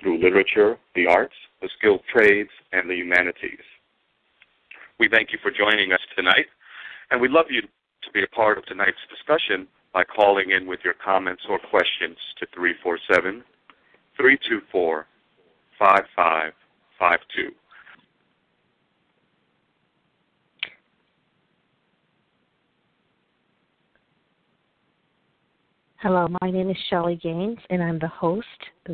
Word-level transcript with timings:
through 0.00 0.22
literature, 0.22 0.78
the 0.94 1.06
arts, 1.06 1.34
the 1.60 1.68
skilled 1.78 2.02
trades, 2.12 2.50
and 2.72 2.88
the 2.88 2.94
humanities. 2.94 3.64
We 4.98 5.08
thank 5.08 5.32
you 5.32 5.38
for 5.42 5.50
joining 5.50 5.92
us 5.92 6.00
tonight, 6.16 6.46
and 7.10 7.20
we'd 7.20 7.30
love 7.30 7.46
you 7.50 7.62
to 7.62 8.10
be 8.12 8.22
a 8.22 8.28
part 8.28 8.58
of 8.58 8.66
tonight's 8.66 8.98
discussion 9.10 9.66
by 9.92 10.04
calling 10.04 10.50
in 10.50 10.66
with 10.66 10.80
your 10.84 10.94
comments 10.94 11.42
or 11.48 11.58
questions 11.58 12.16
to 12.38 12.46
347 12.54 13.42
324 14.16 15.06
5552. 15.78 17.54
Hello, 26.00 26.28
my 26.42 26.48
name 26.52 26.70
is 26.70 26.76
Shellie 26.88 27.20
Gaines, 27.20 27.58
and 27.70 27.82
I'm 27.82 27.98
the 27.98 28.06
host 28.06 28.46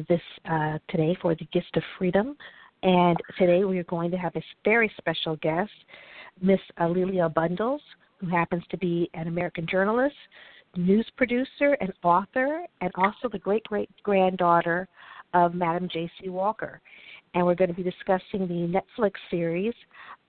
this 0.09 0.23
uh, 0.51 0.79
today 0.89 1.15
for 1.21 1.35
the 1.35 1.47
Gist 1.53 1.77
of 1.77 1.83
Freedom. 1.99 2.35
And 2.83 3.19
today 3.39 3.65
we 3.65 3.79
are 3.79 3.85
going 3.85 4.11
to 4.11 4.17
have 4.17 4.35
a 4.37 4.43
very 4.65 4.91
special 4.97 5.37
guest, 5.37 5.71
Miss 6.41 6.61
A'Lelia 6.81 7.29
Bundles, 7.35 7.83
who 8.17 8.29
happens 8.29 8.63
to 8.71 8.79
be 8.79 9.11
an 9.13 9.29
American 9.29 9.67
journalist, 9.71 10.15
news 10.77 11.07
producer, 11.19 11.77
and 11.83 11.93
author, 12.03 12.63
and 12.81 12.91
also 12.95 13.29
the 13.31 13.39
great 13.39 13.65
great 13.65 13.91
granddaughter 14.03 14.89
of 15.35 15.53
Madam 15.53 15.91
J.C. 15.93 16.31
Walker. 16.31 16.81
And 17.35 17.45
we're 17.45 17.55
going 17.55 17.69
to 17.69 17.77
be 17.77 17.83
discussing 17.83 18.49
the 18.49 18.81
Netflix 18.81 19.13
series 19.31 19.75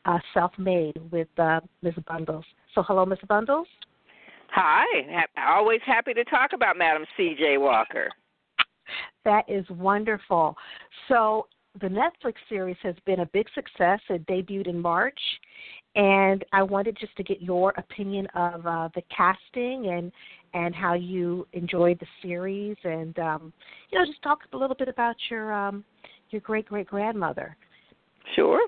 uh, 0.04 0.20
Self 0.34 0.52
Made 0.58 1.00
with 1.10 1.30
uh, 1.38 1.62
Ms. 1.84 1.94
Bundles. 2.06 2.44
So, 2.74 2.84
hello, 2.84 3.06
Ms. 3.06 3.20
Bundles. 3.30 3.68
Hi, 4.58 4.86
ha- 5.12 5.58
always 5.58 5.82
happy 5.86 6.14
to 6.14 6.24
talk 6.24 6.52
about 6.54 6.78
Madam 6.78 7.04
C.J. 7.18 7.58
Walker. 7.58 8.10
That 9.26 9.44
is 9.50 9.66
wonderful. 9.70 10.56
So, 11.10 11.48
the 11.82 11.88
Netflix 11.88 12.36
series 12.48 12.78
has 12.82 12.96
been 13.06 13.20
a 13.20 13.26
big 13.26 13.48
success. 13.54 14.00
It 14.10 14.26
debuted 14.28 14.68
in 14.68 14.80
March, 14.80 15.20
and 15.98 16.46
I 16.54 16.64
wanted 16.64 16.96
just 16.98 17.14
to 17.18 17.24
get 17.24 17.42
your 17.42 17.74
opinion 17.76 18.28
of 18.34 18.66
uh, 18.66 18.88
the 18.96 19.02
casting 19.16 19.88
and 19.88 20.10
and 20.54 20.74
how 20.74 20.94
you 20.94 21.46
enjoyed 21.52 22.00
the 22.00 22.08
series, 22.22 22.78
and 22.86 23.20
um, 23.20 23.52
you 23.92 24.00
know, 24.00 24.06
just 24.06 24.22
talk 24.22 24.40
a 24.54 24.58
little 24.58 24.78
bit 24.78 24.88
about 24.88 25.18
your 25.30 25.52
um, 25.52 25.84
your 26.30 26.40
great 26.40 26.68
great 26.68 26.88
grandmother. 26.88 27.58
Sure. 28.36 28.66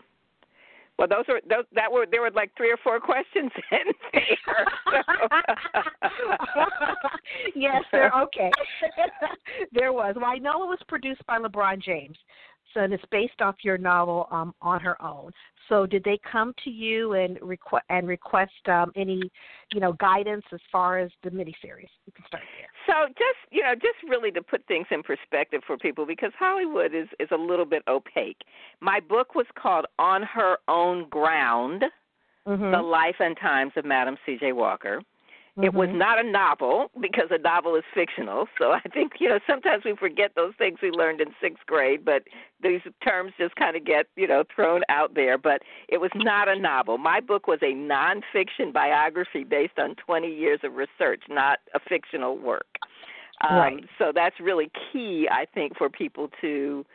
Well, 0.98 1.08
those 1.08 1.26
were 1.28 1.42
those 1.48 1.66
that 1.74 1.92
were 1.92 2.08
there 2.10 2.22
were 2.22 2.32
like 2.32 2.52
three 2.58 2.72
or 2.72 2.78
four 2.84 3.00
questions 3.00 3.52
in 3.72 3.94
there. 4.14 4.68
yes, 7.56 7.84
there. 7.92 8.12
Okay, 8.24 8.52
there 9.72 9.94
was. 9.94 10.16
Well, 10.16 10.26
I 10.26 10.38
know 10.38 10.64
it 10.64 10.68
was 10.68 10.80
produced 10.88 11.26
by 11.28 11.38
LeBron 11.38 11.84
James, 11.84 12.18
so 12.74 12.82
and 12.82 12.94
it's 12.94 13.04
based 13.12 13.42
off 13.42 13.56
your 13.62 13.78
novel 13.78 14.28
um, 14.32 14.56
on 14.62 14.80
her 14.80 15.00
own. 15.02 15.32
So, 15.70 15.86
did 15.86 16.04
they 16.04 16.20
come 16.30 16.54
to 16.64 16.70
you 16.70 17.14
and 17.14 17.38
request 17.42 17.86
and 17.90 18.08
request 18.08 18.52
um, 18.68 18.92
any, 18.96 19.22
you 19.74 19.80
know, 19.80 19.94
guidance 19.94 20.46
as 20.54 20.60
far 20.72 20.98
as 20.98 21.12
the 21.24 21.30
miniseries? 21.30 21.92
You 22.06 22.14
can 22.16 22.26
start 22.26 22.44
there. 22.58 22.70
So, 22.88 23.08
just 23.10 23.40
you 23.52 23.62
know, 23.62 23.76
just 23.76 24.02
really 24.08 24.32
to 24.32 24.42
put 24.42 24.66
things 24.66 24.88
in 24.92 25.04
perspective 25.04 25.62
for 25.68 25.78
people, 25.78 26.06
because 26.06 26.32
Hollywood 26.40 26.96
is 26.96 27.08
is 27.20 27.28
a 27.32 27.38
little 27.38 27.66
bit 27.66 27.84
opaque. 27.88 28.42
My 28.80 29.00
book 29.00 29.36
was 29.36 29.46
called 29.62 29.86
On 30.00 30.24
Her 30.24 30.58
Own 30.68 31.08
Ground: 31.10 31.84
mm-hmm. 32.48 32.72
The 32.72 32.82
Life 32.82 33.18
and 33.20 33.38
Times 33.38 33.74
of 33.76 33.86
Madam 33.86 34.18
C.J. 34.26 34.54
Walker. 34.54 35.02
Mm-hmm. 35.58 35.66
It 35.66 35.74
was 35.74 35.90
not 35.92 36.24
a 36.24 36.30
novel 36.30 36.92
because 37.02 37.30
a 37.32 37.40
novel 37.40 37.76
is 37.76 37.84
fictional. 37.94 38.46
So 38.60 38.72
I 38.74 38.82
think 38.94 39.14
you 39.20 39.28
know 39.28 39.40
sometimes 39.50 39.84
we 39.86 39.96
forget 39.96 40.32
those 40.36 40.54
things 40.58 40.80
we 40.82 40.92
learned 40.92 41.20
in 41.20 41.30
sixth 41.42 41.66
grade, 41.66 42.06
but 42.06 42.24
these 42.62 42.82
terms 43.04 43.34
just 43.40 43.56
kind 43.56 43.76
of 43.76 43.84
get 43.84 44.06
you 44.16 44.28
know 44.28 44.44
thrown 44.54 44.82
out 44.90 45.16
there. 45.16 45.38
But 45.38 45.64
it 45.90 46.00
was 46.00 46.12
not 46.16 46.48
a 46.48 46.60
novel. 46.60 46.98
My 46.98 47.20
book 47.20 47.48
was 47.48 47.60
a 47.64 47.74
nonfiction 47.74 48.72
biography 48.72 49.44
based 49.44 49.80
on 49.80 49.96
20 49.96 50.28
years 50.28 50.60
of 50.64 50.74
research, 50.74 51.24
not 51.28 51.60
a 51.74 51.80
fictional 51.80 52.38
work. 52.38 52.68
Um, 53.48 53.58
right. 53.58 53.84
So 54.00 54.12
that's 54.14 54.40
really 54.40 54.72
key, 54.92 55.28
I 55.32 55.46
think, 55.46 55.78
for 55.78 55.90
people 55.90 56.30
to 56.42 56.86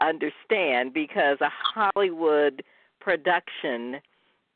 understand 0.00 0.92
because 0.92 1.38
a 1.40 1.50
Hollywood 1.50 2.62
production 3.00 4.00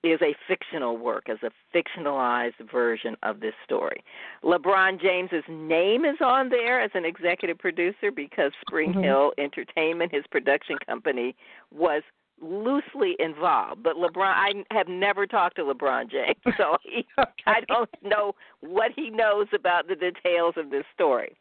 is 0.02 0.20
a 0.22 0.34
fictional 0.46 0.96
work, 0.96 1.28
as 1.28 1.38
a 1.42 1.50
fictionalized 1.76 2.70
version 2.70 3.16
of 3.22 3.40
this 3.40 3.54
story. 3.64 4.04
LeBron 4.44 5.00
James's 5.00 5.44
name 5.48 6.04
is 6.04 6.16
on 6.20 6.48
there 6.48 6.80
as 6.80 6.90
an 6.94 7.04
executive 7.04 7.58
producer 7.58 8.10
because 8.10 8.52
Spring 8.60 8.92
Mhm. 8.92 9.02
Hill 9.02 9.32
Entertainment, 9.38 10.12
his 10.12 10.26
production 10.28 10.78
company, 10.78 11.34
was 11.70 12.02
loosely 12.40 13.16
involved. 13.18 13.82
But 13.82 13.96
LeBron, 13.96 14.32
I 14.34 14.64
have 14.70 14.88
never 14.88 15.26
talked 15.26 15.56
to 15.56 15.62
LeBron 15.64 16.08
James, 16.10 16.36
so 16.56 16.76
he, 16.82 17.06
I 17.46 17.62
don't 17.62 17.90
know 18.02 18.34
what 18.60 18.92
he 18.94 19.10
knows 19.10 19.48
about 19.52 19.88
the 19.88 19.96
details 19.96 20.54
of 20.56 20.70
this 20.70 20.84
story. 20.92 21.36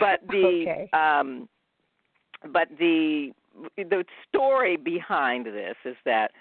But 0.00 0.20
the 0.28 0.62
Okay. 0.62 0.90
um, 0.92 1.48
but 2.52 2.68
the 2.78 3.32
the 3.76 4.04
story 4.28 4.76
behind 4.76 5.46
this 5.46 5.76
is 5.84 5.96
that 6.04 6.32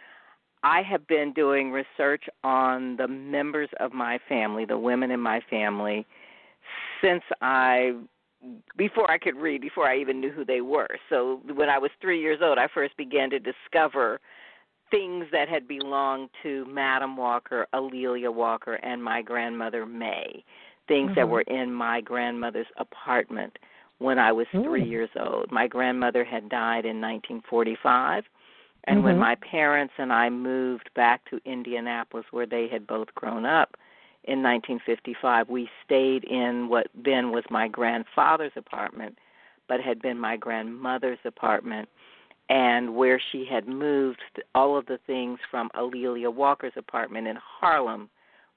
I 0.63 0.81
have 0.83 1.07
been 1.07 1.33
doing 1.33 1.71
research 1.71 2.23
on 2.43 2.95
the 2.97 3.07
members 3.07 3.69
of 3.79 3.93
my 3.93 4.19
family, 4.29 4.65
the 4.65 4.77
women 4.77 5.11
in 5.11 5.19
my 5.19 5.41
family, 5.49 6.05
since 7.01 7.23
I 7.41 7.93
before 8.75 9.09
I 9.09 9.19
could 9.19 9.35
read, 9.35 9.61
before 9.61 9.87
I 9.87 9.99
even 9.99 10.19
knew 10.19 10.31
who 10.31 10.43
they 10.43 10.61
were. 10.61 10.87
So 11.09 11.41
when 11.53 11.69
I 11.69 11.77
was 11.77 11.91
3 12.01 12.19
years 12.19 12.39
old, 12.41 12.57
I 12.57 12.67
first 12.73 12.97
began 12.97 13.29
to 13.29 13.39
discover 13.39 14.19
things 14.89 15.25
that 15.31 15.47
had 15.47 15.67
belonged 15.67 16.29
to 16.43 16.65
Madam 16.65 17.15
Walker, 17.15 17.67
A'Lelia 17.73 18.33
Walker, 18.33 18.73
and 18.75 19.03
my 19.03 19.21
grandmother 19.21 19.85
May. 19.85 20.43
Things 20.87 21.11
that 21.15 21.25
Mhm. 21.25 21.29
were 21.29 21.41
in 21.41 21.71
my 21.71 22.01
grandmother's 22.01 22.67
apartment 22.77 23.57
when 23.99 24.17
I 24.17 24.31
was 24.31 24.47
3 24.63 24.83
Mm. 24.83 24.89
years 24.89 25.09
old. 25.15 25.51
My 25.51 25.67
grandmother 25.67 26.23
had 26.23 26.49
died 26.49 26.85
in 26.85 26.99
1945 26.99 28.27
and 28.85 29.03
when 29.03 29.15
Mhm. 29.15 29.19
my 29.19 29.35
parents 29.35 29.93
and 29.97 30.11
I 30.11 30.29
moved 30.29 30.93
back 30.93 31.23
to 31.25 31.39
Indianapolis, 31.45 32.25
where 32.31 32.45
they 32.45 32.67
had 32.67 32.87
both 32.87 33.13
grown 33.15 33.45
up 33.45 33.77
in 34.23 34.41
1955, 34.41 35.49
we 35.49 35.69
stayed 35.83 36.23
in 36.25 36.67
what 36.69 36.87
then 36.93 37.31
was 37.31 37.43
my 37.49 37.67
grandfather's 37.67 38.55
apartment, 38.55 39.17
but 39.67 39.81
had 39.81 40.01
been 40.01 40.19
my 40.19 40.37
grandmother's 40.37 41.19
apartment, 41.25 41.89
and 42.49 42.95
where 42.95 43.19
she 43.31 43.45
had 43.45 43.67
moved 43.67 44.21
all 44.53 44.75
of 44.75 44.85
the 44.85 44.97
things 44.99 45.39
from 45.49 45.69
A'Lelia 45.73 46.31
Walker's 46.31 46.75
apartment 46.75 47.27
in 47.27 47.37
Harlem 47.37 48.09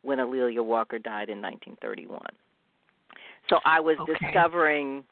when 0.02 0.18
A'Lelia 0.18 0.62
Walker 0.62 0.98
died 0.98 1.28
in 1.28 1.40
1931. 1.40 2.20
So 3.48 3.60
I 3.64 3.80
was 3.80 3.96
Okay. 4.00 4.12
discovering 4.26 5.04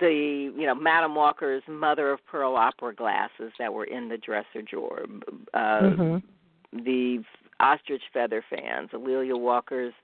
the 0.00 0.52
you 0.56 0.66
know 0.66 0.74
Madam 0.74 1.14
Walker's 1.14 1.62
mother 1.68 2.10
of 2.10 2.24
pearl 2.26 2.56
opera 2.56 2.94
glasses 2.94 3.52
that 3.58 3.72
were 3.72 3.84
in 3.84 4.08
the 4.08 4.18
dresser 4.18 4.62
drawer, 4.62 5.04
uh, 5.54 5.80
Mhm. 5.80 6.22
the 6.72 7.24
ostrich 7.60 8.02
feather 8.12 8.42
fans, 8.48 8.90
A'Lelia 8.92 9.36
Walker's 9.36 9.94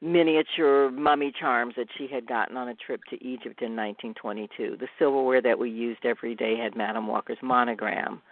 miniature 0.00 0.90
mummy 0.90 1.32
charms 1.32 1.74
that 1.76 1.88
she 1.96 2.06
had 2.06 2.26
gotten 2.26 2.56
on 2.56 2.68
a 2.68 2.74
trip 2.74 3.02
to 3.10 3.16
Egypt 3.22 3.62
in 3.62 3.74
1922. 3.74 4.76
The 4.76 4.88
silverware 4.98 5.40
that 5.42 5.58
we 5.58 5.70
used 5.70 6.06
every 6.06 6.34
day 6.36 6.56
had 6.56 6.76
Madam 6.76 7.08
Walker's 7.08 7.42
monogram. 7.42 8.22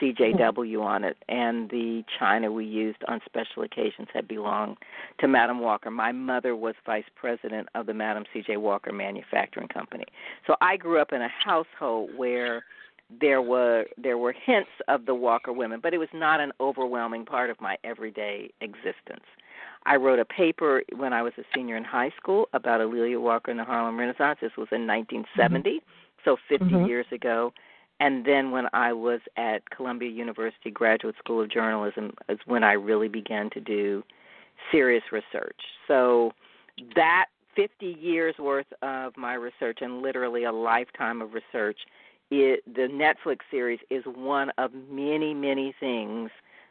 CJW 0.00 0.82
on 0.82 1.04
it, 1.04 1.16
and 1.28 1.70
the 1.70 2.04
china 2.18 2.50
we 2.52 2.64
used 2.64 2.98
on 3.08 3.20
special 3.24 3.62
occasions 3.62 4.08
had 4.12 4.28
belonged 4.28 4.76
to 5.20 5.28
Madam 5.28 5.60
Walker. 5.60 5.90
My 5.90 6.12
mother 6.12 6.54
was 6.56 6.74
vice 6.84 7.04
president 7.14 7.68
of 7.74 7.86
the 7.86 7.94
Madam 7.94 8.24
C.J. 8.32 8.56
Walker 8.58 8.92
Manufacturing 8.92 9.68
Company. 9.68 10.04
So 10.46 10.56
I 10.60 10.76
grew 10.76 11.00
up 11.00 11.12
in 11.12 11.22
a 11.22 11.28
household 11.28 12.10
where 12.16 12.64
there 13.20 13.40
were 13.40 13.86
there 13.96 14.18
were 14.18 14.32
hints 14.32 14.70
of 14.88 15.06
the 15.06 15.14
Walker 15.14 15.52
women, 15.52 15.80
but 15.82 15.94
it 15.94 15.98
was 15.98 16.08
not 16.12 16.40
an 16.40 16.52
overwhelming 16.60 17.24
part 17.24 17.50
of 17.50 17.60
my 17.60 17.76
everyday 17.84 18.50
existence. 18.60 19.24
I 19.84 19.96
wrote 19.96 20.18
a 20.18 20.24
paper 20.24 20.82
when 20.96 21.12
I 21.12 21.22
was 21.22 21.32
a 21.38 21.42
senior 21.54 21.76
in 21.76 21.84
high 21.84 22.12
school 22.16 22.48
about 22.52 22.80
A'Lelia 22.80 23.20
Walker 23.20 23.52
and 23.52 23.60
the 23.60 23.64
Harlem 23.64 23.98
Renaissance. 23.98 24.38
This 24.40 24.56
was 24.58 24.66
in 24.72 24.86
1970, 24.86 25.80
so 26.24 26.36
50 26.48 26.66
Mhm. 26.66 26.88
years 26.88 27.06
ago. 27.12 27.52
And 28.00 28.24
then 28.24 28.50
when 28.50 28.66
I 28.72 28.92
was 28.92 29.20
at 29.36 29.68
Columbia 29.70 30.10
University 30.10 30.70
Graduate 30.70 31.14
School 31.18 31.42
of 31.42 31.50
Journalism 31.50 32.12
is 32.28 32.38
when 32.46 32.62
I 32.62 32.72
really 32.72 33.08
began 33.08 33.50
to 33.50 33.60
do 33.60 34.02
serious 34.70 35.04
research. 35.12 35.60
So 35.88 36.32
that 36.94 37.26
50 37.54 37.96
years 37.98 38.34
worth 38.38 38.66
of 38.82 39.16
my 39.16 39.34
research 39.34 39.78
and 39.80 40.02
literally 40.02 40.44
a 40.44 40.52
lifetime 40.52 41.22
of 41.22 41.32
research 41.32 41.78
it, 42.30 42.62
the 42.66 42.88
Netflix 42.88 43.38
series 43.50 43.78
is 43.90 44.02
one 44.04 44.50
of 44.58 44.72
many, 44.90 45.32
many 45.32 45.74
things 45.78 46.30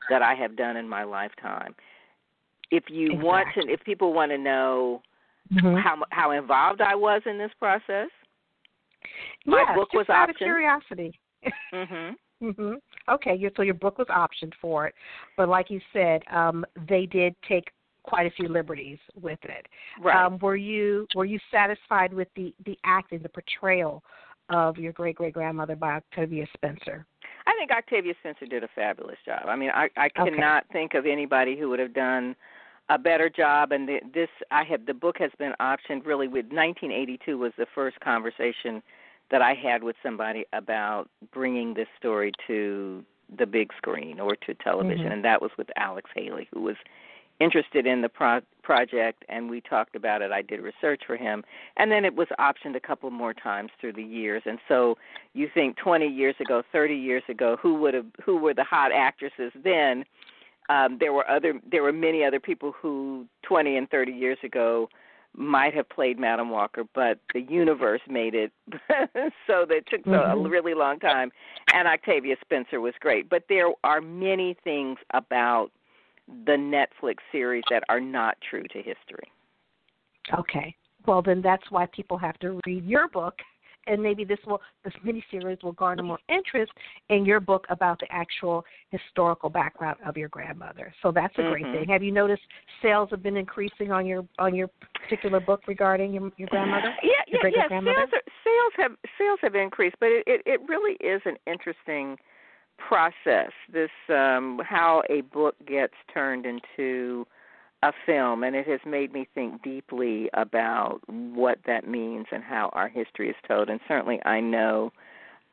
that 0.09 0.21
I 0.21 0.35
have 0.35 0.55
done 0.55 0.75
in 0.75 0.87
my 0.87 1.03
lifetime. 1.03 1.75
If 2.71 2.85
you 2.89 3.07
exactly. 3.07 3.25
want 3.25 3.47
to, 3.55 3.71
if 3.71 3.83
people 3.83 4.13
want 4.13 4.31
to 4.31 4.37
know 4.37 5.01
mm-hmm. 5.53 5.75
how 5.75 6.03
how 6.09 6.31
involved 6.31 6.81
I 6.81 6.95
was 6.95 7.21
in 7.25 7.37
this 7.37 7.51
process, 7.57 8.09
my 9.45 9.63
yes, 9.67 9.75
book 9.75 9.93
was 9.93 10.05
out 10.09 10.27
optioned. 10.27 10.31
of 10.31 10.35
curiosity. 10.37 11.19
mhm. 11.73 12.15
Mhm. 12.41 12.75
Okay, 13.09 13.51
so 13.55 13.61
your 13.61 13.73
book 13.75 13.97
was 13.97 14.07
optioned 14.07 14.53
for 14.61 14.87
it, 14.87 14.95
but 15.37 15.47
like 15.47 15.69
you 15.69 15.79
said, 15.93 16.21
um, 16.29 16.65
they 16.87 17.05
did 17.05 17.35
take 17.47 17.71
quite 18.03 18.27
a 18.27 18.31
few 18.31 18.47
liberties 18.47 18.99
with 19.19 19.39
it. 19.43 19.67
Right. 20.01 20.25
Um, 20.25 20.37
were 20.39 20.55
you 20.55 21.07
were 21.15 21.25
you 21.25 21.39
satisfied 21.51 22.13
with 22.13 22.27
the 22.35 22.53
the 22.65 22.77
acting, 22.83 23.19
the 23.19 23.29
portrayal 23.29 24.03
of 24.49 24.77
your 24.77 24.93
great 24.93 25.15
great 25.15 25.33
grandmother 25.33 25.75
by 25.75 25.93
Octavia 25.93 26.45
Spencer? 26.53 27.05
I 27.47 27.53
think 27.57 27.71
Octavia 27.71 28.13
Spencer 28.19 28.45
did 28.45 28.63
a 28.63 28.69
fabulous 28.75 29.17
job. 29.25 29.43
I 29.47 29.55
mean, 29.55 29.69
I 29.69 29.89
I 29.97 30.09
cannot 30.09 30.65
okay. 30.65 30.73
think 30.73 30.93
of 30.93 31.05
anybody 31.05 31.57
who 31.57 31.69
would 31.69 31.79
have 31.79 31.93
done 31.93 32.35
a 32.89 32.97
better 32.97 33.29
job. 33.29 33.71
And 33.71 33.87
the, 33.87 33.99
this, 34.13 34.29
I 34.51 34.63
have 34.65 34.85
the 34.85 34.93
book 34.93 35.15
has 35.19 35.31
been 35.39 35.53
optioned. 35.59 36.05
Really, 36.05 36.27
with 36.27 36.45
1982 36.45 37.37
was 37.37 37.51
the 37.57 37.65
first 37.73 37.99
conversation 38.01 38.83
that 39.31 39.41
I 39.41 39.53
had 39.53 39.83
with 39.83 39.95
somebody 40.03 40.45
about 40.53 41.09
bringing 41.33 41.73
this 41.73 41.87
story 41.97 42.31
to 42.47 43.03
the 43.37 43.45
big 43.45 43.71
screen 43.75 44.19
or 44.19 44.35
to 44.35 44.53
television, 44.55 45.05
mm-hmm. 45.05 45.13
and 45.13 45.25
that 45.25 45.41
was 45.41 45.51
with 45.57 45.67
Alex 45.77 46.09
Haley, 46.15 46.47
who 46.53 46.61
was 46.61 46.75
interested 47.39 47.85
in 47.85 48.01
the 48.01 48.09
pro- 48.09 48.41
project 48.63 49.23
and 49.29 49.49
we 49.49 49.61
talked 49.61 49.95
about 49.95 50.21
it. 50.21 50.31
I 50.31 50.41
did 50.41 50.61
research 50.61 51.01
for 51.05 51.17
him 51.17 51.43
and 51.77 51.91
then 51.91 52.05
it 52.05 52.15
was 52.15 52.27
optioned 52.39 52.75
a 52.75 52.79
couple 52.79 53.09
more 53.11 53.33
times 53.33 53.71
through 53.79 53.93
the 53.93 54.03
years. 54.03 54.41
And 54.45 54.57
so 54.67 54.97
you 55.33 55.49
think 55.53 55.77
20 55.77 56.07
years 56.07 56.35
ago, 56.39 56.63
30 56.71 56.95
years 56.95 57.23
ago, 57.27 57.57
who 57.61 57.75
would 57.75 57.93
have 57.93 58.05
who 58.23 58.37
were 58.37 58.53
the 58.53 58.63
hot 58.63 58.91
actresses 58.91 59.51
then? 59.63 60.05
Um 60.69 60.97
there 60.99 61.13
were 61.13 61.29
other 61.29 61.59
there 61.69 61.83
were 61.83 61.93
many 61.93 62.23
other 62.23 62.39
people 62.39 62.71
who 62.71 63.25
20 63.43 63.77
and 63.77 63.89
30 63.89 64.11
years 64.13 64.37
ago 64.43 64.89
might 65.35 65.73
have 65.73 65.87
played 65.89 66.19
Madam 66.19 66.49
Walker, 66.49 66.83
but 66.93 67.19
the 67.33 67.41
universe 67.41 68.01
made 68.07 68.33
it 68.33 68.51
so 69.47 69.65
that 69.67 69.77
it 69.77 69.87
took 69.89 70.03
mm-hmm. 70.03 70.45
a 70.45 70.49
really 70.49 70.73
long 70.73 70.99
time. 70.99 71.31
And 71.73 71.87
Octavia 71.87 72.35
Spencer 72.41 72.79
was 72.81 72.93
great, 72.99 73.29
but 73.29 73.43
there 73.49 73.67
are 73.83 74.01
many 74.01 74.55
things 74.63 74.97
about 75.13 75.71
the 76.45 76.53
Netflix 76.53 77.17
series 77.31 77.63
that 77.69 77.83
are 77.89 77.99
not 77.99 78.37
true 78.49 78.63
to 78.63 78.77
history. 78.77 79.31
Okay. 80.33 80.75
Well, 81.05 81.21
then 81.21 81.41
that's 81.41 81.69
why 81.69 81.85
people 81.87 82.17
have 82.17 82.39
to 82.39 82.59
read 82.65 82.85
your 82.85 83.07
book, 83.07 83.35
and 83.87 84.01
maybe 84.01 84.23
this 84.23 84.39
will 84.45 84.61
this 84.83 84.93
miniseries 85.05 85.61
will 85.63 85.73
garner 85.73 86.03
more 86.03 86.19
interest 86.29 86.71
in 87.09 87.25
your 87.25 87.39
book 87.39 87.65
about 87.69 87.99
the 87.99 88.07
actual 88.11 88.63
historical 88.89 89.49
background 89.49 89.97
of 90.05 90.17
your 90.17 90.29
grandmother. 90.29 90.93
So 91.01 91.11
that's 91.11 91.33
a 91.37 91.41
mm-hmm. 91.41 91.63
great 91.63 91.73
thing. 91.73 91.89
Have 91.89 92.03
you 92.03 92.11
noticed 92.11 92.43
sales 92.81 93.09
have 93.11 93.23
been 93.23 93.37
increasing 93.37 93.91
on 93.91 94.05
your 94.05 94.25
on 94.39 94.55
your 94.55 94.69
particular 95.01 95.39
book 95.39 95.61
regarding 95.67 96.13
your 96.13 96.31
your 96.37 96.47
grandmother? 96.49 96.93
Yeah, 97.03 97.09
your 97.27 97.47
yeah, 97.49 97.63
yeah. 97.69 97.81
Sales, 97.81 98.09
are, 98.13 98.21
sales 98.43 98.73
have 98.77 98.91
sales 99.17 99.39
have 99.41 99.55
increased, 99.55 99.95
but 99.99 100.09
it, 100.09 100.23
it 100.27 100.41
it 100.45 100.61
really 100.67 100.95
is 100.95 101.21
an 101.25 101.35
interesting 101.47 102.17
process 102.77 103.51
this 103.71 103.89
um 104.09 104.59
how 104.65 105.01
a 105.09 105.21
book 105.21 105.55
gets 105.65 105.93
turned 106.13 106.45
into 106.45 107.25
a 107.85 107.93
film 108.05 108.43
and 108.43 108.55
it 108.55 108.67
has 108.67 108.79
made 108.85 109.13
me 109.13 109.27
think 109.35 109.61
deeply 109.61 110.29
about 110.33 110.99
what 111.07 111.59
that 111.67 111.87
means 111.87 112.25
and 112.31 112.43
how 112.43 112.69
our 112.73 112.87
history 112.89 113.29
is 113.29 113.35
told 113.47 113.69
and 113.69 113.79
certainly 113.87 114.19
I 114.25 114.39
know 114.39 114.91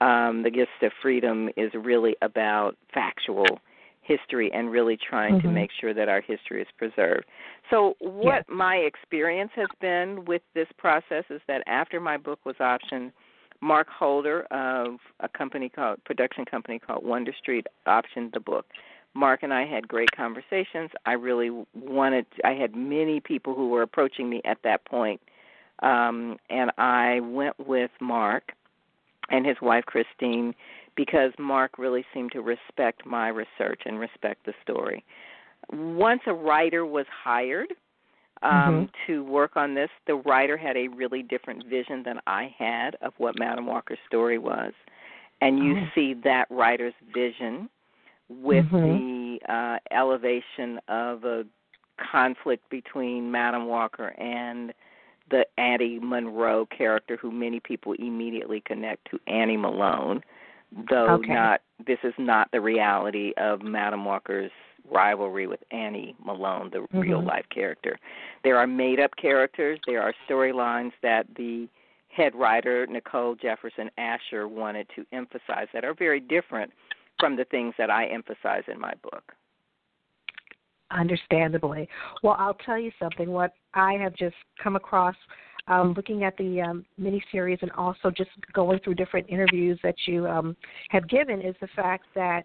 um 0.00 0.42
the 0.42 0.50
Gist 0.50 0.70
of 0.82 0.92
Freedom 1.02 1.50
is 1.56 1.70
really 1.74 2.16
about 2.22 2.76
factual 2.92 3.60
history 4.02 4.50
and 4.52 4.70
really 4.70 4.96
trying 4.96 5.34
mm-hmm. 5.34 5.48
to 5.48 5.54
make 5.54 5.70
sure 5.80 5.94
that 5.94 6.08
our 6.08 6.20
history 6.20 6.60
is 6.60 6.66
preserved. 6.76 7.24
So 7.70 7.94
what 8.00 8.24
yes. 8.24 8.44
my 8.48 8.76
experience 8.76 9.52
has 9.54 9.68
been 9.80 10.24
with 10.24 10.42
this 10.54 10.66
process 10.76 11.24
is 11.30 11.40
that 11.46 11.62
after 11.66 12.00
my 12.00 12.16
book 12.16 12.40
was 12.44 12.56
optioned 12.56 13.12
Mark 13.60 13.86
Holder 13.88 14.42
of 14.50 14.98
a 15.20 15.28
company 15.28 15.68
called 15.68 16.02
production 16.04 16.44
company 16.44 16.80
called 16.80 17.06
Wonder 17.06 17.32
Street 17.40 17.66
optioned 17.86 18.32
the 18.34 18.40
book. 18.40 18.66
Mark 19.14 19.42
and 19.42 19.52
I 19.52 19.66
had 19.66 19.86
great 19.86 20.10
conversations. 20.16 20.90
I 21.04 21.12
really 21.12 21.50
wanted. 21.74 22.26
To, 22.36 22.46
I 22.46 22.54
had 22.54 22.74
many 22.74 23.20
people 23.20 23.54
who 23.54 23.68
were 23.68 23.82
approaching 23.82 24.30
me 24.30 24.40
at 24.44 24.58
that 24.64 24.84
point, 24.84 25.20
um, 25.82 26.38
and 26.48 26.70
I 26.78 27.20
went 27.20 27.58
with 27.58 27.90
Mark 28.00 28.52
and 29.30 29.46
his 29.46 29.56
wife 29.60 29.84
Christine 29.84 30.54
because 30.96 31.32
Mark 31.38 31.78
really 31.78 32.04
seemed 32.12 32.32
to 32.32 32.40
respect 32.40 33.06
my 33.06 33.28
research 33.28 33.82
and 33.84 33.98
respect 33.98 34.44
the 34.44 34.52
story. 34.62 35.04
Once 35.72 36.20
a 36.26 36.34
writer 36.34 36.84
was 36.84 37.06
hired, 37.24 37.72
um, 38.42 38.50
mm-hmm. 38.52 38.84
to 39.06 39.24
work 39.24 39.56
on 39.56 39.74
this. 39.74 39.88
The 40.06 40.16
writer 40.16 40.56
had 40.56 40.76
a 40.76 40.88
really 40.88 41.22
different 41.22 41.66
vision 41.66 42.02
than 42.02 42.20
I 42.26 42.54
had 42.58 42.96
of 43.00 43.12
what 43.18 43.38
Madam 43.38 43.66
Walker's 43.66 43.98
story 44.06 44.38
was, 44.38 44.72
and 45.40 45.58
you 45.58 45.76
oh. 45.78 45.86
see 45.94 46.14
that 46.24 46.46
writer's 46.50 46.94
vision 47.14 47.68
with 48.40 48.64
mm-hmm. 48.66 49.38
the 49.46 49.52
uh, 49.52 49.78
elevation 49.94 50.80
of 50.88 51.24
a 51.24 51.44
conflict 52.10 52.68
between 52.70 53.30
Madam 53.30 53.66
Walker 53.66 54.08
and 54.18 54.72
the 55.30 55.44
Annie 55.58 55.98
Monroe 56.00 56.66
character, 56.66 57.16
who 57.16 57.30
many 57.30 57.60
people 57.60 57.94
immediately 57.94 58.62
connect 58.64 59.08
to 59.10 59.18
Annie 59.26 59.56
Malone, 59.56 60.20
though 60.90 61.08
okay. 61.14 61.32
not. 61.32 61.60
This 61.86 61.98
is 62.04 62.14
not 62.18 62.48
the 62.52 62.60
reality 62.60 63.32
of 63.38 63.62
Madam 63.62 64.04
Walker's 64.04 64.52
rivalry 64.90 65.46
with 65.46 65.60
Annie 65.70 66.14
Malone, 66.24 66.70
the 66.72 66.78
mm-hmm. 66.78 66.98
real 66.98 67.24
life 67.24 67.46
character. 67.52 67.98
There 68.44 68.56
are 68.56 68.66
made 68.66 69.00
up 69.00 69.12
characters, 69.16 69.78
there 69.86 70.02
are 70.02 70.14
storylines 70.28 70.92
that 71.02 71.26
the 71.36 71.68
head 72.08 72.34
writer, 72.34 72.86
Nicole 72.86 73.34
Jefferson 73.34 73.90
Asher, 73.96 74.46
wanted 74.48 74.86
to 74.94 75.04
emphasize 75.12 75.68
that 75.72 75.84
are 75.84 75.94
very 75.94 76.20
different 76.20 76.70
from 77.22 77.36
the 77.36 77.44
things 77.44 77.72
that 77.78 77.88
I 77.88 78.06
emphasize 78.06 78.64
in 78.66 78.80
my 78.80 78.94
book. 79.00 79.22
Understandably. 80.90 81.88
Well, 82.24 82.34
I'll 82.36 82.58
tell 82.66 82.80
you 82.80 82.90
something. 82.98 83.30
What 83.30 83.52
I 83.74 83.92
have 83.92 84.12
just 84.16 84.34
come 84.60 84.74
across 84.74 85.14
um, 85.68 85.94
looking 85.96 86.24
at 86.24 86.36
the 86.36 86.60
um, 86.60 86.84
miniseries 87.00 87.62
and 87.62 87.70
also 87.76 88.10
just 88.10 88.30
going 88.52 88.80
through 88.80 88.96
different 88.96 89.28
interviews 89.28 89.78
that 89.84 89.94
you 90.08 90.26
um, 90.26 90.56
have 90.88 91.08
given 91.08 91.40
is 91.40 91.54
the 91.60 91.68
fact 91.76 92.06
that 92.16 92.42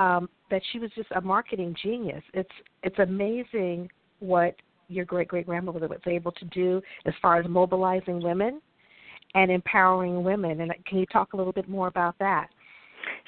um, 0.00 0.28
that 0.50 0.62
she 0.72 0.80
was 0.80 0.90
just 0.96 1.10
a 1.14 1.20
marketing 1.20 1.76
genius. 1.80 2.24
It's 2.34 2.50
it's 2.82 2.98
amazing 2.98 3.88
what 4.18 4.56
your 4.88 5.04
great 5.04 5.28
great 5.28 5.46
grandmother 5.46 5.86
was 5.86 6.00
able 6.08 6.32
to 6.32 6.44
do 6.46 6.82
as 7.06 7.14
far 7.22 7.38
as 7.38 7.48
mobilizing 7.48 8.20
women 8.20 8.60
and 9.36 9.52
empowering 9.52 10.24
women. 10.24 10.60
And 10.62 10.72
can 10.86 10.98
you 10.98 11.06
talk 11.06 11.34
a 11.34 11.36
little 11.36 11.52
bit 11.52 11.68
more 11.68 11.86
about 11.86 12.18
that? 12.18 12.48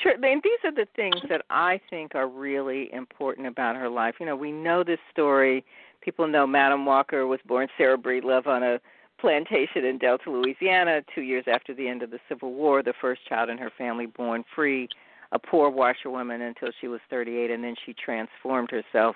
Sure. 0.03 0.13
And 0.13 0.43
these 0.43 0.59
are 0.65 0.73
the 0.73 0.87
things 0.97 1.17
that 1.29 1.43
I 1.51 1.81
think 1.91 2.15
are 2.15 2.29
really 2.29 2.93
important 2.93 3.47
about 3.47 3.77
her 3.77 3.89
life. 3.89 4.15
You 4.19 4.27
know, 4.27 4.37
we 4.37 4.53
know 4.53 4.83
this 4.83 4.99
story. 5.11 5.65
People 6.01 6.27
know 6.27 6.47
Madam 6.47 6.87
Walker 6.87 7.27
was 7.27 7.41
born 7.47 7.69
Sarah 7.77 7.99
Breedlove 7.99 8.47
on 8.47 8.63
a 8.63 8.81
plantation 9.21 9.85
in 9.85 9.99
Delta, 9.99 10.31
Louisiana, 10.31 11.03
two 11.15 11.21
years 11.21 11.45
after 11.47 11.75
the 11.75 11.87
end 11.87 12.03
of 12.03 12.11
the 12.11 12.19
Civil 12.29 12.55
War, 12.55 12.83
the 12.83 12.95
first 13.01 13.21
child 13.29 13.51
in 13.51 13.59
her 13.59 13.71
family 13.77 14.07
born 14.07 14.45
free 14.55 14.89
a 15.33 15.39
poor 15.39 15.71
washerwoman 15.71 16.43
until 16.43 16.71
she 16.81 16.89
was 16.89 17.01
38, 17.09 17.51
and 17.51 17.63
then 17.63 17.75
she 17.87 17.95
transformed 17.95 18.71
herself 18.71 19.15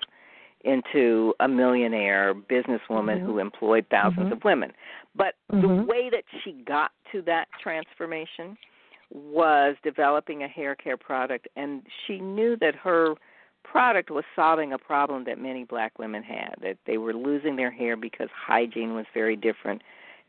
into 0.63 1.33
a 1.41 1.47
millionaire 1.47 2.33
businesswoman 2.33 3.17
mm-hmm. 3.17 3.25
who 3.25 3.39
employed 3.39 3.85
1000s 3.91 4.15
mm-hmm. 4.15 4.31
of 4.31 4.43
women. 4.43 4.71
But 5.15 5.35
mm-hmm. 5.51 5.61
the 5.61 5.83
way 5.83 6.09
that 6.09 6.23
she 6.43 6.53
got 6.65 6.91
to 7.11 7.21
that 7.23 7.47
transformation 7.61 8.57
was 9.11 9.75
developing 9.83 10.43
a 10.43 10.47
hair 10.47 10.75
care 10.75 10.97
product, 10.97 11.47
and 11.55 11.83
she 12.05 12.19
knew 12.19 12.57
that 12.57 12.75
her 12.75 13.15
product 13.63 14.09
was 14.11 14.23
solving 14.35 14.73
a 14.73 14.77
problem 14.77 15.23
that 15.25 15.39
many 15.39 15.63
black 15.63 15.97
women 15.97 16.23
had 16.23 16.55
that 16.61 16.77
they 16.85 16.97
were 16.97 17.13
losing 17.13 17.55
their 17.55 17.71
hair 17.71 17.97
because 17.97 18.29
hygiene 18.33 18.93
was 18.93 19.05
very 19.13 19.35
different 19.35 19.81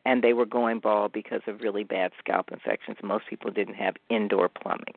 and 0.06 0.23
they 0.23 0.33
were 0.33 0.47
going 0.47 0.78
bald 0.78 1.12
because 1.12 1.42
of 1.47 1.61
really 1.61 1.85
bad 1.85 2.12
scalp 2.18 2.50
infections. 2.52 2.97
Most 3.02 3.25
people 3.28 3.50
didn't 3.50 3.75
have 3.75 3.95
indoor 4.09 4.49
plumbing. 4.49 4.95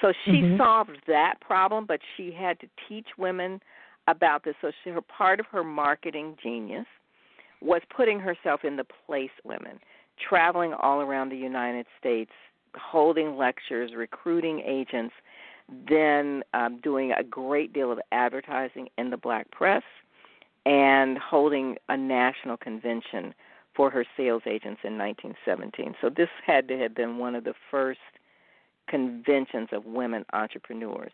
So 0.00 0.12
she 0.24 0.32
mm-hmm. 0.32 0.58
solved 0.58 0.98
that 1.06 1.40
problem, 1.40 1.86
but 1.86 2.00
she 2.16 2.30
had 2.30 2.60
to 2.60 2.68
teach 2.88 3.08
women 3.18 3.60
about 4.06 4.44
this. 4.44 4.54
So 4.60 4.70
she, 4.84 4.90
her 4.90 5.00
part 5.00 5.40
of 5.40 5.46
her 5.46 5.64
marketing 5.64 6.36
genius 6.42 6.86
was 7.62 7.80
putting 7.94 8.20
herself 8.20 8.60
in 8.64 8.76
the 8.76 8.84
place 9.06 9.30
women, 9.44 9.80
traveling 10.28 10.74
all 10.74 11.00
around 11.00 11.30
the 11.30 11.36
United 11.36 11.86
States, 11.98 12.30
holding 12.76 13.36
lectures, 13.36 13.92
recruiting 13.96 14.60
agents, 14.60 15.14
then 15.88 16.42
um, 16.54 16.80
doing 16.82 17.12
a 17.12 17.22
great 17.22 17.72
deal 17.72 17.92
of 17.92 18.00
advertising 18.12 18.88
in 18.98 19.10
the 19.10 19.16
black 19.16 19.50
press, 19.50 19.82
and 20.66 21.18
holding 21.18 21.76
a 21.88 21.96
national 21.96 22.56
convention 22.56 23.34
for 23.74 23.88
her 23.90 24.04
sales 24.16 24.42
agents 24.46 24.80
in 24.84 24.98
1917. 24.98 25.94
So 26.00 26.10
this 26.10 26.28
had 26.44 26.68
to 26.68 26.78
have 26.78 26.94
been 26.94 27.18
one 27.18 27.34
of 27.34 27.44
the 27.44 27.54
first 27.70 28.00
conventions 28.88 29.68
of 29.72 29.84
women 29.84 30.24
entrepreneurs. 30.32 31.12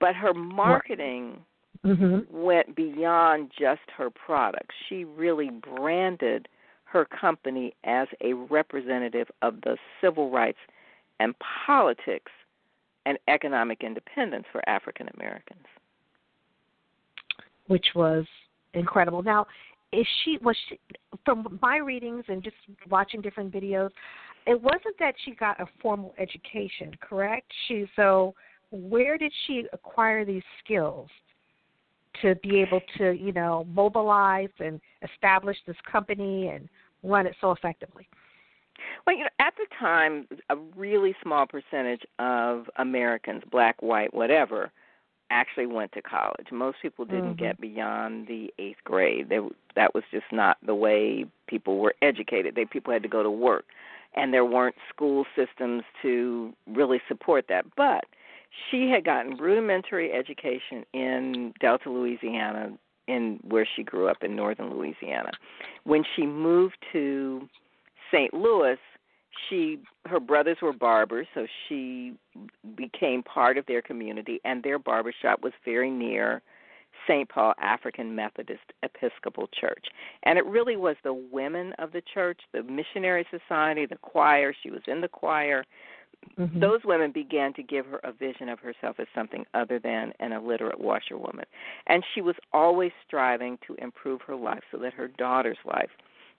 But 0.00 0.14
her 0.16 0.34
marketing 0.34 1.38
mm-hmm. 1.84 2.36
went 2.36 2.74
beyond 2.74 3.52
just 3.58 3.82
her 3.96 4.10
products. 4.10 4.74
She 4.88 5.04
really 5.04 5.50
branded 5.50 6.48
her 6.84 7.04
company 7.04 7.74
as 7.84 8.08
a 8.20 8.34
representative 8.34 9.28
of 9.42 9.60
the 9.62 9.76
civil 10.00 10.30
rights 10.30 10.58
and 11.20 11.34
politics 11.66 12.32
and 13.06 13.18
economic 13.28 13.82
independence 13.82 14.44
for 14.50 14.66
African 14.68 15.08
Americans. 15.16 15.64
Which 17.66 17.86
was 17.94 18.24
incredible. 18.74 19.22
Now, 19.22 19.46
is 19.92 20.06
she 20.24 20.38
was 20.42 20.56
she 20.68 20.78
from 21.24 21.58
my 21.62 21.78
readings 21.78 22.24
and 22.28 22.42
just 22.42 22.56
watching 22.88 23.20
different 23.20 23.52
videos, 23.52 23.90
it 24.46 24.60
wasn't 24.60 24.98
that 24.98 25.14
she 25.24 25.34
got 25.34 25.60
a 25.60 25.66
formal 25.80 26.14
education, 26.18 26.92
correct? 27.00 27.50
She 27.68 27.86
so 27.96 28.34
where 28.70 29.16
did 29.16 29.32
she 29.46 29.64
acquire 29.72 30.24
these 30.24 30.42
skills 30.62 31.08
to 32.22 32.34
be 32.36 32.60
able 32.60 32.80
to, 32.98 33.12
you 33.12 33.32
know, 33.32 33.66
mobilize 33.72 34.50
and 34.58 34.80
establish 35.02 35.56
this 35.66 35.76
company 35.90 36.48
and 36.48 36.68
run 37.02 37.26
it 37.26 37.34
so 37.40 37.52
effectively? 37.52 38.08
Well, 39.06 39.16
you 39.16 39.24
know, 39.24 39.30
at 39.38 39.54
the 39.56 39.66
time, 39.78 40.26
a 40.50 40.56
really 40.76 41.14
small 41.22 41.46
percentage 41.46 42.02
of 42.18 42.68
Americans, 42.76 43.42
black, 43.50 43.80
white, 43.82 44.14
whatever, 44.14 44.70
actually 45.30 45.66
went 45.66 45.92
to 45.92 46.02
college. 46.02 46.46
Most 46.52 46.78
people 46.82 47.04
didn't 47.04 47.36
mm-hmm. 47.36 47.44
get 47.44 47.60
beyond 47.60 48.26
the 48.26 48.52
eighth 48.58 48.82
grade. 48.84 49.28
They, 49.28 49.40
that 49.74 49.94
was 49.94 50.04
just 50.10 50.26
not 50.32 50.58
the 50.64 50.74
way 50.74 51.26
people 51.46 51.78
were 51.78 51.94
educated. 52.02 52.54
They 52.54 52.64
people 52.64 52.92
had 52.92 53.02
to 53.02 53.08
go 53.08 53.22
to 53.22 53.30
work, 53.30 53.64
and 54.14 54.32
there 54.32 54.44
weren't 54.44 54.76
school 54.94 55.24
systems 55.34 55.82
to 56.02 56.52
really 56.66 57.00
support 57.08 57.46
that. 57.48 57.64
But 57.76 58.04
she 58.70 58.90
had 58.90 59.04
gotten 59.04 59.36
rudimentary 59.36 60.12
education 60.12 60.84
in 60.92 61.52
Delta, 61.60 61.90
Louisiana, 61.90 62.72
in 63.08 63.40
where 63.42 63.66
she 63.76 63.82
grew 63.82 64.08
up 64.08 64.22
in 64.22 64.36
northern 64.36 64.70
Louisiana. 64.70 65.32
When 65.84 66.04
she 66.14 66.26
moved 66.26 66.76
to 66.92 67.48
St. 68.14 68.32
Louis, 68.32 68.78
she 69.48 69.78
her 70.06 70.20
brothers 70.20 70.58
were 70.62 70.72
barbers, 70.72 71.26
so 71.34 71.46
she 71.68 72.14
became 72.76 73.22
part 73.22 73.58
of 73.58 73.66
their 73.66 73.82
community 73.82 74.40
and 74.44 74.62
their 74.62 74.78
barbershop 74.78 75.42
was 75.42 75.52
very 75.64 75.90
near 75.90 76.40
St. 77.08 77.28
Paul 77.28 77.52
African 77.60 78.14
Methodist 78.14 78.62
Episcopal 78.82 79.48
Church. 79.60 79.86
And 80.22 80.38
it 80.38 80.46
really 80.46 80.76
was 80.76 80.96
the 81.02 81.12
women 81.12 81.72
of 81.78 81.92
the 81.92 82.02
church, 82.12 82.40
the 82.52 82.62
missionary 82.62 83.26
society, 83.30 83.84
the 83.84 83.96
choir, 83.96 84.54
she 84.62 84.70
was 84.70 84.82
in 84.86 85.00
the 85.00 85.08
choir 85.08 85.64
Mm-hmm. 86.38 86.60
Those 86.60 86.80
women 86.84 87.12
began 87.12 87.52
to 87.54 87.62
give 87.62 87.86
her 87.86 88.00
a 88.02 88.12
vision 88.12 88.48
of 88.48 88.58
herself 88.58 88.96
as 88.98 89.06
something 89.14 89.44
other 89.54 89.78
than 89.78 90.12
an 90.20 90.32
illiterate 90.32 90.80
washerwoman. 90.80 91.46
And 91.86 92.02
she 92.14 92.20
was 92.20 92.34
always 92.52 92.92
striving 93.06 93.58
to 93.66 93.74
improve 93.74 94.20
her 94.22 94.36
life 94.36 94.62
so 94.72 94.78
that 94.78 94.94
her 94.94 95.08
daughter's 95.08 95.58
life 95.64 95.90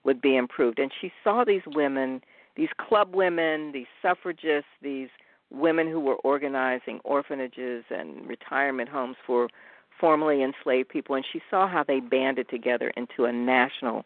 would 0.06 0.22
be 0.22 0.36
improved. 0.36 0.78
And 0.78 0.90
she 1.00 1.12
saw 1.22 1.44
these 1.44 1.62
women, 1.66 2.22
these 2.56 2.70
club 2.78 3.14
women, 3.14 3.72
these 3.72 3.86
suffragists, 4.00 4.70
these 4.80 5.08
women 5.50 5.88
who 5.88 6.00
were 6.00 6.16
organizing 6.16 7.00
orphanages 7.04 7.84
and 7.90 8.26
retirement 8.26 8.88
homes 8.88 9.16
for 9.26 9.48
formerly 10.00 10.42
enslaved 10.42 10.88
people, 10.88 11.14
and 11.14 11.24
she 11.32 11.40
saw 11.50 11.68
how 11.68 11.84
they 11.86 12.00
banded 12.00 12.48
together 12.48 12.92
into 12.96 13.24
a 13.24 13.32
national 13.32 14.04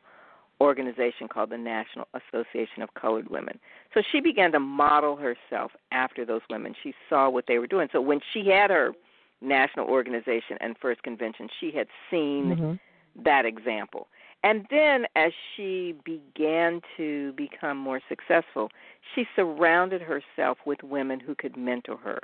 organization 0.61 1.26
called 1.26 1.50
the 1.50 1.59
National 1.59 2.07
Association 2.14 2.83
of 2.83 2.92
Colored 2.95 3.30
Women. 3.30 3.59
So 3.95 4.02
she 4.12 4.21
began 4.21 4.52
to 4.52 4.61
model 4.61 5.16
herself 5.16 5.73
after 5.90 6.25
those 6.25 6.42
women. 6.50 6.75
She 6.83 6.95
saw 7.09 7.30
what 7.30 7.47
they 7.49 7.59
were 7.59 7.66
doing. 7.66 7.88
So 7.92 8.00
when 8.00 8.21
she 8.33 8.49
had 8.49 8.71
her 8.71 8.92
national 9.40 9.87
organization 9.87 10.59
and 10.61 10.76
first 10.80 11.02
convention, 11.02 11.49
she 11.61 11.73
had 11.75 11.87
seen 12.11 12.57
mm-hmm. 12.57 13.25
that 13.25 13.47
example. 13.47 14.09
And 14.42 14.66
then 14.70 15.04
as 15.16 15.32
she 15.54 15.94
began 16.04 16.80
to 16.97 17.32
become 17.32 17.76
more 17.76 18.00
successful, 18.09 18.70
she 19.14 19.25
surrounded 19.37 20.00
herself 20.00 20.59
with 20.64 20.82
women 20.82 21.20
who 21.20 21.35
could 21.35 21.56
mentor 21.56 21.99
her. 21.99 22.20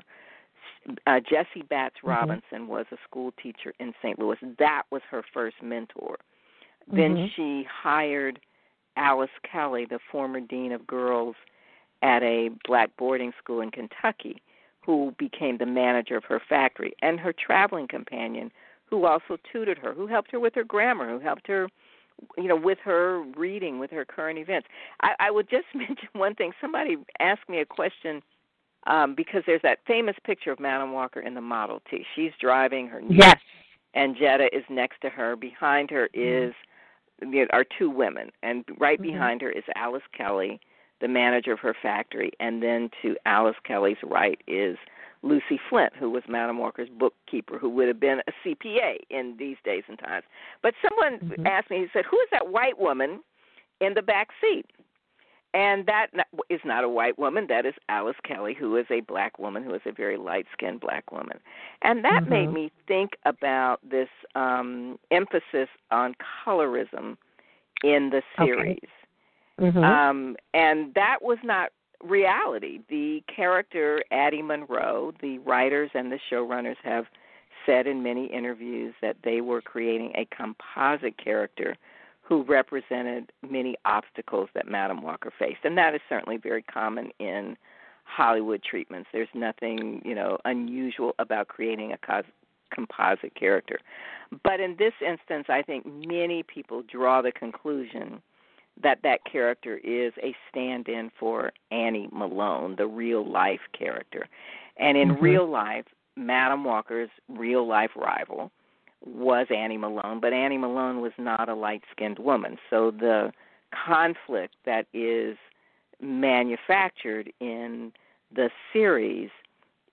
Uh, 1.07 1.21
Jessie 1.21 1.67
Batts 1.69 1.97
mm-hmm. 1.99 2.09
Robinson 2.09 2.69
was 2.69 2.87
a 2.91 2.97
school 3.09 3.33
teacher 3.43 3.75
in 3.79 3.93
St. 4.03 4.19
Louis. 4.19 4.39
That 4.59 4.85
was 4.91 5.03
her 5.11 5.23
first 5.35 5.57
mentor. 5.63 6.17
Then 6.91 7.17
mm-hmm. 7.17 7.27
she 7.35 7.67
hired 7.71 8.41
Alice 8.97 9.31
Kelly, 9.51 9.87
the 9.89 9.99
former 10.11 10.41
dean 10.41 10.73
of 10.73 10.87
girls 10.87 11.37
at 12.03 12.23
a 12.23 12.51
black 12.67 12.91
boarding 12.97 13.33
school 13.43 13.61
in 13.61 13.71
Kentucky, 13.71 14.41
who 14.85 15.15
became 15.19 15.59
the 15.59 15.67
manager 15.67 16.17
of 16.17 16.25
her 16.25 16.41
factory, 16.49 16.95
and 17.03 17.19
her 17.19 17.33
traveling 17.33 17.89
companion, 17.89 18.51
who 18.87 19.05
also 19.05 19.37
tutored 19.51 19.79
her, 19.79 19.93
who 19.93 20.07
helped 20.07 20.31
her 20.31 20.39
with 20.39 20.55
her 20.55 20.65
grammar, 20.65 21.11
who 21.11 21.19
helped 21.19 21.47
her, 21.49 21.69
you 22.37 22.49
know, 22.49 22.57
with 22.57 22.79
her 22.85 23.23
reading, 23.37 23.79
with 23.79 23.91
her 23.91 24.05
current 24.05 24.39
events. 24.39 24.69
I, 25.03 25.15
I 25.19 25.31
would 25.31 25.49
just 25.49 25.67
mention 25.75 26.09
one 26.13 26.35
thing. 26.35 26.53
Somebody 26.61 26.97
asked 27.21 27.49
me 27.49 27.61
a 27.61 27.67
question 27.67 28.23
um, 28.87 29.15
because 29.15 29.43
there's 29.47 29.63
that 29.63 29.79
famous 29.87 30.17
picture 30.25 30.53
of 30.53 30.61
Madam 30.61 30.93
Walker 30.93 31.21
in 31.21 31.35
the 31.35 31.41
Model 31.41 31.81
T. 31.91 32.05
She's 32.15 32.33
driving 32.41 32.87
her, 32.89 33.01
yes, 33.09 33.37
Anjetta 33.97 34.49
is 34.53 34.65
next 34.71 35.01
to 35.03 35.11
her. 35.11 35.37
Behind 35.37 35.91
her 35.91 36.09
is 36.15 36.55
are 37.51 37.65
two 37.79 37.91
women, 37.91 38.31
and 38.43 38.65
right 38.79 39.01
mm-hmm. 39.01 39.13
behind 39.13 39.41
her 39.41 39.51
is 39.51 39.65
Alice 39.75 40.03
Kelly, 40.17 40.61
the 41.01 41.09
manager 41.09 41.53
of 41.53 41.59
her 41.61 41.75
factory, 41.83 42.31
and 42.41 42.63
then 42.63 42.91
to 43.03 43.17
Alice 43.25 43.57
Kelly's 43.65 43.97
right 44.05 44.41
is 44.47 44.77
Lucy 45.23 45.59
Flint, 45.69 45.93
who 45.99 46.11
was 46.11 46.23
Madam 46.29 46.59
Walker's 46.59 46.89
bookkeeper, 46.99 47.59
who 47.59 47.69
would 47.71 47.89
have 47.89 48.01
been 48.01 48.21
a 48.27 48.33
CPA 48.45 48.99
in 49.11 49.37
these 49.39 49.57
days 49.65 49.83
and 49.89 49.99
times. 49.99 50.25
But 50.63 50.75
someone 50.83 51.21
mm-hmm. 51.21 51.47
asked 51.47 51.71
me, 51.71 51.79
he 51.79 51.87
said, 51.93 52.05
"Who 52.11 52.19
is 52.21 52.29
that 52.33 52.49
white 52.49 52.79
woman 52.79 53.21
in 53.81 53.95
the 53.95 54.03
back 54.03 54.29
seat?" 54.41 54.67
And 55.55 55.87
that 55.87 56.09
is 56.51 56.61
not 56.67 56.85
a 56.85 56.89
white 56.89 57.19
woman. 57.19 57.47
That 57.49 57.65
is 57.65 57.73
Alice 57.89 58.17
Kelly, 58.25 58.53
who 58.53 58.77
is 58.77 58.85
a 58.91 59.01
black 59.01 59.39
woman, 59.39 59.63
who 59.63 59.73
is 59.73 59.81
a 59.87 59.93
very 59.93 60.19
light 60.19 60.45
skinned 60.53 60.81
black 60.81 61.11
woman. 61.11 61.39
And 61.81 62.05
that 62.05 62.25
mm-hmm. 62.25 62.31
made 62.31 62.53
me 62.53 62.73
think 62.87 63.13
about 63.25 63.79
this 63.89 64.09
um, 64.35 64.99
emphasis 65.11 65.69
on 65.91 66.15
colorism 66.45 67.17
in 67.83 68.11
the 68.11 68.21
series. 68.37 68.79
Okay. 69.59 69.69
Mm-hmm. 69.69 69.79
Um, 69.79 70.37
and 70.53 70.93
that 70.95 71.19
was 71.23 71.39
not 71.43 71.71
reality. 72.03 72.81
The 72.89 73.23
character, 73.35 74.03
Addie 74.11 74.43
Monroe, 74.43 75.13
the 75.21 75.39
writers 75.39 75.91
and 75.95 76.11
the 76.11 76.19
showrunners 76.31 76.77
have 76.83 77.07
said 77.65 77.87
in 77.87 78.03
many 78.03 78.27
interviews 78.27 78.95
that 79.03 79.17
they 79.25 79.41
were 79.41 79.61
creating 79.61 80.13
a 80.15 80.27
composite 80.35 81.17
character 81.23 81.77
who 82.23 82.43
represented 82.43 83.31
many 83.49 83.77
obstacles 83.85 84.49
that 84.55 84.69
Madam 84.69 85.03
Walker 85.03 85.33
faced, 85.39 85.61
and 85.65 85.79
that 85.79 85.95
is 85.95 86.01
certainly 86.09 86.37
very 86.37 86.63
common 86.63 87.11
in 87.19 87.57
Hollywood 88.05 88.63
treatments. 88.63 89.09
There's 89.13 89.29
nothing 89.35 90.03
you 90.05 90.15
know 90.15 90.39
unusual 90.45 91.15
about 91.19 91.49
creating 91.49 91.93
a 91.93 91.99
cos- 91.99 92.25
composite 92.73 93.35
character, 93.35 93.79
but 94.43 94.61
in 94.61 94.77
this 94.79 94.93
instance, 95.07 95.47
I 95.49 95.63
think 95.63 95.87
many 95.87 96.43
people 96.43 96.83
draw 96.83 97.23
the 97.23 97.33
conclusion 97.33 98.21
that 98.83 98.99
that 99.03 99.21
character 99.31 99.79
is 99.83 100.13
a 100.23 100.35
stand-in 100.51 101.11
for 101.19 101.53
Annie 101.71 102.09
Malone, 102.13 102.77
the 102.77 102.87
real 102.87 103.29
life 103.29 103.61
character, 103.77 104.29
and 104.77 104.97
in 104.97 105.11
mm-hmm. 105.11 105.25
real 105.25 105.51
life, 105.51 105.87
Madam 106.17 106.65
Walker's 106.65 107.11
real 107.29 107.67
life 107.67 107.91
rival 107.97 108.51
was 109.05 109.47
Annie 109.55 109.77
Malone, 109.77 110.21
but 110.21 110.33
Annie 110.33 110.59
Malone 110.59 111.01
was 111.01 111.13
not 111.19 111.49
a 111.49 111.55
light 111.55 111.83
skinned 111.93 112.19
woman. 112.19 112.57
So 112.71 112.91
the 112.91 113.33
conflict 113.87 114.55
that 114.65 114.87
is 114.93 115.37
manufactured 116.01 117.33
in 117.41 117.93
the 118.35 118.51
series 118.73 119.31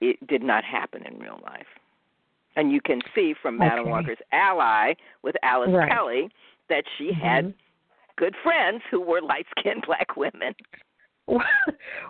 it 0.02 0.26
did 0.28 0.44
not 0.44 0.64
happen 0.66 1.06
in 1.06 1.18
real 1.20 1.40
life. 1.44 1.68
And 2.56 2.72
you 2.72 2.82
can 2.82 3.02
see 3.16 3.34
from 3.42 3.58
Madam 3.58 3.82
okay. 3.82 3.90
Walker's 3.90 4.18
ally 4.32 4.94
with 5.24 5.36
Alice 5.44 5.70
right. 5.72 5.90
Kelly 5.90 6.30
that 6.70 6.84
she 6.98 7.12
mm-hmm. 7.12 7.22
had 7.22 7.54
good 8.18 8.36
friends 8.44 8.82
who 8.90 9.02
were 9.02 9.22
light 9.22 9.46
skinned 9.58 9.84
black 9.88 10.16
women. 10.16 10.54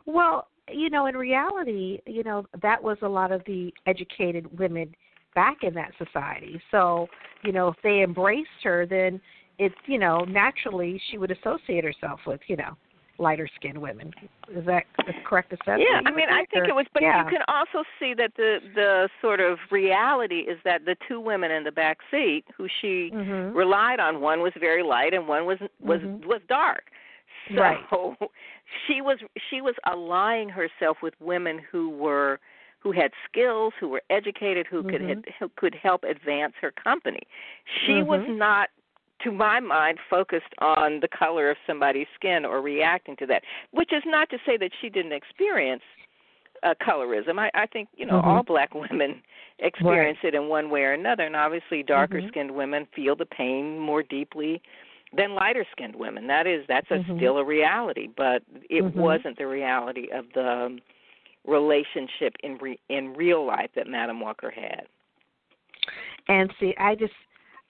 Well, 0.06 0.48
you 0.70 0.90
know, 0.90 1.06
in 1.08 1.16
reality, 1.16 2.00
you 2.06 2.24
know, 2.24 2.46
that 2.62 2.82
was 2.82 2.98
a 3.02 3.08
lot 3.08 3.32
of 3.32 3.42
the 3.46 3.74
educated 3.86 4.58
women 4.58 4.94
back 5.36 5.58
in 5.64 5.74
that 5.76 5.92
society. 5.98 6.62
So, 6.72 7.08
you 7.44 7.52
know, 7.52 7.70
if 7.70 7.76
they 7.84 8.02
embraced 8.02 8.50
her, 8.64 8.86
then 8.86 9.20
it's, 9.60 9.76
you 9.86 10.00
know, 10.00 10.20
naturally 10.26 11.02
she 11.10 11.18
would 11.18 11.32
associate 11.32 11.84
herself 11.84 12.20
with, 12.26 12.42
you 12.48 12.56
know, 12.56 12.76
lighter 13.18 13.48
skinned 13.56 13.78
women. 13.78 14.12
Is 14.50 14.66
that 14.66 14.84
a 15.00 15.14
correct 15.26 15.54
assessment? 15.54 15.86
Yeah, 15.90 16.02
I 16.06 16.12
mean, 16.12 16.30
I 16.30 16.46
think 16.46 16.66
or, 16.66 16.70
it 16.70 16.76
was, 16.76 16.86
but 16.94 17.04
yeah. 17.04 17.24
you 17.24 17.30
can 17.30 17.42
also 17.48 17.84
see 18.00 18.14
that 18.16 18.32
the 18.36 18.60
the 18.74 19.10
sort 19.22 19.40
of 19.40 19.58
reality 19.72 20.40
is 20.40 20.58
that 20.66 20.86
the 20.86 20.96
two 21.08 21.20
women 21.20 21.52
in 21.52 21.64
the 21.64 21.72
back 21.72 22.00
seat 22.10 22.46
who 22.56 22.68
she 22.82 23.12
mm-hmm. 23.14 23.56
relied 23.56 24.00
on, 24.00 24.22
one 24.22 24.42
was 24.42 24.54
very 24.60 24.84
light 24.84 25.14
and 25.14 25.28
one 25.28 25.46
was 25.46 25.60
was 25.80 26.02
Mhm. 26.02 26.26
was 26.26 26.42
dark. 26.48 26.86
So 27.50 27.62
Right. 27.62 27.80
she 28.88 29.02
was 29.02 29.20
she 29.50 29.62
was 29.62 29.76
allying 29.86 30.50
herself 30.50 30.98
with 31.02 31.14
women 31.20 31.60
who 31.60 31.90
were 31.90 32.40
who 32.80 32.92
had 32.92 33.12
skills, 33.30 33.74
who 33.80 33.88
were 33.88 34.04
educated, 34.10 34.68
who 34.68 34.84
could 34.84 35.02
Mhm. 35.02 35.24
who 35.40 35.50
could 35.56 35.76
help 35.76 36.04
advance 36.04 36.54
her 36.60 36.72
company. 36.72 37.22
She 37.86 38.02
was 38.02 38.22
Mhm. 38.22 38.38
not 38.38 38.70
to 39.24 39.32
my 39.32 39.60
mind 39.60 39.98
focused 40.10 40.54
on 40.60 41.00
the 41.00 41.08
color 41.08 41.50
of 41.50 41.58
somebody's 41.66 42.08
skin 42.16 42.46
or 42.46 42.62
reacting 42.62 43.16
to 43.18 43.26
that, 43.28 43.44
which 43.72 43.92
is 43.94 44.04
not 44.06 44.30
to 44.30 44.38
say 44.46 44.58
that 44.58 44.72
she 44.82 44.90
didn't 44.90 45.14
experience 45.14 45.84
uh, 46.64 46.74
colorism. 46.82 47.40
I, 47.40 47.50
I 47.54 47.66
think 47.68 47.90
you 47.96 48.06
know 48.06 48.22
Mhm. 48.22 48.26
all 48.26 48.44
black 48.44 48.74
women 48.74 49.22
experience 49.60 50.18
it 50.24 50.34
in 50.36 50.48
one 50.48 50.70
way 50.70 50.84
or 50.84 50.94
another, 50.94 51.24
and 51.24 51.36
obviously 51.36 51.84
darker 51.84 52.22
Mhm. 52.22 52.28
skinned 52.30 52.52
women 52.52 52.86
feel 52.88 53.16
the 53.16 53.26
pain 53.26 53.80
more 53.80 54.04
deeply 54.04 54.62
than 55.16 55.36
lighter 55.36 55.66
skinned 55.72 55.96
women. 55.96 56.28
That 56.28 56.48
is 56.48 56.66
that's 56.68 56.90
a, 56.92 57.00
Mhm. 57.00 57.18
still 57.18 57.38
a 57.38 57.44
reality, 57.44 58.08
but 58.08 58.44
it 58.70 58.84
Mhm. 58.84 58.94
wasn't 58.96 59.38
the 59.38 59.48
reality 59.48 60.10
of 60.10 60.32
the 60.34 60.80
relationship 61.46 62.36
in 62.44 62.58
re, 62.58 62.80
in 62.90 63.14
real 63.14 63.44
life 63.46 63.72
that 63.76 63.88
Madam 63.88 64.20
Walker 64.20 64.50
had. 64.50 64.88
And 66.30 66.54
see, 66.60 66.74
I 66.78 66.96
just 66.96 67.14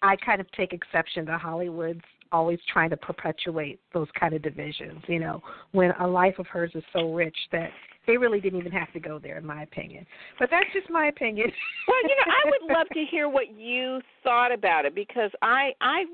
I 0.04 0.18
kind 0.18 0.42
of 0.42 0.52
take 0.52 0.74
exception 0.74 1.26
to 1.28 1.38
Hollywood's 1.38 2.02
always 2.32 2.60
trying 2.72 2.90
to 2.90 2.98
perpetuate 2.98 3.80
those 3.94 4.08
kind 4.20 4.34
of 4.34 4.42
divisions, 4.42 5.02
you 5.08 5.20
know, 5.20 5.42
when 5.72 5.92
a 6.00 6.08
life 6.08 6.40
of 6.40 6.48
hers 6.48 6.72
is 6.76 6.84
so 6.92 7.14
rich 7.14 7.38
that 7.52 7.70
they 8.06 8.18
really 8.18 8.42
didn't 8.42 8.60
even 8.60 8.72
have 8.72 8.92
to 8.92 9.00
go 9.00 9.18
there 9.18 9.38
in 9.38 9.46
my 9.46 9.64
opinion. 9.64 10.06
But 10.40 10.50
that's 10.52 10.66
just 10.74 10.90
my 10.90 11.08
opinion. 11.08 11.52
Well, 11.88 12.02
you 12.04 12.16
know, 12.16 12.34
I 12.34 12.50
would 12.50 12.78
love 12.78 12.88
to 12.94 13.06
hear 13.10 13.30
what 13.30 13.58
you 13.58 14.02
thought 14.24 14.52
about 14.52 14.86
it 14.86 14.96
because 14.96 15.32
I 15.42 15.72
I 15.82 16.06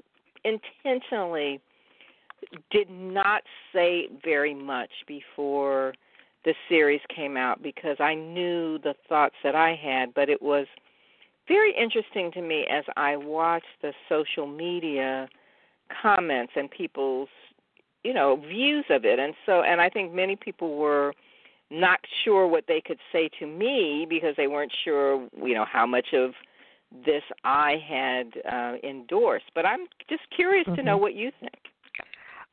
intentionally 0.43 1.61
did 2.71 2.89
not 2.89 3.43
say 3.73 4.07
very 4.23 4.53
much 4.53 4.89
before 5.07 5.93
the 6.45 6.53
series 6.67 7.01
came 7.15 7.37
out 7.37 7.61
because 7.61 7.97
I 7.99 8.15
knew 8.15 8.79
the 8.79 8.95
thoughts 9.07 9.35
that 9.43 9.55
I 9.55 9.75
had, 9.75 10.13
but 10.13 10.29
it 10.29 10.41
was 10.41 10.65
very 11.49 11.75
interesting 11.75 12.31
to 12.31 12.41
me 12.41 12.65
as 12.71 12.85
I 12.95 13.17
watched 13.17 13.65
the 13.81 13.91
social 14.07 14.47
media 14.47 15.27
comments 16.01 16.53
and 16.55 16.71
people's 16.71 17.29
you 18.03 18.13
know 18.13 18.37
views 18.37 18.85
of 18.89 19.03
it. 19.03 19.19
And 19.19 19.33
so 19.45 19.63
and 19.63 19.81
I 19.81 19.89
think 19.89 20.13
many 20.13 20.37
people 20.37 20.77
were 20.77 21.13
not 21.69 21.99
sure 22.23 22.47
what 22.47 22.63
they 22.67 22.81
could 22.81 22.99
say 23.11 23.29
to 23.39 23.45
me 23.45 24.07
because 24.09 24.35
they 24.37 24.47
weren't 24.47 24.71
sure 24.85 25.27
you 25.43 25.55
know 25.55 25.65
how 25.65 25.85
much 25.85 26.13
of 26.13 26.31
this 27.05 27.23
I 27.43 27.75
had 27.87 28.27
uh, 28.51 28.77
endorsed. 28.83 29.51
But 29.53 29.65
I'm 29.65 29.87
just 30.09 30.23
curious 30.35 30.65
to 30.75 30.81
know 30.81 30.97
Mhm. 30.97 31.01
what 31.01 31.13
you 31.13 31.31
think. 31.39 31.59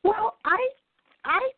Well, 0.03 0.37
I 0.45 0.69
I 1.25 1.51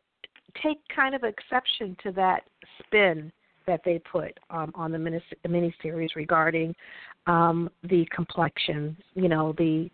take 0.62 0.80
kind 0.88 1.16
of 1.16 1.24
exception 1.24 1.96
to 2.04 2.12
that 2.14 2.44
spin 2.80 3.32
that 3.66 3.84
they 3.84 4.00
put 4.00 4.40
um, 4.50 4.72
on 4.74 4.92
the 4.92 4.98
mini 4.98 5.22
miniseries 5.48 6.16
regarding 6.16 6.76
um, 7.28 7.70
the 7.84 8.08
complexion. 8.14 8.96
You 9.16 9.30
know, 9.30 9.54
the 9.58 9.90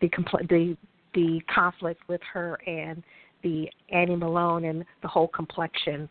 the 0.00 0.08
compl- 0.08 0.48
the 0.48 0.76
the 1.14 1.40
conflict 1.52 2.02
with 2.08 2.20
her 2.32 2.58
and 2.66 3.02
the 3.42 3.68
Annie 3.90 4.16
Malone 4.16 4.66
and 4.66 4.84
the 5.02 5.08
whole 5.08 5.28
complexion 5.28 6.08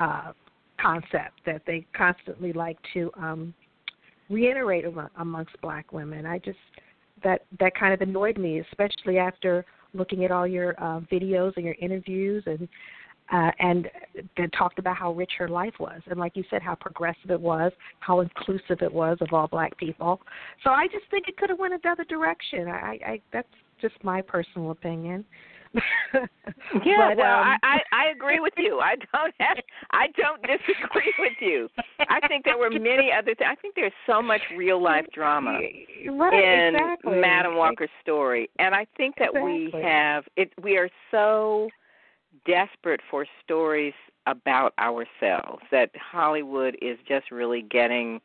uh, 0.00 0.32
concept 0.80 1.40
that 1.46 1.62
they 1.66 1.86
constantly 1.96 2.52
like 2.52 2.76
to 2.92 3.10
um, 3.16 3.54
reiterate 4.28 4.84
amo- 4.84 5.10
amongst 5.18 5.52
black 5.62 5.92
women. 5.92 6.26
I 6.26 6.38
just 6.38 6.58
that 7.22 7.42
that 7.60 7.74
kind 7.74 7.94
of 7.94 8.00
annoyed 8.00 8.38
me, 8.38 8.60
especially 8.60 9.18
after 9.18 9.64
looking 9.92 10.24
at 10.24 10.30
all 10.30 10.46
your 10.46 10.74
uh, 10.82 11.00
videos 11.12 11.52
and 11.56 11.64
your 11.64 11.76
interviews 11.80 12.42
and 12.46 12.68
uh, 13.32 13.50
and 13.58 13.88
they 14.36 14.46
talked 14.56 14.78
about 14.78 14.96
how 14.96 15.12
rich 15.12 15.32
her 15.38 15.48
life 15.48 15.74
was, 15.78 16.00
and 16.06 16.20
like 16.20 16.36
you 16.36 16.44
said, 16.50 16.62
how 16.62 16.74
progressive 16.74 17.30
it 17.30 17.40
was, 17.40 17.72
how 18.00 18.20
inclusive 18.20 18.82
it 18.82 18.92
was 18.92 19.16
of 19.20 19.32
all 19.32 19.48
black 19.48 19.76
people. 19.78 20.20
So 20.62 20.70
I 20.70 20.86
just 20.88 21.04
think 21.10 21.28
it 21.28 21.36
could 21.36 21.50
have 21.50 21.58
went 21.58 21.74
another 21.74 22.04
direction. 22.04 22.68
I, 22.68 22.98
I 23.06 23.20
that's 23.32 23.48
just 23.80 23.94
my 24.02 24.20
personal 24.22 24.70
opinion. 24.70 25.24
Yeah, 26.84 27.10
But, 27.10 27.18
well, 27.18 27.40
um, 27.40 27.46
I, 27.46 27.56
I 27.62 27.78
I 27.92 28.10
agree 28.14 28.38
with 28.38 28.52
you. 28.56 28.78
I 28.78 28.94
don't 28.96 29.34
have 29.40 29.56
I 29.90 30.06
don't 30.16 30.40
disagree 30.42 31.12
with 31.18 31.32
you. 31.40 31.68
I 31.98 32.26
think 32.28 32.44
there 32.44 32.58
were 32.58 32.70
many 32.70 33.10
other 33.12 33.34
things. 33.34 33.48
I 33.50 33.54
think 33.56 33.74
there's 33.74 33.92
so 34.06 34.22
much 34.22 34.40
real 34.56 34.82
life 34.82 35.06
drama 35.12 35.58
right, 36.08 36.34
in 36.34 36.76
exactly. 36.76 37.20
Madam 37.20 37.56
Walker's 37.56 37.90
story, 38.02 38.48
and 38.58 38.74
I 38.74 38.86
think 38.96 39.16
that 39.18 39.32
we 39.32 39.72
have 39.82 40.24
it. 40.36 40.52
We 40.62 40.76
are 40.76 40.88
so 41.10 41.68
desperate 42.46 43.00
for 43.10 43.26
stories 43.42 43.94
about 44.26 44.72
ourselves 44.78 45.62
that 45.70 45.90
Hollywood 45.96 46.76
is 46.80 46.98
just 47.06 47.30
really 47.30 47.62
getting 47.62 48.20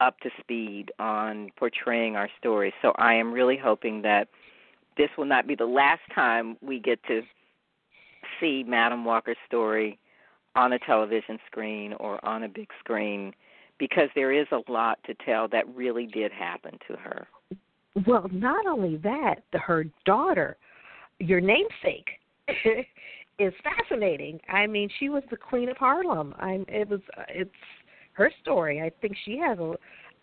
up 0.00 0.18
to 0.20 0.30
speed 0.40 0.90
on 0.98 1.50
portraying 1.56 2.16
our 2.16 2.28
stories. 2.38 2.72
So 2.82 2.92
I 2.96 3.14
am 3.14 3.32
really 3.32 3.56
hoping 3.56 4.02
that 4.02 4.28
this 4.96 5.08
will 5.16 5.24
not 5.24 5.46
be 5.46 5.54
the 5.54 5.66
last 5.66 6.02
time 6.14 6.56
we 6.60 6.78
get 6.80 7.02
to 7.04 7.22
see 8.40 8.64
Madam 8.66 9.04
Walker's 9.04 9.36
story 9.46 9.98
on 10.54 10.72
a 10.72 10.78
television 10.80 11.38
screen 11.46 11.94
or 11.94 12.24
on 12.24 12.42
a 12.42 12.48
big 12.48 12.68
screen 12.80 13.32
because 13.78 14.08
there 14.14 14.32
is 14.32 14.46
a 14.52 14.70
lot 14.70 14.98
to 15.06 15.14
tell 15.24 15.48
that 15.48 15.66
really 15.74 16.06
did 16.06 16.30
happen 16.30 16.78
to 16.88 16.96
her. 16.96 17.26
Well, 18.06 18.28
not 18.30 18.66
only 18.66 18.96
that, 18.98 19.42
her 19.52 19.84
daughter, 20.04 20.56
your 21.18 21.40
namesake, 21.40 22.20
is 23.42 23.54
fascinating. 23.62 24.40
I 24.48 24.66
mean, 24.66 24.88
she 24.98 25.08
was 25.08 25.22
the 25.30 25.36
queen 25.36 25.68
of 25.68 25.76
Harlem. 25.76 26.34
I'm. 26.38 26.64
It 26.68 26.88
was. 26.88 27.00
uh, 27.16 27.22
It's 27.28 27.50
her 28.14 28.30
story. 28.42 28.80
I 28.80 28.90
think 29.00 29.16
she 29.24 29.38
has 29.38 29.58
a 29.58 29.74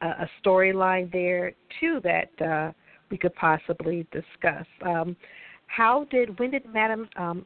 a 0.02 0.30
storyline 0.44 1.12
there 1.12 1.52
too 1.80 2.00
that 2.04 2.30
uh, 2.42 2.72
we 3.12 3.18
could 3.18 3.36
possibly 3.36 4.08
discuss. 4.12 4.66
Um, 4.86 5.16
how 5.68 6.06
did 6.10 6.40
when 6.40 6.52
did 6.52 6.66
Madam 6.74 7.10
um, 7.18 7.46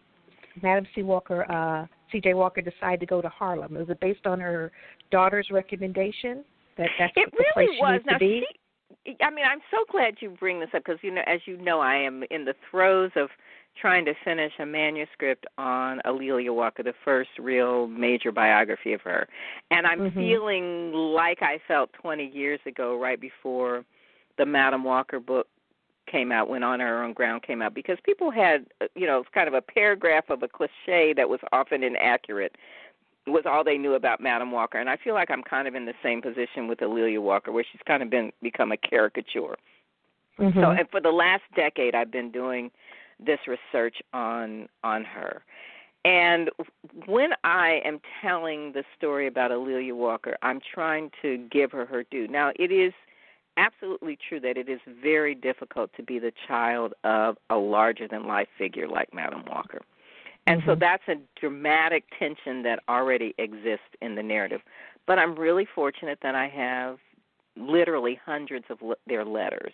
Madam 0.62 0.86
C. 0.94 1.02
Walker 1.04 1.50
uh, 1.52 1.88
C.J. 2.12 2.36
Walker 2.36 2.62
decide 2.62 3.00
to 3.00 3.06
go 3.06 3.22
to 3.22 3.30
Harlem? 3.30 3.74
Was 3.74 3.90
it 3.90 4.00
based 4.00 4.26
on 4.28 4.40
her 4.40 4.72
daughter's 5.12 5.48
recommendation 5.52 6.44
that 6.78 6.90
that's 7.00 7.14
It 7.16 7.32
the 7.32 7.44
place 7.54 7.68
really 7.68 7.76
she 7.76 7.82
was. 7.82 7.94
needs 7.94 8.06
Now, 8.06 8.14
to 8.14 8.20
be? 8.20 8.46
she, 9.06 9.18
I 9.22 9.30
mean, 9.32 9.46
I'm 9.50 9.62
so 9.72 9.84
glad 9.92 10.16
you 10.20 10.30
bring 10.40 10.60
this 10.60 10.70
up 10.76 10.84
because 10.86 11.00
you 11.02 11.12
know, 11.12 11.24
as 11.26 11.40
you 11.46 11.58
know, 11.58 11.80
I 11.80 11.96
am 11.96 12.24
in 12.30 12.46
the 12.46 12.54
throes 12.70 13.12
of 13.16 13.30
trying 13.80 14.06
to 14.06 14.14
finish 14.24 14.54
a 14.60 14.66
manuscript 14.66 15.46
on 15.58 16.00
A'Lelia 16.06 16.54
Walker, 16.54 16.84
the 16.84 16.94
first 17.04 17.32
real 17.40 17.88
major 17.88 18.32
biography 18.32 18.94
of 18.94 19.02
her, 19.02 19.28
and 19.72 19.88
I'm 19.88 20.12
Mhm. 20.12 20.14
feeling 20.14 20.94
like 20.94 21.42
I 21.42 21.58
felt 21.68 21.92
20 21.94 22.26
years 22.26 22.60
ago, 22.66 22.98
right 22.98 23.20
before 23.20 23.84
the 24.38 24.46
Madam 24.46 24.84
Walker 24.84 25.20
book 25.20 25.48
came 26.06 26.32
out 26.32 26.50
when 26.50 26.64
on 26.64 26.80
her 26.80 27.04
own 27.04 27.14
ground 27.14 27.44
came 27.44 27.62
out 27.62 27.74
because 27.74 27.98
people 28.02 28.30
had 28.30 28.66
uh, 28.82 28.88
you 28.96 29.08
know 29.08 29.24
kind 29.34 29.48
of 29.48 29.54
a 29.54 29.62
paragraph 29.62 30.30
of 30.30 30.44
a 30.44 30.48
cliche 30.48 31.14
that 31.14 31.30
was 31.30 31.40
often 31.52 31.82
inaccurate 31.84 32.58
was 33.26 33.46
all 33.46 33.64
they 33.64 33.78
knew 33.78 33.94
about 33.94 34.20
Madam 34.20 34.52
Walker, 34.52 34.78
and 34.78 34.90
I 34.90 34.98
feel 34.98 35.14
like 35.14 35.32
I'm 35.32 35.44
kind 35.44 35.68
of 35.68 35.76
in 35.76 35.86
the 35.86 35.94
same 36.04 36.22
position 36.22 36.68
with 36.68 36.80
A'Lelia 36.80 37.22
Walker, 37.22 37.54
where 37.54 37.64
she's 37.64 37.82
kind 37.88 38.04
of 38.04 38.10
been 38.10 38.34
become 38.42 38.72
a 38.74 38.78
caricature. 38.78 39.56
Mhm. 40.38 40.54
So, 40.56 40.72
and 40.72 40.90
for 40.90 41.00
the 41.00 41.12
last 41.12 41.44
decade, 41.56 41.96
I've 41.96 42.12
been 42.12 42.32
doing 42.32 42.72
this 43.26 43.40
research 43.48 43.98
on 44.14 44.68
on 44.84 45.04
her. 45.04 45.44
And 46.06 46.50
when 47.06 47.30
I 47.46 47.82
am 47.86 48.02
telling 48.22 48.74
the 48.74 48.84
story 48.98 49.28
about 49.28 49.52
A'Lelia 49.52 49.94
Walker, 49.94 50.36
I'm 50.42 50.60
trying 50.60 51.12
to 51.22 51.38
give 51.50 51.72
her 51.72 51.86
her 51.86 52.04
due. 52.04 52.28
Now, 52.28 52.52
it 52.58 52.72
is 52.72 52.94
absolutely 53.56 54.18
true 54.28 54.40
that 54.42 54.58
it 54.58 54.68
is 54.68 54.80
very 55.02 55.34
difficult 55.34 55.92
to 55.96 56.04
be 56.04 56.20
the 56.20 56.34
child 56.48 56.94
of 57.04 57.38
a 57.50 57.56
larger 57.56 58.08
than 58.08 58.28
life 58.28 58.50
figure 58.58 58.88
like 58.88 59.14
Madam 59.14 59.46
Walker. 59.46 59.82
And 60.46 60.62
so 60.66 60.76
Mhm. 60.76 60.80
that's 60.80 61.08
a 61.08 61.16
dramatic 61.40 62.04
tension 62.20 62.64
that 62.64 62.84
already 62.90 63.34
exists 63.38 63.96
in 64.02 64.16
the 64.16 64.24
narrative. 64.24 64.62
But 65.06 65.20
I'm 65.20 65.36
really 65.36 65.66
fortunate 65.66 66.20
that 66.22 66.36
I 66.36 66.48
have 66.50 67.00
literally 67.56 68.16
hundreds 68.16 68.70
of 68.70 68.82
le- 68.82 68.98
their 69.08 69.24
letters 69.24 69.74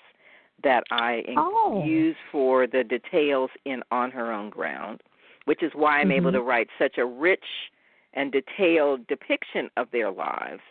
that 0.64 0.84
I 0.92 1.24
Oh. 1.38 1.84
use 1.86 2.16
for 2.32 2.68
the 2.68 2.84
details 2.84 3.52
in 3.66 3.84
On 3.92 4.12
Her 4.12 4.32
Own 4.32 4.50
Ground, 4.50 5.02
which 5.46 5.64
is 5.64 5.74
why 5.74 6.00
I'm 6.00 6.12
able 6.12 6.32
Mhm. 6.32 6.36
to 6.36 6.42
write 6.42 6.70
such 6.78 6.98
a 6.98 7.06
rich 7.06 7.72
and 8.14 8.32
detailed 8.32 9.06
depiction 9.08 9.70
of 9.78 9.90
their 9.92 10.12
lives. 10.12 10.62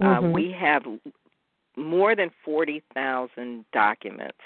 Uh, 0.00 0.20
Mhm. 0.20 0.32
we 0.32 0.52
have 0.52 0.86
more 1.76 2.14
than 2.14 2.30
40,000 2.44 3.64
documents 3.72 4.40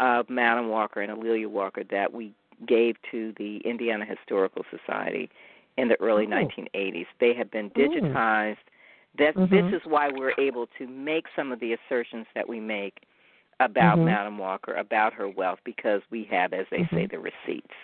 of 0.00 0.28
Madam 0.30 0.68
Walker 0.68 1.00
and 1.00 1.12
A'Lelia 1.12 1.48
Walker 1.48 1.84
that 1.84 2.12
we 2.12 2.32
gave 2.66 3.00
to 3.10 3.32
the 3.32 3.58
Indiana 3.58 4.04
Historical 4.04 4.64
Society 4.70 5.30
in 5.76 5.88
the 5.88 6.00
early 6.00 6.26
Oh. 6.26 6.30
1980s. 6.30 7.06
They 7.18 7.34
have 7.34 7.50
been 7.50 7.70
digitized. 7.70 8.56
That 9.16 9.34
Mhm. 9.34 9.48
this 9.50 9.72
is 9.72 9.86
why 9.86 10.08
we're 10.08 10.34
able 10.38 10.66
to 10.78 10.86
make 10.88 11.26
some 11.36 11.52
of 11.52 11.60
the 11.60 11.72
assertions 11.72 12.26
that 12.34 12.48
we 12.48 12.58
make 12.58 13.02
about 13.60 13.98
Mhm. 13.98 14.04
Madam 14.04 14.38
Walker, 14.38 14.74
about 14.74 15.12
her 15.14 15.28
wealth, 15.28 15.60
because 15.64 16.02
we 16.10 16.24
have, 16.24 16.52
as 16.52 16.66
they 16.70 16.84
say, 16.86 17.06
Mhm. 17.06 17.10
the 17.10 17.18
receipts. 17.18 17.74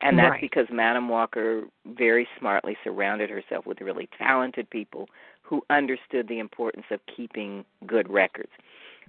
And 0.00 0.18
that's 0.18 0.30
Right. 0.30 0.40
because 0.40 0.70
Madam 0.70 1.08
Walker 1.08 1.64
very 1.84 2.28
smartly 2.38 2.76
surrounded 2.84 3.30
herself 3.30 3.66
with 3.66 3.80
really 3.80 4.06
talented 4.16 4.70
people 4.70 5.08
who 5.42 5.64
understood 5.70 6.28
the 6.28 6.38
importance 6.38 6.86
of 6.90 7.04
keeping 7.06 7.64
good 7.86 8.08
records. 8.08 8.52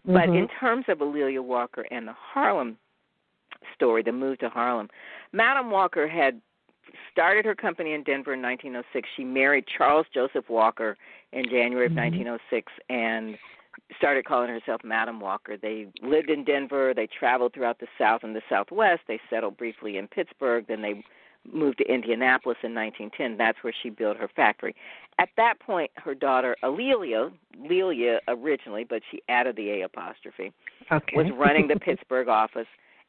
But 0.05 0.29
Mhm. 0.29 0.37
in 0.37 0.47
terms 0.47 0.89
of 0.89 1.01
A'Lelia 1.01 1.43
Walker 1.43 1.85
and 1.91 2.07
the 2.07 2.13
Harlem 2.13 2.79
story, 3.73 4.01
the 4.01 4.11
move 4.11 4.39
to 4.39 4.49
Harlem, 4.49 4.89
Madam 5.31 5.69
Walker 5.69 6.07
had 6.07 6.41
started 7.11 7.45
her 7.45 7.55
company 7.55 7.93
in 7.93 8.03
Denver 8.03 8.33
in 8.33 8.41
1906. 8.41 9.07
She 9.15 9.23
married 9.23 9.67
Charles 9.67 10.07
Joseph 10.09 10.49
Walker 10.49 10.97
in 11.33 11.43
January 11.45 11.85
of 11.85 11.91
Mhm. 11.91 11.95
1906 11.95 12.71
and 12.89 13.37
started 13.97 14.25
calling 14.25 14.49
herself 14.49 14.81
Madam 14.83 15.19
Walker. 15.19 15.57
They 15.57 15.87
lived 16.01 16.29
in 16.29 16.43
Denver. 16.43 16.93
They 16.95 17.07
traveled 17.07 17.53
throughout 17.53 17.79
the 17.79 17.87
South 17.97 18.21
and 18.23 18.35
the 18.35 18.41
Southwest. 18.49 19.01
They 19.07 19.19
settled 19.29 19.57
briefly 19.57 19.97
in 19.97 20.07
Pittsburgh. 20.07 20.65
Then 20.67 20.81
they 20.81 21.03
moved 21.51 21.77
to 21.79 21.91
Indianapolis 21.91 22.57
in 22.63 22.73
1910. 22.73 23.37
That's 23.37 23.57
where 23.63 23.73
she 23.81 23.89
built 23.89 24.17
her 24.17 24.29
factory. 24.35 24.75
At 25.17 25.29
that 25.37 25.59
point, 25.59 25.91
her 25.95 26.15
daughter 26.15 26.55
A'Lelia, 26.63 27.31
Lelia 27.57 28.19
originally, 28.27 28.83
but 28.83 29.01
she 29.09 29.21
added 29.29 29.55
the 29.55 29.69
A 29.71 29.81
apostrophe, 29.83 30.51
okay. 30.91 31.15
was 31.15 31.27
running 31.37 31.67
the 31.67 31.79
Pittsburgh 31.79 32.27
office, 32.27 32.67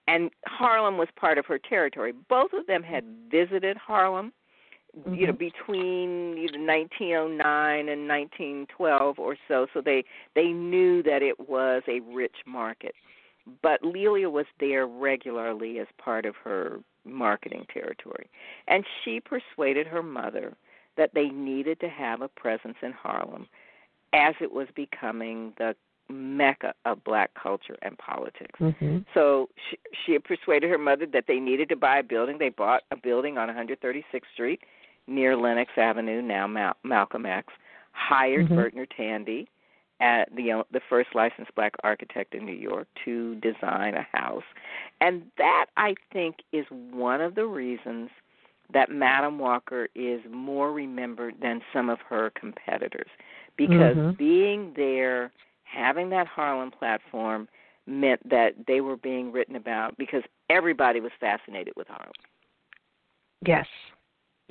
and 0.09 0.31
Harlem 0.47 0.99
was 0.99 1.09
part 1.17 1.39
of 1.39 1.47
her 1.47 1.59
territory. 1.59 2.13
Both 2.29 2.53
of 2.53 2.67
them 2.67 2.83
had 2.83 3.05
visited 3.31 3.77
Harlem, 3.77 4.33
you 5.13 5.27
know, 5.27 5.33
Mhm. 5.33 5.39
between 5.39 6.39
either 6.39 6.59
1909 6.59 7.89
and 7.89 8.09
1912 8.09 9.19
or 9.19 9.37
so. 9.49 9.67
So 9.73 9.81
they 9.81 10.05
they 10.35 10.49
knew 10.53 11.03
that 11.03 11.23
it 11.23 11.39
was 11.49 11.83
a 11.87 12.01
rich 12.01 12.37
market. 12.47 12.95
But 13.63 13.83
Lelia 13.85 14.29
was 14.29 14.47
there 14.59 14.87
regularly 14.87 15.79
as 15.79 15.87
part 15.99 16.27
of 16.27 16.37
her 16.37 16.81
marketing 17.05 17.67
territory, 17.73 18.29
and 18.69 18.85
she 19.03 19.21
persuaded 19.21 19.87
her 19.87 20.03
mother 20.03 20.57
that 20.97 21.15
they 21.15 21.31
needed 21.31 21.81
to 21.81 21.89
have 21.89 22.21
a 22.21 22.29
presence 22.29 22.77
in 22.83 22.93
Harlem 22.93 23.49
as 24.13 24.35
it 24.41 24.51
was 24.51 24.69
becoming 24.75 25.53
the 25.57 25.75
mecca 26.09 26.75
of 26.85 27.03
black 27.05 27.33
culture 27.35 27.77
and 27.83 27.97
politics. 27.99 28.59
Mhm. 28.59 29.05
So 29.15 29.49
she, 29.69 29.79
she 29.93 30.13
had 30.13 30.25
persuaded 30.25 30.69
her 30.69 30.79
mother 30.79 31.07
that 31.07 31.27
they 31.27 31.39
needed 31.39 31.69
to 31.69 31.77
buy 31.77 31.99
a 31.99 32.03
building. 32.03 32.37
They 32.37 32.49
bought 32.49 32.83
a 32.91 32.97
building 32.97 33.39
on 33.39 33.49
136th 33.49 34.31
Street 34.33 34.61
near 35.11 35.37
Lenox 35.37 35.71
Avenue, 35.77 36.23
now 36.23 36.47
Mal- 36.47 36.77
Malcolm 36.85 37.27
X. 37.27 37.53
Hired 37.93 38.49
Mhm. 38.49 38.55
Vertner 38.55 38.87
Tandy, 38.87 39.49
at 39.99 40.35
the 40.35 40.65
the 40.71 40.81
first 40.89 41.15
licensed 41.15 41.55
black 41.55 41.75
architect 41.83 42.35
in 42.35 42.47
New 42.47 42.53
York, 42.55 42.87
to 43.05 43.35
design 43.37 43.95
a 43.95 44.07
house, 44.17 44.45
and 45.01 45.31
that 45.37 45.67
I 45.77 45.95
think 46.13 46.37
is 46.53 46.65
one 46.71 47.21
of 47.21 47.35
the 47.35 47.47
reasons 47.47 48.09
that 48.71 48.91
Madam 48.91 49.39
Walker 49.39 49.89
is 49.95 50.25
more 50.31 50.73
remembered 50.73 51.35
than 51.41 51.61
some 51.73 51.91
of 51.91 52.01
her 52.03 52.31
competitors, 52.31 53.11
because 53.57 53.97
Mhm. 53.97 54.17
being 54.17 54.73
there 54.75 55.33
having 55.65 56.09
that 56.11 56.29
Harlem 56.29 56.71
platform 56.71 57.49
meant 57.87 58.27
that 58.29 58.55
they 58.67 58.81
were 58.81 58.97
being 58.97 59.33
written 59.33 59.57
about 59.57 59.97
because 59.99 60.23
everybody 60.49 61.01
was 61.01 61.13
fascinated 61.15 61.75
with 61.77 61.89
Harlem. 61.89 62.13
Yes. 63.45 63.69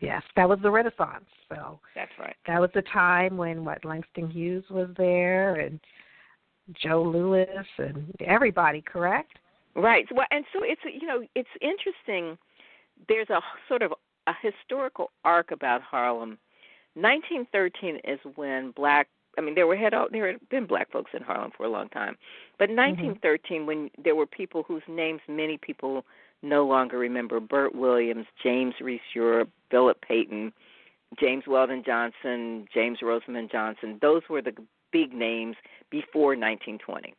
Yes. 0.01 0.23
That 0.35 0.47
was 0.47 0.59
the 0.61 0.71
Renaissance. 0.71 1.25
So 1.49 1.79
That's 1.95 2.11
right. 2.19 2.35
that 2.47 2.61
was 2.61 2.69
the 2.73 2.83
time 2.83 3.37
when 3.37 3.65
what 3.65 3.83
Langston 3.83 4.29
Hughes 4.29 4.63
was 4.69 4.89
there 4.97 5.55
and 5.55 5.79
Joe 6.81 7.03
Louis 7.03 7.47
and 7.77 8.13
everybody, 8.21 8.81
correct? 8.81 9.39
Right. 9.75 10.05
Well, 10.13 10.27
and 10.31 10.45
so 10.53 10.61
it's 10.63 10.81
you 10.85 11.07
know 11.07 11.23
it's 11.35 11.49
interesting. 11.61 12.37
There's 13.07 13.29
a 13.29 13.41
sort 13.67 13.81
of 13.81 13.93
a 14.27 14.33
historical 14.41 15.11
arc 15.23 15.51
about 15.51 15.81
Harlem. 15.81 16.37
1913 16.95 17.99
is 18.03 18.19
when 18.35 18.71
black. 18.71 19.07
I 19.37 19.41
mean, 19.41 19.55
there 19.55 19.67
were 19.67 19.77
had 19.77 19.93
there 20.11 20.31
had 20.31 20.49
been 20.49 20.65
black 20.65 20.91
folks 20.91 21.11
in 21.13 21.21
Harlem 21.21 21.51
for 21.55 21.65
a 21.65 21.69
long 21.69 21.89
time, 21.89 22.17
but 22.57 22.69
mm-hmm. 22.69 22.77
1913 22.77 23.65
when 23.65 23.89
there 24.03 24.15
were 24.15 24.25
people 24.25 24.63
whose 24.63 24.83
names 24.87 25.21
many 25.27 25.57
people 25.57 26.03
no 26.41 26.65
longer 26.65 26.97
remember: 26.97 27.39
Bert 27.39 27.75
Williams, 27.75 28.25
James 28.41 28.73
Reese 28.81 29.01
Europe, 29.13 29.49
Philip 29.71 29.99
Payton, 30.01 30.53
James 31.19 31.43
Weldon 31.47 31.83
Johnson, 31.85 32.67
James 32.73 32.99
Rosamond 33.01 33.49
Johnson. 33.51 33.97
Those 34.01 34.21
were 34.29 34.41
the 34.41 34.53
big 34.91 35.13
names 35.13 35.55
before 35.91 36.35
1920 36.35 37.13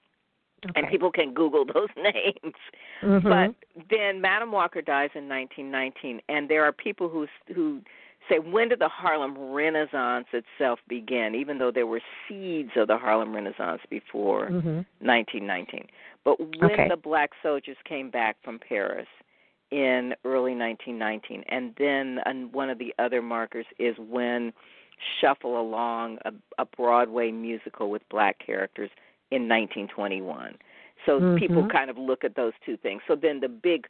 Okay. 0.69 0.73
and 0.79 0.91
people 0.91 1.11
can 1.11 1.33
Google 1.33 1.65
those 1.65 1.89
names. 1.97 2.55
Mhm. 3.03 3.23
But 3.23 3.87
then 3.91 4.21
Madam 4.21 4.53
Walker 4.53 4.83
dies 4.83 5.11
in 5.15 5.27
1919, 5.29 6.21
and 6.29 6.49
there 6.51 6.65
are 6.65 6.73
people 6.73 7.09
who 7.09 7.27
who 7.55 7.81
say, 8.29 8.39
when 8.39 8.69
did 8.69 8.79
the 8.81 8.89
Harlem 8.89 9.37
Renaissance 9.39 10.27
itself 10.33 10.79
begin? 10.87 11.35
Even 11.35 11.57
though 11.59 11.71
there 11.71 11.87
were 11.87 12.03
seeds 12.29 12.73
of 12.77 12.89
the 12.89 12.99
Harlem 12.99 13.35
Renaissance 13.35 13.81
before 13.89 14.51
Mhm. 14.51 14.85
1919. 15.01 15.87
But 16.25 16.39
when 16.59 16.73
Okay. 16.73 16.89
the 16.89 16.97
black 16.97 17.31
soldiers 17.43 17.77
came 17.85 18.11
back 18.11 18.37
from 18.43 18.59
Paris 18.59 19.09
in 19.71 20.15
early 20.25 20.55
1919, 20.55 21.45
and 21.49 21.75
then 21.77 22.51
one 22.53 22.71
of 22.71 22.79
the 22.79 22.95
other 22.99 23.23
markers 23.23 23.67
is 23.79 23.97
when 23.99 24.53
Shuffle 25.21 25.61
Along, 25.61 26.19
a, 26.25 26.33
a 26.59 26.65
Broadway 26.67 27.31
musical 27.31 27.91
with 27.91 28.07
black 28.09 28.39
characters, 28.39 28.91
in 29.31 29.49
1921. 29.49 30.59
So 31.07 31.35
people 31.37 31.63
Mhm. 31.63 31.71
kind 31.71 31.89
of 31.91 31.97
look 31.97 32.25
at 32.25 32.35
those 32.35 32.53
two 32.65 32.77
things. 32.77 33.03
So 33.07 33.15
then 33.15 33.41
the 33.41 33.49
big 33.49 33.87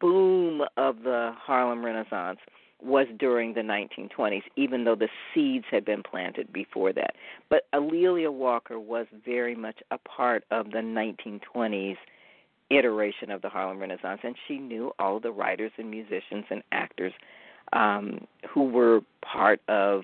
boom 0.00 0.64
of 0.76 1.02
the 1.02 1.34
Harlem 1.36 1.84
Renaissance 1.84 2.40
was 2.82 3.06
during 3.18 3.54
the 3.54 3.60
1920s, 3.60 4.42
even 4.56 4.84
though 4.84 4.94
the 4.94 5.08
seeds 5.34 5.64
had 5.70 5.84
been 5.84 6.02
planted 6.02 6.52
before 6.52 6.92
that. 6.92 7.14
But 7.50 7.66
A'Lelia 7.72 8.32
Walker 8.32 8.78
was 8.78 9.06
very 9.24 9.56
much 9.56 9.78
a 9.90 9.98
part 9.98 10.44
of 10.50 10.70
the 10.70 10.78
1920s 10.78 11.96
iteration 12.70 13.30
of 13.30 13.42
the 13.42 13.48
Harlem 13.48 13.78
Renaissance, 13.78 14.20
and 14.22 14.36
she 14.46 14.58
knew 14.58 14.92
all 14.98 15.18
the 15.18 15.32
writers 15.32 15.72
and 15.78 15.90
musicians 15.90 16.44
and 16.50 16.62
actors 16.72 17.12
um, 17.72 18.26
who 18.48 18.64
were 18.64 19.00
part 19.22 19.60
of 19.68 20.02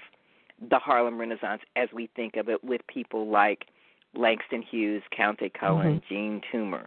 the 0.71 0.79
Harlem 0.79 1.19
Renaissance 1.19 1.63
as 1.77 1.89
we 1.93 2.09
think 2.17 2.37
of 2.37 2.49
it, 2.49 2.63
with 2.65 2.81
people 2.87 3.29
like 3.29 3.67
Langston 4.15 4.63
Hughes, 4.63 5.03
Countee 5.17 5.53
Cullen, 5.53 6.01
Jean 6.09 6.41
Toomer. 6.53 6.87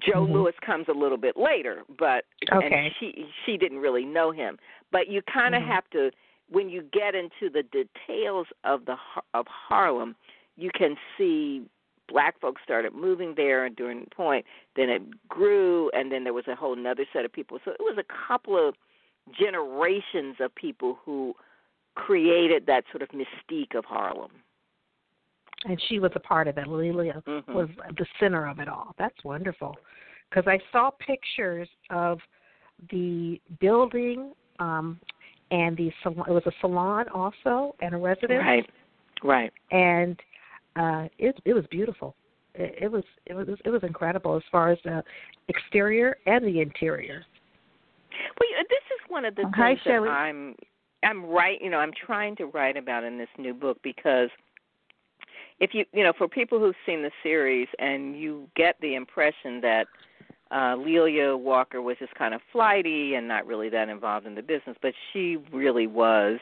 Joe 0.00 0.26
Mhm. 0.26 0.32
Louis 0.32 0.54
comes 0.60 0.88
a 0.88 0.92
little 0.92 1.18
bit 1.18 1.36
later, 1.36 1.84
but 1.98 2.24
Okay. 2.50 2.86
and 2.86 2.94
she 2.96 3.32
she 3.44 3.56
didn't 3.56 3.78
really 3.78 4.04
know 4.04 4.30
him. 4.30 4.58
But 4.90 5.08
you 5.08 5.22
kind 5.22 5.54
of 5.54 5.62
Mhm. 5.62 5.66
have 5.66 5.90
to 5.90 6.10
when 6.48 6.68
you 6.68 6.82
get 6.82 7.14
into 7.14 7.50
the 7.50 7.62
details 7.64 8.46
of 8.64 8.84
the 8.84 8.98
of 9.34 9.46
Harlem, 9.48 10.16
you 10.56 10.70
can 10.70 10.96
see 11.16 11.66
black 12.08 12.38
folks 12.38 12.62
started 12.62 12.94
moving 12.94 13.34
there 13.34 13.68
during 13.68 14.04
the 14.04 14.10
point. 14.10 14.46
Then 14.74 14.88
it 14.88 15.28
grew, 15.28 15.90
and 15.90 16.10
then 16.10 16.24
there 16.24 16.32
was 16.32 16.46
a 16.46 16.54
whole 16.54 16.72
another 16.72 17.04
set 17.12 17.24
of 17.24 17.32
people. 17.32 17.58
So 17.64 17.72
it 17.72 17.80
was 17.80 17.98
a 17.98 18.04
couple 18.04 18.56
of 18.56 18.76
generations 19.32 20.40
of 20.40 20.54
people 20.54 20.94
who 21.04 21.34
created 21.96 22.66
that 22.66 22.84
sort 22.90 23.02
of 23.02 23.08
mystique 23.08 23.74
of 23.74 23.84
Harlem. 23.84 24.30
And 25.68 25.80
she 25.88 25.98
was 25.98 26.12
a 26.14 26.20
part 26.20 26.48
of 26.48 26.58
it. 26.58 26.66
Lelia 26.66 27.22
Mhm. 27.26 27.48
was 27.48 27.68
the 27.96 28.06
center 28.18 28.46
of 28.46 28.58
it 28.58 28.68
all. 28.68 28.94
That's 28.98 29.22
wonderful. 29.24 29.76
Because 30.28 30.46
I 30.46 30.58
saw 30.72 30.90
pictures 30.90 31.68
of 31.90 32.20
the 32.90 33.40
building 33.60 34.34
um, 34.58 35.00
and 35.50 35.76
the 35.76 35.92
salon. 36.02 36.24
It 36.28 36.32
was 36.32 36.46
a 36.46 36.52
salon 36.60 37.08
also 37.08 37.74
and 37.80 37.94
a 37.94 37.98
residence, 37.98 38.42
Right, 38.42 38.70
right. 39.22 39.52
and 39.70 40.20
uh, 40.76 41.08
it 41.18 41.38
it 41.44 41.54
was 41.54 41.66
beautiful. 41.68 42.14
It, 42.54 42.74
it 42.82 42.90
was 42.90 43.04
it 43.26 43.34
was 43.34 43.48
it 43.64 43.70
was 43.70 43.82
incredible 43.82 44.36
as 44.36 44.42
far 44.50 44.70
as 44.70 44.78
the 44.82 45.04
exterior 45.48 46.16
and 46.26 46.44
the 46.44 46.60
interior. 46.60 47.24
Well, 48.40 48.48
this 48.68 48.84
is 48.94 49.10
one 49.10 49.24
of 49.24 49.34
the 49.34 49.46
Hi, 49.54 49.74
things 49.74 49.80
that 49.84 50.08
I'm 50.08 50.56
I'm 51.02 51.24
right. 51.26 51.60
You 51.60 51.70
know, 51.70 51.78
I'm 51.78 51.92
trying 52.06 52.34
to 52.36 52.46
write 52.46 52.76
about 52.76 53.04
in 53.04 53.18
this 53.18 53.28
new 53.38 53.54
book 53.54 53.78
because 53.82 54.30
if 55.60 55.74
you 55.74 55.84
you 55.92 56.02
know 56.02 56.12
for 56.16 56.28
people 56.28 56.58
who've 56.58 56.74
seen 56.84 57.02
the 57.02 57.10
series 57.22 57.68
and 57.78 58.18
you 58.18 58.48
get 58.56 58.76
the 58.80 58.94
impression 58.94 59.60
that 59.62 59.86
uh 60.50 60.76
Lelia 60.76 61.36
Walker 61.36 61.82
was 61.82 61.96
just 61.98 62.14
kind 62.14 62.34
of 62.34 62.40
flighty 62.52 63.14
and 63.14 63.26
not 63.26 63.46
really 63.46 63.68
that 63.70 63.88
involved 63.88 64.26
in 64.26 64.34
the 64.34 64.42
business, 64.42 64.76
but 64.82 64.92
she 65.12 65.36
really 65.52 65.86
was. 65.86 66.38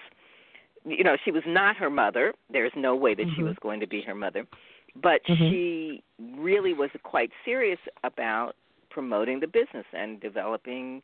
You 0.86 1.02
know, 1.02 1.16
she 1.24 1.30
was 1.30 1.42
not 1.46 1.76
her 1.76 1.88
mother. 1.88 2.34
There's 2.50 2.72
no 2.76 2.94
way 2.94 3.14
that 3.14 3.26
she 3.34 3.42
Mhm. 3.42 3.46
was 3.46 3.56
going 3.62 3.80
to 3.80 3.86
be 3.86 4.02
her 4.02 4.14
mother, 4.14 4.46
but 4.94 5.22
Mhm. 5.26 5.48
she 5.48 6.02
really 6.36 6.74
was 6.74 6.90
quite 7.02 7.30
serious 7.44 7.78
about 8.02 8.54
promoting 8.90 9.40
the 9.40 9.46
business 9.46 9.86
and 9.94 10.20
developing 10.20 11.02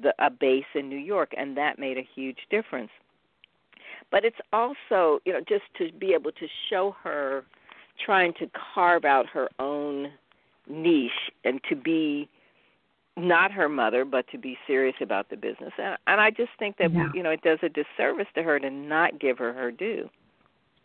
the 0.00 0.14
a 0.18 0.30
base 0.30 0.64
in 0.74 0.88
New 0.88 0.98
York, 0.98 1.32
and 1.36 1.56
that 1.56 1.78
made 1.78 1.98
a 1.98 2.02
huge 2.14 2.46
difference. 2.50 2.90
But 4.10 4.24
it's 4.24 4.38
also 4.52 5.20
you 5.24 5.32
know 5.32 5.40
just 5.48 5.64
to 5.78 5.90
be 5.98 6.12
able 6.14 6.32
to 6.32 6.46
show 6.70 6.94
her 7.02 7.44
trying 8.04 8.32
to 8.34 8.48
carve 8.74 9.04
out 9.04 9.26
her 9.26 9.48
own 9.58 10.12
niche 10.68 11.10
and 11.44 11.60
to 11.68 11.74
be 11.76 12.28
not 13.16 13.50
her 13.50 13.68
mother 13.68 14.04
but 14.04 14.26
to 14.28 14.36
be 14.38 14.58
serious 14.66 14.96
about 15.00 15.28
the 15.30 15.36
business 15.36 15.72
and 15.78 15.96
and 16.06 16.20
I 16.20 16.30
just 16.30 16.50
think 16.58 16.76
that 16.78 16.92
Yeah. 16.92 17.08
you 17.14 17.22
know 17.22 17.30
it 17.30 17.42
does 17.42 17.58
a 17.62 17.68
disservice 17.68 18.28
to 18.34 18.42
her 18.42 18.58
to 18.58 18.70
not 18.70 19.18
give 19.18 19.38
her 19.38 19.52
her 19.52 19.70
due. 19.70 20.10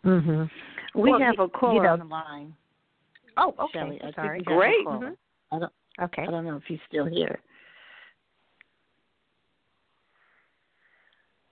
Mhm. 0.06 0.50
We 0.96 1.12
Well, 1.12 1.20
have 1.20 1.40
a 1.40 1.48
caller 1.50 1.76
you 1.76 1.84
know- 1.84 1.94
on 1.94 2.00
the 2.00 2.06
line. 2.06 2.56
Oh, 3.38 3.54
okay. 3.60 3.80
Shelley. 3.80 3.98
I 4.02 4.04
think 4.06 4.16
Sorry. 4.16 4.40
we 4.40 4.44
have 4.46 4.54
a 4.54 4.56
Great. 4.58 4.86
caller. 4.86 5.12
Mhm. 5.12 5.18
I 5.52 5.60
don't. 5.60 5.74
Okay. 6.02 6.24
I 6.24 6.26
don't 6.26 6.46
know 6.46 6.56
if 6.58 6.64
he's 6.66 6.82
still 6.88 7.06
here. 7.06 7.40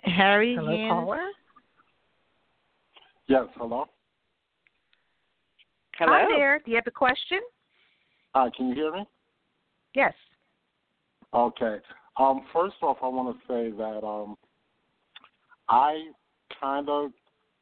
Harry 0.04 0.56
Hello, 0.56 0.88
caller. 0.90 1.32
Yes, 3.30 3.46
hello. 3.58 3.86
Hello. 5.98 6.12
Hi 6.12 6.26
there. 6.36 6.60
Do 6.66 6.72
you 6.72 6.78
have 6.78 6.88
a 6.88 6.92
question? 6.92 7.38
Hi, 8.34 8.50
can 8.58 8.70
you 8.70 8.74
hear 8.74 8.92
me? 8.92 9.06
Yes. 9.94 10.14
Okay. 11.32 11.78
Um, 12.18 12.42
first 12.52 12.78
off, 12.82 12.98
I 13.04 13.08
want 13.08 13.38
to 13.38 13.48
say 13.48 13.70
that 13.78 14.04
um, 14.04 14.36
I 15.70 16.06
kind 16.60 16.90
of 16.90 17.12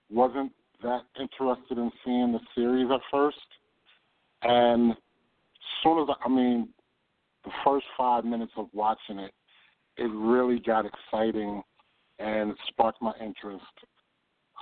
wasn't 0.09 0.53
that 0.83 1.01
interested 1.19 1.77
in 1.77 1.91
seeing 2.05 2.31
the 2.31 2.39
series 2.55 2.87
at 2.89 3.01
first, 3.11 3.35
and 4.43 4.91
as 4.91 4.97
soon 5.83 5.99
as 5.99 6.07
I, 6.07 6.27
I 6.27 6.29
mean, 6.29 6.69
the 7.43 7.51
first 7.65 7.85
five 7.97 8.23
minutes 8.23 8.53
of 8.55 8.69
watching 8.71 9.19
it, 9.19 9.33
it 9.97 10.09
really 10.13 10.59
got 10.59 10.85
exciting 10.85 11.61
and 12.19 12.55
sparked 12.69 13.01
my 13.01 13.11
interest. 13.19 13.65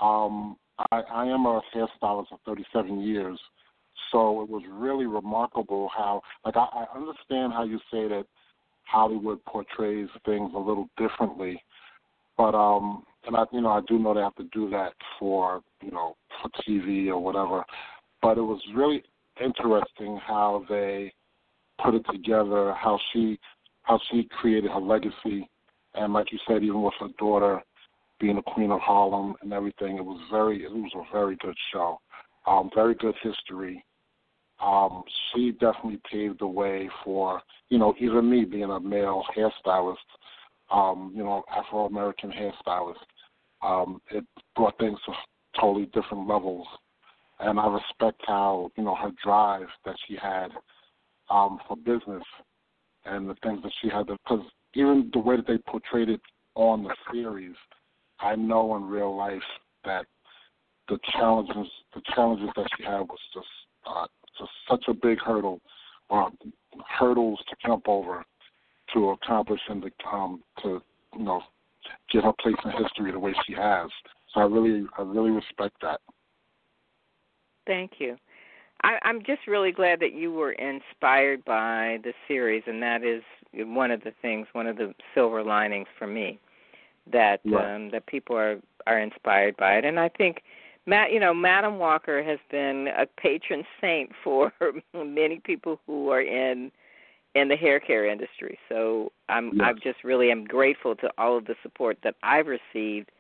Um, 0.02 0.58
I, 0.92 1.02
I 1.02 1.26
am 1.26 1.46
a 1.46 1.62
hairstylist 1.74 2.30
for 2.30 2.40
37 2.46 3.02
years, 3.02 3.40
so 4.12 4.42
it 4.42 4.50
was 4.50 4.64
really 4.70 5.06
remarkable 5.06 5.90
how, 5.96 6.22
like, 6.46 6.56
I, 6.58 6.68
I 6.74 6.98
understand 6.98 7.54
how 7.54 7.64
you 7.64 7.80
say 7.92 8.08
that 8.08 8.26
Hollywood 8.84 9.44
portrays 9.46 10.10
things 10.26 10.52
a 10.56 10.60
little 10.60 10.90
differently, 10.98 11.62
but 12.38 12.54
um, 12.56 13.04
and 13.26 13.36
I, 13.36 13.46
you 13.52 13.62
know, 13.62 13.70
I 13.70 13.82
do 13.88 13.98
know 13.98 14.14
they 14.14 14.22
have 14.22 14.36
to 14.36 14.48
do 14.54 14.70
that 14.70 14.94
for, 15.18 15.62
you 15.82 15.92
know, 15.92 16.16
for 16.42 16.50
TV 16.68 17.08
or 17.08 17.18
whatever. 17.20 17.64
But 18.22 18.38
it 18.38 18.42
was 18.42 18.62
really 18.76 19.04
interesting 19.44 20.20
how 20.26 20.66
they 20.70 21.14
put 21.84 21.96
it 21.96 22.06
together, 22.12 22.74
how 22.74 23.00
she, 23.12 23.40
how 23.84 24.00
she 24.12 24.28
created 24.40 24.72
her 24.72 24.80
legacy, 24.80 25.50
and 25.96 26.14
like 26.14 26.32
you 26.32 26.40
said, 26.48 26.64
even 26.64 26.82
with 26.82 26.94
her 27.00 27.10
daughter 27.18 27.62
being 28.20 28.36
the 28.36 28.42
queen 28.42 28.72
of 28.72 28.80
Harlem 28.80 29.36
and 29.42 29.54
everything, 29.54 29.98
it 29.98 30.06
was 30.06 30.22
very, 30.32 30.64
it 30.64 30.72
was 30.72 30.92
a 30.96 31.14
very 31.14 31.36
good 31.38 31.56
show. 31.72 32.00
Um, 32.48 32.70
very 32.76 32.96
good 32.96 33.16
history 33.24 33.84
um, 34.62 35.04
she 35.34 35.52
definitely 35.52 36.00
paved 36.10 36.40
the 36.40 36.48
way 36.48 36.90
for, 37.04 37.42
you 37.70 37.78
know, 37.78 37.94
even 38.00 38.30
me 38.30 38.46
being 38.46 38.72
a 38.72 38.80
male 38.80 39.24
hairstylist, 39.36 39.96
um, 40.72 41.12
you 41.16 41.24
know, 41.24 41.44
Afro 41.56 41.86
American 41.86 42.32
hairstylist. 42.32 42.96
Um, 43.62 44.02
it 44.12 44.24
brought 44.56 44.78
things 44.78 44.98
to 45.06 45.14
totally 45.60 45.86
different 45.88 46.28
levels. 46.28 46.68
And 47.40 47.60
I 47.60 47.68
respect 47.68 48.22
how, 48.26 48.72
you 48.78 48.84
know, 48.84 48.96
her 48.96 49.12
drive 49.24 49.68
that 49.86 49.96
she 50.08 50.16
had 50.16 50.50
um, 51.30 51.60
for 51.68 51.76
business 51.76 52.24
and 53.06 53.30
the 53.30 53.36
things 53.44 53.62
that 53.64 53.74
she 53.82 53.90
had, 53.90 54.08
because 54.08 54.46
even 54.74 55.10
the 55.14 55.20
way 55.20 55.36
that 55.36 55.48
they 55.48 55.58
portrayed 55.70 56.10
it 56.10 56.22
on 56.56 56.84
the 56.84 56.96
series, 57.12 57.56
I 58.20 58.36
know 58.36 58.76
in 58.76 58.84
real 58.84 59.16
life 59.16 59.42
that 59.84 60.06
the 60.88 61.00
challenges, 61.14 61.72
the 61.94 62.02
challenges 62.14 62.50
that 62.56 62.68
she 62.78 62.84
had 62.84 63.02
was 63.02 63.20
just 63.34 63.48
uh, 63.86 64.06
just 64.38 64.52
such 64.70 64.84
a 64.88 64.94
big 64.94 65.20
hurdle, 65.20 65.62
or 66.10 66.30
hurdles 66.88 67.40
to 67.50 67.56
jump 67.66 67.88
over 67.88 68.26
to 68.94 69.10
accomplish 69.10 69.62
and 69.70 69.82
to 69.82 69.90
um 70.08 70.44
to 70.64 70.82
you 71.18 71.24
know 71.24 71.42
get 72.12 72.24
her 72.24 72.34
place 72.42 72.56
in 72.64 72.72
history 72.72 73.12
the 73.12 73.20
way 73.20 73.34
she 73.46 73.54
has. 73.54 73.90
So 74.34 74.42
I 74.42 74.44
really 74.44 74.86
I 74.98 75.02
really 75.02 75.32
respect 75.32 75.76
that. 75.82 76.02
Thank 77.68 77.94
you. 78.00 78.18
I, 78.84 79.00
I'm 79.04 79.20
just 79.20 79.48
really 79.48 79.72
glad 79.72 80.00
that 80.02 80.14
you 80.14 80.32
were 80.32 80.52
inspired 80.52 81.44
by 81.46 81.98
the 82.04 82.14
series, 82.28 82.62
and 82.68 82.82
that 82.84 83.04
is 83.04 83.24
one 83.54 83.90
of 83.90 84.04
the 84.04 84.12
things, 84.22 84.48
one 84.54 84.68
of 84.68 84.78
the 84.78 84.94
silver 85.16 85.44
linings 85.44 85.88
for 85.98 86.06
me, 86.06 86.40
that 87.12 87.42
Right. 87.46 87.76
um, 87.76 87.90
that 87.92 88.06
people 88.08 88.36
are 88.38 88.60
are 88.88 89.00
inspired 89.00 89.58
by 89.58 89.78
it. 89.78 89.86
And 89.86 90.00
I 90.00 90.10
think, 90.10 90.44
Matt, 90.86 91.12
you 91.12 91.20
know, 91.20 91.34
Madam 91.34 91.80
Walker 91.80 92.22
has 92.22 92.38
been 92.52 92.88
a 92.90 93.06
patron 93.20 93.66
saint 93.82 94.12
for 94.24 94.52
many 94.94 95.40
people 95.40 95.80
who 95.86 96.10
are 96.10 96.22
in 96.22 96.72
in 97.34 97.50
the 97.50 97.56
hair 97.56 97.80
care 97.80 98.06
industry. 98.06 98.58
So 98.70 99.12
I'm 99.30 99.52
Yes. 99.54 99.62
I'm 99.64 99.80
just 99.82 100.04
really 100.04 100.32
am 100.32 100.46
grateful 100.46 100.96
to 100.98 101.10
all 101.18 101.38
of 101.38 101.46
the 101.46 101.56
support 101.64 101.98
that 102.04 102.16
I've 102.24 102.48
received 102.48 103.12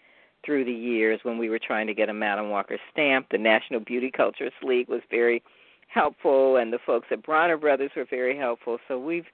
through 0.45 0.63
the 0.63 0.71
years 0.71 1.19
when 1.23 1.37
we 1.39 1.49
were 1.49 1.59
trying 1.59 1.87
to 1.87 1.93
get 1.93 2.07
a 2.07 2.13
Madam 2.13 2.49
Walker 2.49 2.77
stamp. 2.91 3.27
The 3.31 3.37
National 3.37 3.79
Beauty 3.79 4.11
Culturist 4.11 4.61
League 4.63 4.87
was 4.87 5.01
very 5.09 5.41
helpful, 5.87 6.57
and 6.57 6.71
the 6.71 6.79
folks 6.85 7.07
at 7.11 7.23
Bronner 7.23 7.57
Brothers 7.57 7.91
were 7.95 8.05
very 8.07 8.37
helpful. 8.37 8.77
So 8.87 8.99
we've, 8.99 9.25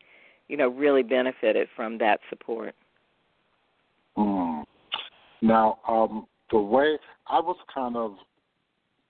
you 0.47 0.55
know, 0.57 0.69
really 0.69 1.03
benefited 1.03 1.67
from 1.75 1.97
that 1.97 2.21
support. 2.29 2.73
Now, 5.41 5.80
um, 5.88 6.27
the 6.51 6.60
way 6.60 6.97
I 7.27 7.39
was 7.39 7.58
kind 7.73 7.95
of, 7.95 8.15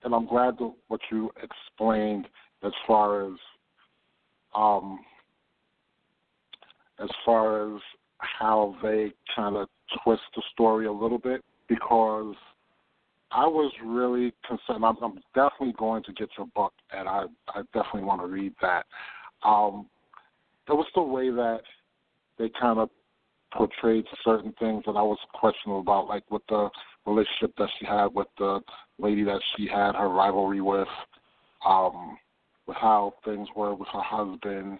and 0.04 0.15
I'm 0.15 0.26
glad 0.26 0.58
that 0.58 0.74
what 0.88 1.02
you 1.12 1.32
explained 1.41 2.28
as 2.63 2.72
far 2.88 3.26
as, 3.26 3.38
um, 4.56 5.00
as 7.00 7.10
far 7.26 7.76
as 7.76 7.82
how 8.17 8.76
they 8.82 9.12
kind 9.36 9.56
of 9.56 9.67
twist 10.04 10.22
the 10.36 10.44
story 10.54 10.86
a 10.86 10.91
little 10.91 11.17
bit, 11.17 11.44
because 11.67 12.36
I 13.32 13.48
was 13.48 13.72
really 13.84 14.34
concerned. 14.48 14.86
I'm, 14.86 14.98
I'm 15.02 15.20
definitely 15.34 15.74
going 15.78 16.04
to 16.04 16.13
get 16.13 16.30
your 16.38 16.48
book, 16.56 16.74
and 16.91 17.08
I, 17.08 17.26
I 17.50 17.62
definitely 17.74 18.04
want 18.04 18.22
to 18.22 18.28
read 18.28 18.54
that. 18.62 18.86
Um, 19.44 19.88
it 20.67 20.74
was 20.74 20.88
the 20.96 21.02
way 21.02 21.30
that 21.30 21.62
they 22.38 22.50
kind 22.60 22.80
of 22.80 22.89
portrayed 23.54 24.06
certain 24.24 24.54
things 24.60 24.84
that 24.86 24.92
I 24.92 25.02
was 25.02 25.18
questionable 25.34 25.82
about, 25.82 26.08
like 26.08 26.30
with 26.32 26.44
the 26.50 26.70
relationship 27.06 27.54
that 27.58 27.70
she 27.80 27.86
had 27.86 28.08
with 28.08 28.28
the 28.38 28.62
lady 28.98 29.24
that 29.24 29.42
she 29.56 29.68
had 29.68 29.96
her 29.96 30.10
rivalry 30.10 30.62
with, 30.62 30.88
um, 31.66 32.18
with 32.68 32.78
how 32.78 33.14
things 33.26 33.48
were 33.56 33.76
with 33.76 33.88
her 33.90 34.02
husband, 34.02 34.80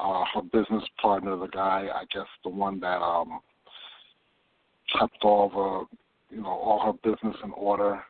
uh, 0.00 0.24
her 0.34 0.42
business 0.42 0.84
partner, 1.00 1.36
the 1.36 1.48
guy, 1.48 1.88
I 1.92 2.04
guess 2.12 2.26
the 2.44 2.50
one 2.50 2.78
that 2.80 3.00
um 3.02 3.40
kept 4.98 5.22
all 5.22 5.48
the 6.30 6.34
you 6.34 6.42
know, 6.42 6.48
all 6.48 6.80
her 6.80 6.92
business 7.10 7.36
in 7.42 7.52
order. 7.52 8.02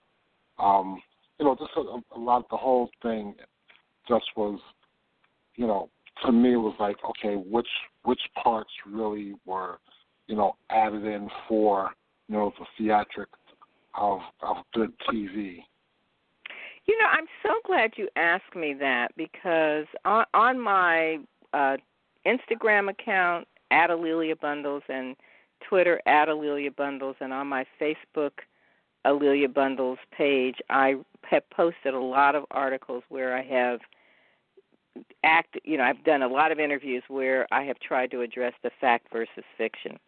Um, 0.59 1.01
you 1.39 1.47
know, 1.47 1.55
just 1.55 1.71
a, 1.77 2.19
a 2.19 2.21
lot 2.21 2.39
of 2.39 2.45
the 2.51 2.57
whole 2.57 2.91
thing 3.03 3.35
just 4.09 4.27
was 4.37 4.59
you 5.59 5.67
know, 5.67 5.91
to 6.25 6.33
me 6.33 6.55
it 6.55 6.57
was 6.57 6.75
like, 6.81 6.97
okay, 7.05 7.35
which 7.35 7.67
which 8.09 8.21
parts 8.43 8.71
really 8.91 9.35
were, 9.45 9.79
you 10.29 10.35
know, 10.35 10.57
added 10.71 11.05
in 11.05 11.29
for, 11.47 11.91
you 12.27 12.37
know, 12.37 12.51
the 12.59 12.65
theatric 12.79 13.29
of 13.95 14.21
of 14.41 14.57
good 14.73 14.95
TV. 15.11 15.59
You 16.87 16.99
know, 16.99 17.07
I'm 17.13 17.27
so 17.43 17.51
glad 17.67 17.91
you 17.97 18.09
asked 18.17 18.57
me 18.57 18.73
that 18.81 19.09
because 19.15 19.85
on, 20.07 20.25
on 20.33 20.59
my 20.59 21.19
uh, 21.53 21.77
Instagram 22.27 22.89
account 22.89 23.47
A'Lelia 23.71 24.41
Bundles 24.41 24.83
and 24.89 25.15
Twitter 25.69 26.01
at 26.07 26.29
A'Lelia 26.29 26.75
Bundles 26.75 27.17
and 27.21 27.31
on 27.31 27.47
my 27.47 27.67
Facebook 27.79 28.33
A'Lelia 29.05 29.53
Bundles 29.53 29.99
page, 30.17 30.57
I 30.71 30.95
have 31.31 31.43
posted 31.51 31.93
a 31.93 32.01
lot 32.01 32.35
of 32.35 32.45
articles 32.53 33.03
where 33.11 33.37
I 33.37 33.43
have 33.43 33.81
act. 35.25 35.59
You 35.65 35.79
know, 35.79 35.85
I've 35.85 36.05
done 36.05 36.23
a 36.23 36.29
lot 36.29 36.53
of 36.53 36.59
interviews 36.59 37.03
where 37.09 37.47
I 37.53 37.63
have 37.63 37.79
tried 37.81 38.11
to 38.13 38.23
address 38.23 38.55
the 38.63 38.71
fact 38.81 39.09
versus 39.13 39.45
fiction. 39.57 39.99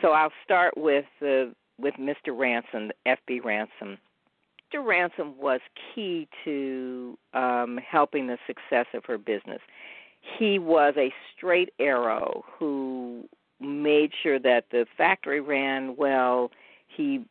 So 0.00 0.12
I'll 0.12 0.32
start 0.44 0.76
with 0.76 1.04
the 1.20 1.54
with 1.78 1.94
Mr. 1.94 2.36
Ransom, 2.36 2.90
FB 3.06 3.44
Ransom. 3.44 3.98
Mr. 4.72 4.86
Ransom 4.86 5.34
was 5.38 5.60
key 5.94 6.28
to 6.44 7.18
um, 7.34 7.78
helping 7.88 8.26
the 8.26 8.38
success 8.46 8.86
of 8.94 9.04
her 9.06 9.18
business. 9.18 9.60
He 10.38 10.58
was 10.58 10.94
a 10.96 11.12
straight 11.34 11.70
arrow 11.78 12.44
who 12.58 13.24
made 13.60 14.12
sure 14.22 14.38
that 14.38 14.64
the 14.70 14.86
factory 14.96 15.40
ran 15.40 15.96
well. 15.96 16.50
He 16.88 17.24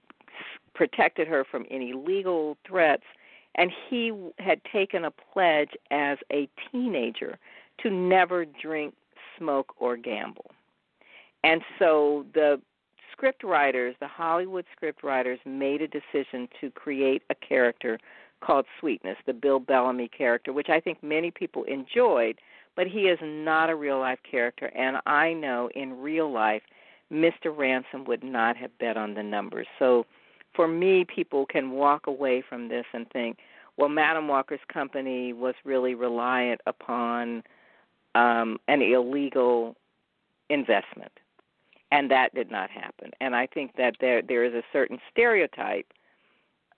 protected 0.73 1.27
her 1.27 1.45
from 1.49 1.65
any 1.69 1.93
legal 1.93 2.57
threats, 2.67 3.03
and 3.55 3.71
he 3.89 4.11
had 4.39 4.61
taken 4.71 5.05
a 5.05 5.11
pledge 5.11 5.71
as 5.91 6.17
a 6.31 6.47
teenager 6.71 7.37
to 7.81 7.89
never 7.89 8.45
drink, 8.45 8.93
smoke, 9.37 9.73
or 9.79 9.97
gamble. 9.97 10.51
And 11.43 11.61
so 11.77 12.25
the 12.33 12.61
script 13.11 13.43
writers, 13.43 13.95
the 13.99 14.07
Hollywood 14.07 14.65
script 14.75 15.03
writers, 15.03 15.39
made 15.45 15.81
a 15.81 15.87
decision 15.87 16.47
to 16.61 16.69
create 16.71 17.23
a 17.29 17.35
character 17.35 17.99
called 18.41 18.65
Sweetness, 18.79 19.17
the 19.25 19.33
Bill 19.33 19.59
Bellamy 19.59 20.07
character, 20.09 20.53
which 20.53 20.69
I 20.69 20.79
think 20.79 21.03
many 21.03 21.31
people 21.31 21.63
enjoyed, 21.65 22.39
but 22.75 22.87
he 22.87 23.01
is 23.01 23.19
not 23.21 23.69
a 23.69 23.75
real 23.75 23.99
life 23.99 24.19
character. 24.29 24.67
And 24.67 24.97
I 25.05 25.33
know 25.33 25.69
in 25.75 25.99
real 25.99 26.31
life, 26.31 26.61
Mr. 27.11 27.55
Ransom 27.55 28.05
would 28.05 28.23
not 28.23 28.55
have 28.55 28.77
bet 28.77 28.95
on 28.95 29.13
the 29.13 29.23
numbers. 29.23 29.67
So 29.79 30.05
for 30.53 30.67
me, 30.67 31.05
people 31.05 31.45
can 31.45 31.71
walk 31.71 32.07
away 32.07 32.43
from 32.47 32.67
this 32.69 32.85
and 32.93 33.09
think, 33.11 33.37
well, 33.77 33.89
Madam 33.89 34.27
Walker's 34.27 34.59
company 34.71 35.31
was 35.31 35.55
really 35.63 35.95
reliant 35.95 36.59
upon 36.67 37.43
um, 38.15 38.57
an 38.67 38.81
illegal 38.81 39.75
investment, 40.49 41.11
and 41.91 42.11
that 42.11 42.33
did 42.35 42.51
not 42.51 42.69
happen. 42.69 43.11
And 43.21 43.35
I 43.35 43.47
think 43.47 43.75
that 43.77 43.95
there 44.01 44.21
there 44.21 44.43
is 44.43 44.53
a 44.53 44.63
certain 44.73 44.99
stereotype 45.11 45.87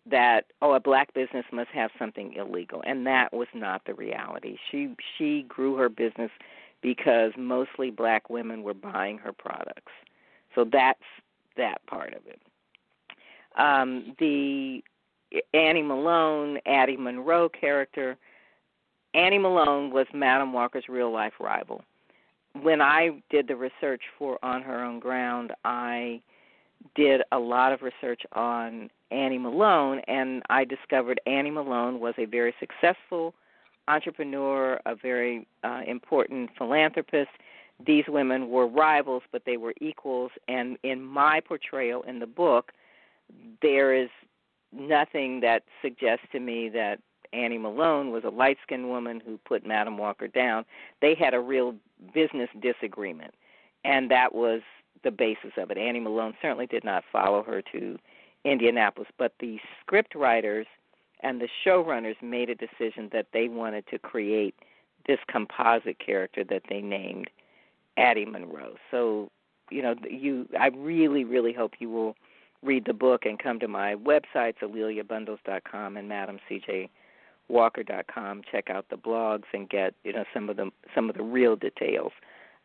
that 0.09 0.45
oh 0.61 0.73
a 0.73 0.79
black 0.79 1.13
business 1.13 1.45
must 1.51 1.69
have 1.69 1.89
something 1.97 2.33
illegal. 2.33 2.83
And 2.85 3.05
that 3.07 3.33
was 3.33 3.47
not 3.53 3.81
the 3.85 3.93
reality. 3.93 4.57
She 4.69 4.95
she 5.17 5.43
grew 5.47 5.75
her 5.77 5.89
business 5.89 6.31
because 6.81 7.31
mostly 7.37 7.89
black 7.89 8.29
women 8.29 8.63
were 8.63 8.73
buying 8.73 9.17
her 9.19 9.33
products. 9.33 9.91
So 10.53 10.65
that's 10.71 10.99
that 11.57 11.85
part 11.87 12.13
of 12.13 12.25
it 12.27 12.39
um 13.57 14.15
the 14.19 14.81
annie 15.53 15.81
malone 15.81 16.57
addie 16.65 16.97
monroe 16.97 17.49
character 17.49 18.17
annie 19.13 19.37
malone 19.37 19.91
was 19.91 20.07
madam 20.13 20.53
walker's 20.53 20.85
real 20.89 21.11
life 21.11 21.33
rival 21.39 21.83
when 22.61 22.81
i 22.81 23.09
did 23.29 23.47
the 23.47 23.55
research 23.55 24.01
for 24.17 24.37
on 24.43 24.61
her 24.61 24.83
own 24.83 24.99
ground 24.99 25.51
i 25.65 26.21
did 26.95 27.21
a 27.31 27.39
lot 27.39 27.71
of 27.71 27.81
research 27.81 28.21
on 28.33 28.89
Annie 29.11 29.37
Malone, 29.37 29.99
and 30.07 30.41
I 30.49 30.63
discovered 30.63 31.19
Annie 31.25 31.51
Malone 31.51 31.99
was 31.99 32.13
a 32.17 32.25
very 32.25 32.53
successful 32.59 33.33
entrepreneur, 33.87 34.79
a 34.85 34.95
very 34.95 35.47
uh, 35.63 35.81
important 35.85 36.49
philanthropist. 36.57 37.29
These 37.85 38.05
women 38.07 38.49
were 38.49 38.67
rivals, 38.67 39.23
but 39.31 39.43
they 39.45 39.57
were 39.57 39.73
equals. 39.81 40.31
And 40.47 40.77
in 40.83 41.01
my 41.01 41.41
portrayal 41.41 42.03
in 42.03 42.19
the 42.19 42.27
book, 42.27 42.71
there 43.61 43.93
is 43.93 44.09
nothing 44.71 45.41
that 45.41 45.63
suggests 45.81 46.25
to 46.31 46.39
me 46.39 46.69
that 46.69 46.99
Annie 47.33 47.57
Malone 47.57 48.11
was 48.11 48.23
a 48.25 48.29
light 48.29 48.57
skinned 48.63 48.89
woman 48.89 49.21
who 49.25 49.37
put 49.45 49.65
Madam 49.65 49.97
Walker 49.97 50.27
down. 50.27 50.65
They 51.01 51.15
had 51.15 51.33
a 51.33 51.39
real 51.39 51.75
business 52.13 52.49
disagreement, 52.61 53.33
and 53.85 54.11
that 54.11 54.33
was 54.33 54.61
the 55.03 55.11
basis 55.11 55.51
of 55.57 55.71
it. 55.71 55.77
Annie 55.77 55.99
Malone 55.99 56.33
certainly 56.41 56.67
did 56.67 56.83
not 56.83 57.03
follow 57.11 57.43
her 57.43 57.61
to 57.71 57.97
Indianapolis, 58.43 59.09
but 59.17 59.33
the 59.39 59.59
script 59.79 60.15
writers 60.15 60.67
and 61.21 61.39
the 61.39 61.47
showrunners 61.65 62.21
made 62.21 62.49
a 62.49 62.55
decision 62.55 63.09
that 63.13 63.27
they 63.33 63.47
wanted 63.47 63.85
to 63.87 63.99
create 63.99 64.55
this 65.07 65.19
composite 65.29 65.99
character 65.99 66.43
that 66.43 66.63
they 66.69 66.81
named 66.81 67.29
Addie 67.97 68.25
Monroe. 68.25 68.75
So, 68.89 69.29
you 69.69 69.81
know, 69.81 69.95
you 70.09 70.47
I 70.59 70.67
really 70.67 71.23
really 71.23 71.53
hope 71.53 71.73
you 71.79 71.89
will 71.89 72.15
read 72.63 72.85
the 72.85 72.93
book 72.93 73.25
and 73.25 73.37
come 73.39 73.59
to 73.59 73.67
my 73.67 73.95
websites 73.95 74.59
aleliabundles.com 74.61 75.97
and 75.97 76.09
madamcjwalker.com. 77.49 78.41
Check 78.51 78.69
out 78.69 78.85
the 78.89 78.97
blogs 78.97 79.43
and 79.53 79.69
get 79.69 79.93
you 80.03 80.13
know 80.13 80.23
some 80.33 80.49
of 80.49 80.57
the 80.57 80.71
some 80.93 81.09
of 81.09 81.15
the 81.15 81.23
real 81.23 81.55
details 81.55 82.11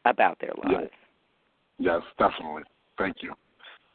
about 0.04 0.38
their 0.40 0.52
lives. 0.64 0.90
Yes, 1.78 2.02
yes 2.18 2.30
definitely. 2.30 2.62
Thank 2.98 3.16
you. 3.22 3.34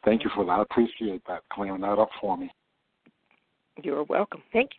Thank 0.03 0.23
you 0.23 0.31
for 0.33 0.45
that. 0.45 0.51
I 0.51 0.61
appreciate 0.63 1.21
that 1.27 1.41
clearing 1.51 1.81
that 1.81 1.99
up 1.99 2.09
for 2.19 2.37
me. 2.37 2.51
You're 3.81 4.03
welcome. 4.03 4.41
Thank 4.51 4.71
you. 4.73 4.77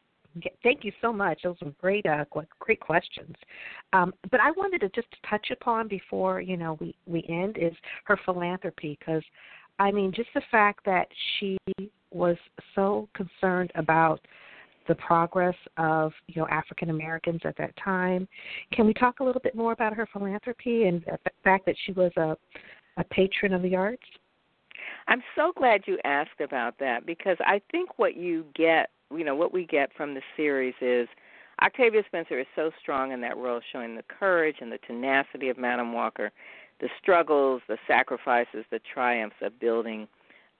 Thank 0.62 0.82
you 0.82 0.92
so 1.02 1.12
much. 1.12 1.42
Those 1.42 1.56
were 1.60 1.72
great, 1.80 2.06
uh, 2.06 2.24
great 2.58 2.80
questions. 2.80 3.36
Um, 3.92 4.14
but 4.30 4.40
I 4.40 4.50
wanted 4.52 4.80
to 4.80 4.88
just 4.88 5.08
touch 5.28 5.50
upon 5.50 5.88
before 5.88 6.40
you 6.40 6.56
know 6.56 6.78
we 6.80 6.94
we 7.06 7.24
end 7.28 7.58
is 7.60 7.74
her 8.04 8.18
philanthropy 8.24 8.96
because, 8.98 9.22
I 9.82 9.90
mean, 9.90 10.12
just 10.14 10.28
the 10.32 10.42
fact 10.48 10.84
that 10.84 11.08
she 11.38 11.58
was 12.12 12.36
so 12.76 13.08
concerned 13.14 13.72
about 13.74 14.20
the 14.86 14.94
progress 14.94 15.56
of 15.76 16.12
you 16.28 16.40
know 16.40 16.46
African 16.48 16.90
Americans 16.90 17.40
at 17.44 17.56
that 17.56 17.74
time. 17.84 18.28
Can 18.72 18.86
we 18.86 18.94
talk 18.94 19.18
a 19.18 19.24
little 19.24 19.40
bit 19.40 19.56
more 19.56 19.72
about 19.72 19.92
her 19.94 20.08
philanthropy 20.12 20.84
and 20.84 21.02
the 21.04 21.30
fact 21.42 21.66
that 21.66 21.74
she 21.84 21.92
was 21.92 22.12
a 22.16 22.36
a 22.96 23.04
patron 23.04 23.52
of 23.52 23.62
the 23.62 23.74
arts? 23.74 24.02
I'm 25.08 25.22
so 25.34 25.52
glad 25.56 25.82
you 25.86 25.98
asked 26.04 26.40
about 26.40 26.78
that 26.78 27.04
because 27.04 27.36
I 27.40 27.60
think 27.72 27.98
what 27.98 28.16
you 28.16 28.44
get, 28.54 28.90
you 29.10 29.24
know, 29.24 29.34
what 29.34 29.52
we 29.52 29.66
get 29.66 29.90
from 29.96 30.14
the 30.14 30.22
series 30.36 30.74
is 30.80 31.08
Octavia 31.60 32.02
Spencer 32.06 32.38
is 32.38 32.46
so 32.54 32.70
strong 32.80 33.10
in 33.10 33.20
that 33.22 33.36
role, 33.36 33.60
showing 33.72 33.96
the 33.96 34.04
courage 34.04 34.56
and 34.60 34.70
the 34.70 34.78
tenacity 34.86 35.48
of 35.48 35.58
Madam 35.58 35.92
Walker, 35.92 36.30
the 36.82 36.88
struggles, 37.00 37.62
the 37.68 37.78
sacrifices, 37.86 38.64
the 38.70 38.80
triumphs 38.92 39.36
of 39.40 39.58
building 39.58 40.08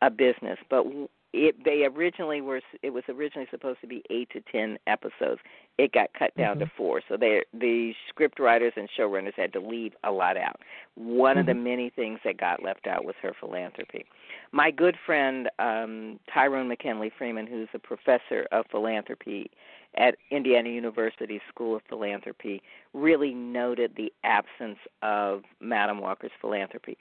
a 0.00 0.08
business. 0.08 0.58
But 0.70 0.87
it 1.35 1.56
they 1.64 1.85
originally 1.85 2.40
were 2.40 2.61
it 2.82 2.90
was 2.90 3.02
originally 3.08 3.48
supposed 3.50 3.80
to 3.80 3.87
be 3.87 4.02
eight 4.08 4.30
to 4.30 4.40
ten 4.52 4.78
episodes. 4.87 5.40
It 5.78 5.92
got 5.92 6.11
cut 6.16 6.35
down 6.37 6.56
mm-hmm. 6.56 6.64
to 6.64 6.72
four. 6.76 7.00
So 7.08 7.16
they 7.16 7.42
the 7.52 7.92
script 8.08 8.38
writers 8.38 8.72
and 8.76 8.88
showrunners 8.98 9.35
had 9.35 9.52
to 9.54 9.61
leave 9.61 9.94
a 10.04 10.12
lot 10.12 10.37
out. 10.37 10.61
One 10.94 11.32
mm-hmm. 11.32 11.40
of 11.40 11.46
the 11.46 11.52
mm-hmm. 11.52 11.64
many 11.64 11.90
things 11.90 12.20
that 12.24 12.38
got 12.38 12.62
left 12.62 12.87
out 12.87 13.04
was 13.04 13.16
her 13.20 13.32
philanthropy. 13.38 14.04
My 14.52 14.70
good 14.70 14.96
friend 15.04 15.48
um, 15.58 16.20
Tyrone 16.32 16.68
McKinley 16.68 17.11
Freeman, 17.16 17.46
who's 17.46 17.68
a 17.74 17.78
professor 17.78 18.46
of 18.52 18.66
philanthropy 18.70 19.50
at 19.96 20.16
Indiana 20.31 20.70
University 20.70 21.40
School 21.48 21.76
of 21.76 21.83
Philanthropy, 21.88 22.62
really 22.94 23.35
noted 23.35 23.92
the 23.96 24.12
absence 24.24 24.78
of 25.02 25.42
Madam 25.61 26.00
Walker's 26.00 26.31
philanthropy. 26.40 26.96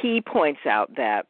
He 0.00 0.20
points 0.20 0.60
out 0.66 0.94
that 0.96 1.26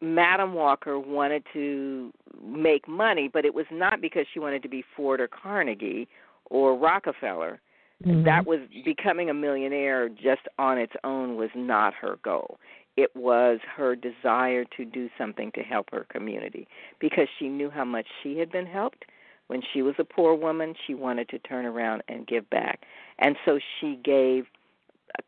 Madam 0.00 0.54
Walker 0.54 0.98
wanted 0.98 1.44
to 1.52 2.12
make 2.44 2.86
money, 2.88 3.28
but 3.32 3.44
it 3.44 3.54
was 3.54 3.66
not 3.70 4.00
because 4.00 4.26
she 4.32 4.38
wanted 4.38 4.62
to 4.62 4.68
be 4.68 4.84
Ford 4.96 5.20
or 5.20 5.28
Carnegie 5.28 6.08
or 6.50 6.76
Rockefeller. 6.76 7.60
Mm-hmm. 8.04 8.24
That 8.24 8.46
was 8.46 8.60
becoming 8.84 9.30
a 9.30 9.34
millionaire 9.34 10.08
just 10.08 10.42
on 10.58 10.78
its 10.78 10.92
own 11.04 11.36
was 11.36 11.50
not 11.54 11.94
her 11.94 12.18
goal. 12.22 12.58
It 12.96 13.14
was 13.16 13.60
her 13.76 13.96
desire 13.96 14.64
to 14.76 14.84
do 14.84 15.08
something 15.16 15.50
to 15.52 15.62
help 15.62 15.90
her 15.90 16.06
community 16.10 16.68
because 17.00 17.28
she 17.38 17.48
knew 17.48 17.70
how 17.70 17.84
much 17.84 18.06
she 18.22 18.38
had 18.38 18.52
been 18.52 18.66
helped. 18.66 19.04
When 19.48 19.62
she 19.72 19.82
was 19.82 19.94
a 19.98 20.04
poor 20.04 20.34
woman, 20.34 20.74
she 20.86 20.94
wanted 20.94 21.28
to 21.30 21.38
turn 21.38 21.66
around 21.66 22.02
and 22.08 22.26
give 22.26 22.48
back. 22.50 22.84
And 23.18 23.36
so 23.44 23.58
she 23.80 23.96
gave 24.02 24.46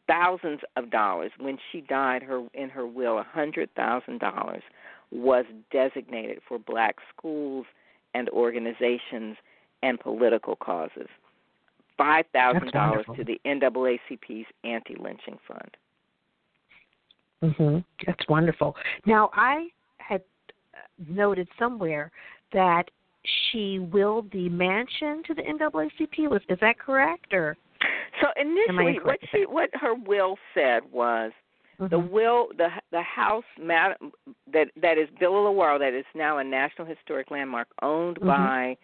thousands 0.07 0.61
of 0.77 0.91
dollars. 0.91 1.33
When 1.39 1.59
she 1.71 1.81
died, 1.83 2.23
her 2.23 2.47
in 2.55 2.71
her 2.71 2.87
will, 2.87 3.19
a 3.19 3.23
hundred 3.23 3.73
thousand 3.75 4.21
dollars 4.21 4.63
was 5.11 5.45
designated 5.71 6.41
for 6.49 6.59
black 6.59 6.97
schools 7.15 7.67
and 8.15 8.29
organizations 8.31 9.37
and 9.83 10.01
political 10.01 10.57
causes. 10.57 11.09
Five 11.97 12.25
thousand 12.33 12.73
dollars 12.73 13.07
to 13.17 13.25
the 13.25 13.41
NAACP's 13.45 14.47
anti-lynching 14.65 15.39
fund. 15.47 15.77
Mhm. 17.43 17.85
That's 18.07 18.27
wonderful. 18.29 18.77
Now 19.05 19.31
I 19.35 19.69
had 19.99 20.23
noted 21.09 21.49
somewhere 21.59 22.11
that 22.53 22.91
she 23.51 23.79
willed 23.79 24.31
the 24.33 24.49
mansion 24.49 25.23
to 25.27 25.35
the 25.35 25.43
NAACP. 25.43 26.29
Was 26.31 26.43
is 26.49 26.59
that 26.61 26.79
correct 26.79 27.33
or? 27.33 27.57
So 28.21 28.29
initially, 28.41 28.99
what 29.03 29.19
she 29.31 29.45
what 29.47 29.71
her 29.75 29.95
will 29.95 30.37
said 30.55 30.83
was 30.91 31.33
mm-hmm. 31.79 31.89
the 31.89 31.99
will 31.99 32.49
the 32.57 32.69
the 32.91 33.03
house 33.03 33.45
that 33.59 33.99
that 34.53 34.99
is 34.99 35.09
Villa 35.19 35.51
Lewaro 35.51 35.79
that 35.79 35.93
is 35.93 36.05
now 36.15 36.39
a 36.39 36.45
National 36.45 36.87
Historic 36.87 37.31
Landmark, 37.31 37.69
owned 37.83 38.17
mm-hmm. 38.17 38.29
by 38.29 38.77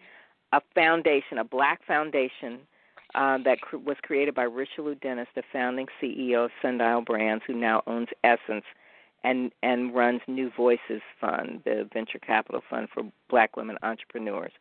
a 0.51 0.61
foundation, 0.75 1.39
a 1.39 1.43
black 1.43 1.81
foundation 1.87 2.59
uh, 3.15 3.37
that 3.43 3.59
cr- 3.61 3.77
was 3.77 3.97
created 4.03 4.35
by 4.35 4.43
Richelieu 4.43 4.95
Dennis, 4.95 5.27
the 5.35 5.43
founding 5.51 5.87
CEO 6.01 6.45
of 6.45 6.51
Sundial 6.61 7.01
Brands, 7.01 7.43
who 7.47 7.53
now 7.53 7.81
owns 7.87 8.07
Essence 8.23 8.65
and 9.23 9.51
and 9.61 9.93
runs 9.93 10.21
New 10.27 10.51
Voices 10.55 11.01
Fund, 11.19 11.61
the 11.65 11.87
venture 11.93 12.19
capital 12.19 12.61
fund 12.69 12.87
for 12.93 13.03
black 13.29 13.55
women 13.55 13.77
entrepreneurs. 13.83 14.51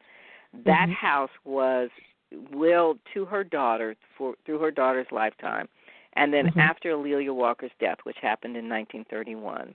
That 0.64 0.88
mm-hmm. 0.88 0.92
house 0.92 1.30
was 1.44 1.90
willed 2.52 2.98
to 3.14 3.24
her 3.26 3.44
daughter 3.44 3.94
for 4.16 4.34
through 4.44 4.58
her 4.60 4.70
daughter's 4.70 5.06
lifetime, 5.10 5.68
and 6.14 6.32
then 6.32 6.46
mm-hmm. 6.46 6.60
after 6.60 6.90
A'Lelia 6.90 7.34
Walker's 7.34 7.70
death, 7.80 7.98
which 8.04 8.16
happened 8.20 8.56
in 8.56 8.68
1931, 8.68 9.74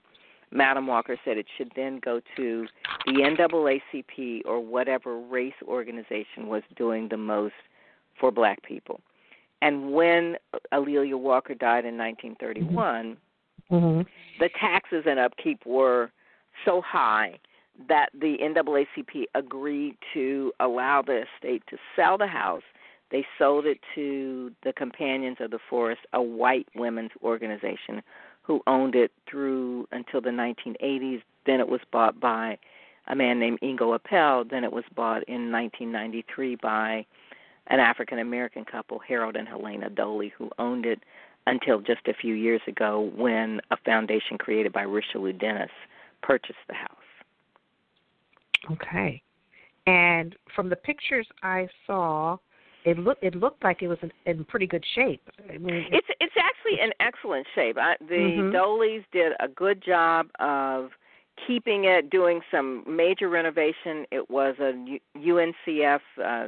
Madam 0.52 0.88
Walker 0.88 1.18
said 1.26 1.38
it 1.38 1.48
should 1.58 1.72
then 1.76 2.00
go 2.04 2.22
to 2.36 2.68
the 3.06 3.12
NAACP 3.14 4.44
or 4.46 4.60
whatever 4.60 5.20
race 5.20 5.54
organization 5.68 6.48
was 6.48 6.64
doing 6.76 7.10
the 7.10 7.18
most 7.18 7.54
for 8.20 8.32
black 8.32 8.62
people. 8.64 9.02
And 9.62 9.92
when 9.92 10.38
A'Lelia 10.72 11.18
Walker 11.20 11.54
died 11.54 11.86
in 11.86 11.98
1931, 11.98 13.18
mm-hmm. 13.72 14.02
the 14.40 14.50
taxes 14.60 15.04
and 15.08 15.20
upkeep 15.20 15.66
were 15.66 16.12
so 16.66 16.82
high 16.82 17.40
that 17.88 18.10
the 18.20 18.38
NAACP 18.42 19.26
agreed 19.36 19.96
to 20.14 20.52
allow 20.60 21.02
the 21.02 21.24
estate 21.24 21.64
to 21.70 21.78
sell 21.96 22.18
the 22.18 22.28
house. 22.28 22.64
They 23.12 23.26
sold 23.38 23.66
it 23.66 23.80
to 23.96 24.52
the 24.64 24.74
Companions 24.74 25.38
of 25.40 25.52
the 25.52 25.60
Forest, 25.70 26.02
a 26.14 26.22
white 26.22 26.68
women's 26.76 27.12
organization 27.24 28.02
who 28.42 28.62
owned 28.68 28.96
it 28.96 29.12
through 29.30 29.88
until 29.92 30.22
the 30.22 30.30
1980s. 30.30 31.22
Then 31.46 31.60
it 31.60 31.68
was 31.68 31.82
bought 31.92 32.20
by 32.20 32.58
a 33.08 33.16
man 33.16 33.40
named 33.40 33.60
Ingo 33.62 33.96
Appel. 33.96 34.44
Then 34.44 34.64
it 34.64 34.74
was 34.74 34.84
bought 34.96 35.24
in 35.28 35.52
1993 35.52 36.56
by 36.56 37.06
an 37.68 37.80
African 37.80 38.20
American 38.20 38.66
couple, 38.66 39.00
Harold 39.00 39.36
and 39.36 39.48
Helena 39.48 39.90
Doley, 39.90 40.32
who 40.38 40.50
owned 40.58 40.86
it 40.86 41.02
until 41.48 41.80
just 41.80 42.02
a 42.08 42.14
few 42.14 42.36
years 42.36 42.62
ago 42.68 43.12
when 43.16 43.60
a 43.72 43.78
foundation 43.86 44.38
created 44.38 44.72
by 44.74 44.84
Richelieu 44.84 45.34
Dennis 45.34 45.72
purchased 46.22 46.60
the 46.68 46.76
house. 46.76 46.90
Okay. 48.72 49.22
And 49.88 50.36
from 50.54 50.70
the 50.70 50.76
pictures 50.76 51.26
I 51.42 51.68
saw, 51.88 52.38
it 52.84 53.00
looked 53.00 53.24
it 53.24 53.36
looked 53.36 53.64
like 53.64 53.82
it 53.82 53.88
was 53.88 53.98
in, 54.02 54.12
in 54.26 54.44
pretty 54.46 54.68
good 54.68 54.84
shape. 54.94 55.22
I 55.50 55.58
mean, 55.58 55.86
it's 55.92 56.08
it's 56.20 56.34
actually 56.38 56.82
in 56.84 56.92
excellent 57.00 57.48
shape. 57.56 57.78
I, 57.78 57.96
the 58.02 58.16
Mhm. 58.16 58.52
Doleys 58.52 59.04
did 59.12 59.34
a 59.40 59.48
good 59.48 59.82
job 59.82 60.30
of 60.40 60.92
keeping 61.46 61.86
it, 61.86 62.10
doing 62.10 62.42
some 62.52 62.84
major 62.88 63.30
renovation. 63.30 64.06
It 64.12 64.30
was 64.30 64.56
a 64.60 65.00
UNCF 65.18 66.02
uh, 66.24 66.48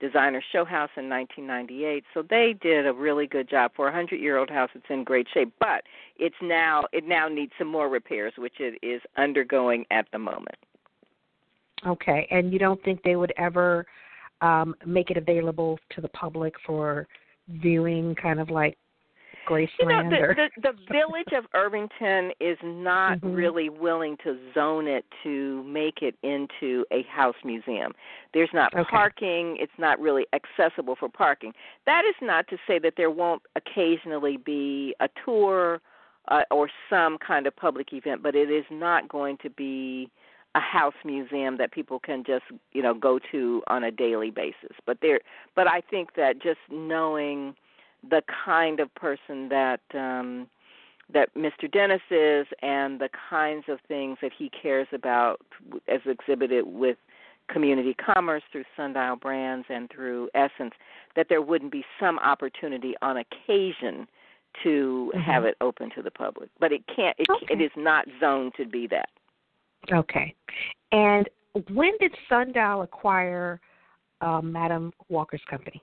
designer 0.00 0.42
show 0.52 0.64
house 0.64 0.90
in 0.96 1.08
1998, 1.08 2.04
so 2.14 2.22
they 2.22 2.54
did 2.60 2.86
a 2.86 2.92
really 2.92 3.26
good 3.26 3.48
job 3.48 3.72
for 3.76 3.88
a 3.88 3.92
hundred-year-old 3.92 4.50
house. 4.50 4.70
It's 4.74 4.84
in 4.88 5.04
great 5.04 5.26
shape, 5.32 5.52
but 5.60 5.84
it's 6.18 6.36
now 6.42 6.84
it 6.92 7.04
now 7.06 7.28
needs 7.28 7.52
some 7.58 7.68
more 7.68 7.88
repairs, 7.88 8.32
which 8.38 8.60
it 8.60 8.78
is 8.82 9.00
undergoing 9.16 9.84
at 9.90 10.06
the 10.12 10.18
moment. 10.18 10.56
okay. 11.86 12.26
And 12.30 12.52
you 12.52 12.58
don't 12.58 12.82
think 12.82 13.02
they 13.02 13.16
would 13.16 13.32
ever 13.36 13.86
um, 14.40 14.74
make 14.86 15.10
it 15.10 15.16
available 15.16 15.78
to 15.90 16.00
the 16.00 16.08
public 16.08 16.54
for 16.66 17.06
viewing, 17.48 18.14
kind 18.14 18.40
of 18.40 18.50
like 18.50 18.76
Graceland 19.46 19.68
You 19.78 19.86
know, 19.88 20.10
the, 20.10 20.16
or 20.22 20.34
the 20.34 20.50
the 20.60 20.72
village 20.92 21.32
of 21.32 21.46
Irvington 21.54 22.32
is 22.40 22.58
not 22.62 23.20
Mhm. 23.20 23.34
really 23.34 23.68
willing 23.68 24.16
to 24.18 24.38
zone 24.54 24.86
it 24.86 25.04
to 25.22 25.62
make 25.64 26.02
it 26.02 26.16
into 26.22 26.84
a 26.90 27.02
house 27.04 27.36
museum. 27.44 27.94
There's 28.32 28.52
not 28.52 28.74
Okay. 28.74 28.90
parking. 28.90 29.56
It's 29.56 29.78
not 29.78 29.98
really 30.00 30.26
accessible 30.32 30.96
for 30.96 31.08
parking. 31.08 31.54
That 31.86 32.04
is 32.04 32.14
not 32.20 32.46
to 32.48 32.58
say 32.66 32.78
that 32.80 32.96
there 32.96 33.10
won't 33.10 33.42
occasionally 33.56 34.36
be 34.36 34.94
a 35.00 35.08
tour 35.24 35.80
uh, 36.28 36.42
or 36.50 36.70
some 36.88 37.18
kind 37.18 37.46
of 37.46 37.56
public 37.56 37.92
event, 37.92 38.22
but 38.22 38.34
it 38.34 38.50
is 38.50 38.64
not 38.70 39.08
going 39.08 39.36
to 39.38 39.50
be 39.50 40.10
a 40.54 40.60
house 40.60 40.94
museum 41.04 41.56
that 41.56 41.70
people 41.70 41.98
can 42.00 42.24
just 42.24 42.44
you 42.72 42.82
know 42.82 42.92
go 42.94 43.18
to 43.30 43.62
on 43.68 43.84
a 43.84 43.90
daily 43.90 44.30
basis. 44.30 44.76
But 44.84 44.98
there, 45.00 45.20
but 45.54 45.66
I 45.68 45.80
think 45.80 46.14
that 46.16 46.40
just 46.42 46.60
knowing 46.70 47.54
the 48.08 48.22
kind 48.44 48.80
of 48.80 48.94
person 48.94 49.48
that 49.48 49.80
um 49.94 50.48
that 51.12 51.34
Mr. 51.34 51.70
Dennis 51.70 52.00
is 52.10 52.46
and 52.62 53.00
the 53.00 53.08
kinds 53.28 53.64
of 53.68 53.80
things 53.88 54.16
that 54.22 54.30
he 54.36 54.48
cares 54.50 54.86
about 54.92 55.40
as 55.88 56.00
exhibited 56.06 56.64
with 56.64 56.98
community 57.48 57.94
commerce 57.94 58.44
through 58.52 58.62
Sundial 58.76 59.16
Brands 59.16 59.66
and 59.68 59.90
through 59.90 60.30
Essence 60.34 60.72
that 61.16 61.26
there 61.28 61.42
wouldn't 61.42 61.72
be 61.72 61.84
some 61.98 62.20
opportunity 62.20 62.94
on 63.02 63.16
occasion 63.16 64.06
to 64.62 65.12
Mhm. 65.14 65.20
have 65.20 65.44
it 65.44 65.56
open 65.60 65.90
to 65.90 66.02
the 66.02 66.10
public. 66.10 66.48
But 66.58 66.72
it 66.72 66.86
can't 66.86 67.18
it, 67.18 67.28
Okay. 67.28 67.54
it 67.54 67.60
is 67.60 67.72
not 67.76 68.06
zoned 68.20 68.54
to 68.54 68.64
be 68.64 68.86
that. 68.88 69.08
Okay. 69.90 70.34
And 70.92 71.28
when 71.72 71.96
did 71.98 72.16
Sundial 72.28 72.82
acquire 72.82 73.60
um, 74.20 74.52
Madam 74.52 74.92
Walker's 75.08 75.42
company? 75.46 75.82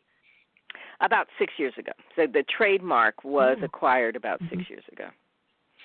About 1.00 1.28
6 1.38 1.54
years 1.58 1.74
ago. 1.78 1.92
So 2.16 2.26
the 2.26 2.44
trademark 2.44 3.24
was 3.24 3.58
Oh. 3.62 3.66
acquired 3.66 4.16
about 4.16 4.40
6 4.50 4.64
Mhm. 4.64 4.70
years 4.70 4.84
ago. 4.92 5.10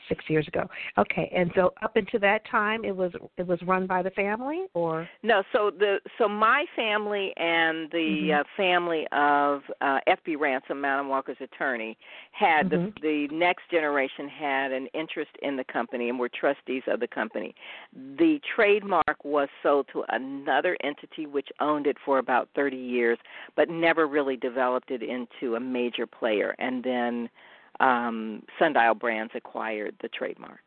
Six 0.08 0.24
years 0.28 0.46
ago. 0.48 0.68
Okay. 0.98 1.30
And 1.34 1.50
so 1.54 1.72
up 1.82 1.96
until 1.96 2.20
that 2.20 2.44
time, 2.50 2.84
it 2.84 2.94
was 2.94 3.12
it 3.36 3.46
was 3.46 3.60
run 3.62 3.86
by 3.86 4.02
the 4.02 4.10
family, 4.10 4.66
or 4.74 5.08
No, 5.22 5.42
so 5.52 5.70
the 5.70 6.00
so 6.18 6.28
my 6.28 6.64
family 6.74 7.32
and 7.36 7.90
the 7.90 8.30
Mhm. 8.30 8.40
uh, 8.40 8.44
family 8.56 9.06
of 9.12 9.62
uh, 9.80 10.00
F.B. 10.06 10.36
Ransom, 10.36 10.80
Madam 10.80 11.08
Walker's 11.08 11.40
attorney, 11.40 11.96
had 12.32 12.68
Mhm. 12.68 12.94
the 12.94 13.28
the 13.28 13.34
next 13.34 13.68
generation 13.70 14.28
had 14.28 14.72
an 14.72 14.86
interest 14.88 15.30
in 15.42 15.56
the 15.56 15.64
company 15.64 16.08
and 16.08 16.18
were 16.18 16.28
trustees 16.28 16.82
of 16.88 17.00
the 17.00 17.08
company. 17.08 17.54
The 17.94 18.40
trademark 18.54 19.24
was 19.24 19.48
sold 19.62 19.88
to 19.92 20.04
another 20.08 20.76
entity 20.82 21.26
which 21.26 21.48
owned 21.60 21.86
it 21.86 21.96
for 22.04 22.18
about 22.18 22.48
30 22.54 22.76
years, 22.76 23.18
but 23.56 23.68
never 23.68 24.06
really 24.06 24.36
developed 24.36 24.90
it 24.90 25.02
into 25.02 25.56
a 25.56 25.60
major 25.60 26.06
player. 26.06 26.54
And 26.58 26.82
then 26.82 27.30
um, 27.80 28.42
Sundial 28.58 28.94
Brands 28.94 29.32
acquired 29.34 29.94
the 30.02 30.08
trademark. 30.08 30.60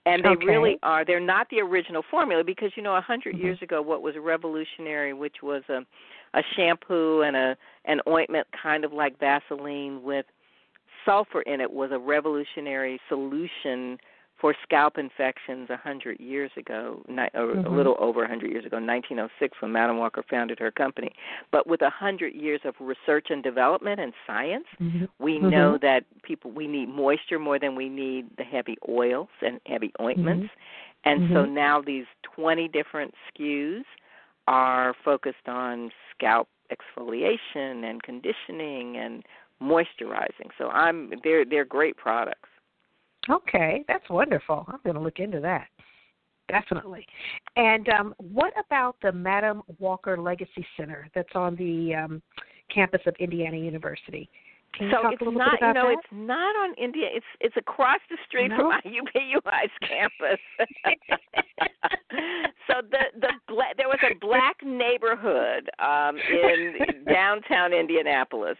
And 0.05 0.23
they 0.23 0.29
Okay. 0.35 0.45
really 0.45 0.77
are. 0.83 1.03
They're 1.05 1.19
not 1.19 1.49
the 1.49 1.61
original 1.61 2.03
formula 2.03 2.43
because 2.43 2.75
you 2.77 2.83
know, 2.83 2.95
a 2.95 3.01
100 3.01 3.35
Mhm. 3.35 3.39
years 3.39 3.61
ago, 3.63 3.81
what 3.81 4.01
was 4.03 4.15
revolutionary, 4.17 5.13
which 5.13 5.41
was 5.41 5.63
a 5.69 5.83
a 6.35 6.41
shampoo 6.55 7.21
and 7.21 7.35
a 7.35 7.55
an 7.85 8.01
ointment 8.07 8.47
kind 8.51 8.83
of 8.85 8.91
like 8.93 9.17
Vaseline 9.19 10.01
with 10.03 10.25
sulfur 11.05 11.41
in 11.43 11.61
it, 11.61 11.71
was 11.71 11.91
a 11.91 11.99
revolutionary 11.99 12.99
solution 13.09 13.97
for 14.39 14.53
scalp 14.61 14.97
infections 14.97 15.69
a 15.69 15.77
hundred 15.77 16.19
years 16.19 16.51
ago, 16.57 17.01
ni- 17.07 17.29
or 17.33 17.51
a 17.51 17.69
little 17.69 17.95
over 17.97 18.23
a 18.23 18.27
hundred 18.27 18.51
years 18.51 18.65
ago, 18.65 18.75
1906, 18.75 19.57
when 19.61 19.71
Madam 19.71 19.97
Walker 19.97 20.21
founded 20.29 20.59
her 20.59 20.69
company. 20.69 21.11
But 21.49 21.65
with 21.65 21.81
a 21.81 21.89
hundred 21.89 22.33
years 22.33 22.59
of 22.65 22.75
research 22.81 23.27
and 23.29 23.41
development 23.41 24.01
and 24.01 24.11
science, 24.27 24.65
Mhm. 24.81 25.07
we 25.19 25.39
Mhm. 25.39 25.49
know 25.49 25.77
that 25.77 26.03
people 26.23 26.51
we 26.51 26.67
need 26.67 26.89
moisture 26.89 27.39
more 27.39 27.57
than 27.57 27.75
we 27.75 27.87
need 27.87 28.35
the 28.35 28.43
heavy 28.43 28.77
oils 28.89 29.29
and 29.41 29.61
heavy 29.65 29.93
ointments. 30.01 30.49
And 31.05 31.21
so 31.33 31.45
Mhm. 31.45 31.51
now 31.51 31.81
these 31.81 32.07
20 32.23 32.67
different 32.67 33.15
SKUs 33.29 33.85
are 34.47 34.93
focused 35.05 35.47
on 35.47 35.91
scalp 36.11 36.49
exfoliation 36.69 37.83
and 37.89 38.01
conditioning 38.03 38.97
and 38.97 39.23
moisturizing. 39.63 40.49
So 40.57 40.69
I'm 40.69 41.13
they're 41.23 41.45
they're 41.45 41.65
great 41.65 41.95
products. 41.97 42.49
Okay, 43.29 43.85
that's 43.87 44.09
wonderful. 44.09 44.65
I'm 44.67 44.79
going 44.83 44.95
to 44.95 45.01
look 45.01 45.19
into 45.19 45.39
that. 45.39 45.67
Definitely. 46.49 47.05
And 47.55 47.87
um, 47.87 48.13
what 48.17 48.51
about 48.59 48.97
the 49.01 49.13
Madam 49.13 49.61
Walker 49.79 50.17
Legacy 50.17 50.65
Center 50.75 51.07
that's 51.15 51.33
on 51.35 51.55
the 51.55 51.95
um, 51.95 52.21
campus 52.73 52.99
of 53.05 53.15
Indiana 53.19 53.57
University? 53.57 54.29
Can 54.77 54.91
so 54.91 55.07
it's 55.09 55.21
not 55.21 55.61
you 55.61 55.73
know 55.73 55.89
that? 55.89 55.99
it's 55.99 56.07
not 56.11 56.55
on 56.55 56.73
India. 56.75 57.07
It's 57.13 57.25
it's 57.39 57.55
across 57.57 57.99
the 58.09 58.17
street 58.27 58.49
from 58.49 58.69
No? 58.69 58.79
IUPUI's 58.83 59.71
campus. 59.87 60.39
so 62.67 62.81
the 62.89 63.03
the 63.21 63.33
bla- 63.47 63.75
there 63.77 63.87
was 63.87 63.99
a 64.03 64.15
black 64.19 64.57
neighborhood 64.65 65.69
um 65.77 66.17
in 66.17 67.05
downtown 67.13 67.71
Indianapolis. 67.71 68.57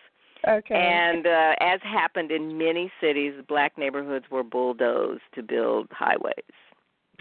Okay. 0.47 0.75
And 0.75 1.25
uh, 1.25 1.53
as 1.59 1.79
happened 1.83 2.31
in 2.31 2.57
many 2.57 2.91
cities, 3.01 3.33
black 3.47 3.77
neighborhoods 3.77 4.25
were 4.31 4.43
bulldozed 4.43 5.21
to 5.35 5.43
build 5.43 5.87
highways. 5.91 6.33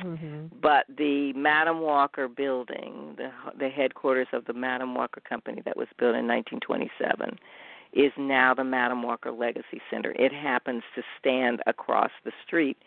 hmm 0.01 0.47
But 0.61 0.87
the 0.97 1.33
Madam 1.35 1.81
Walker 1.81 2.29
building, 2.29 3.14
the 3.16 3.31
the 3.59 3.68
headquarters 3.68 4.29
of 4.33 4.45
the 4.47 4.55
Madam 4.55 4.95
Walker 4.95 5.20
Company 5.29 5.62
that 5.64 5.77
was 5.77 5.89
built 5.99 6.16
in 6.16 6.27
1927, 6.27 7.39
is 7.93 8.12
now 8.16 8.55
the 8.55 8.64
Madam 8.64 9.03
Walker 9.03 9.31
Legacy 9.31 9.81
Center. 9.91 10.12
It 10.18 10.33
happens 10.33 10.83
to 10.95 11.03
stand 11.18 11.61
across 11.66 12.11
the 12.25 12.33
street 12.47 12.79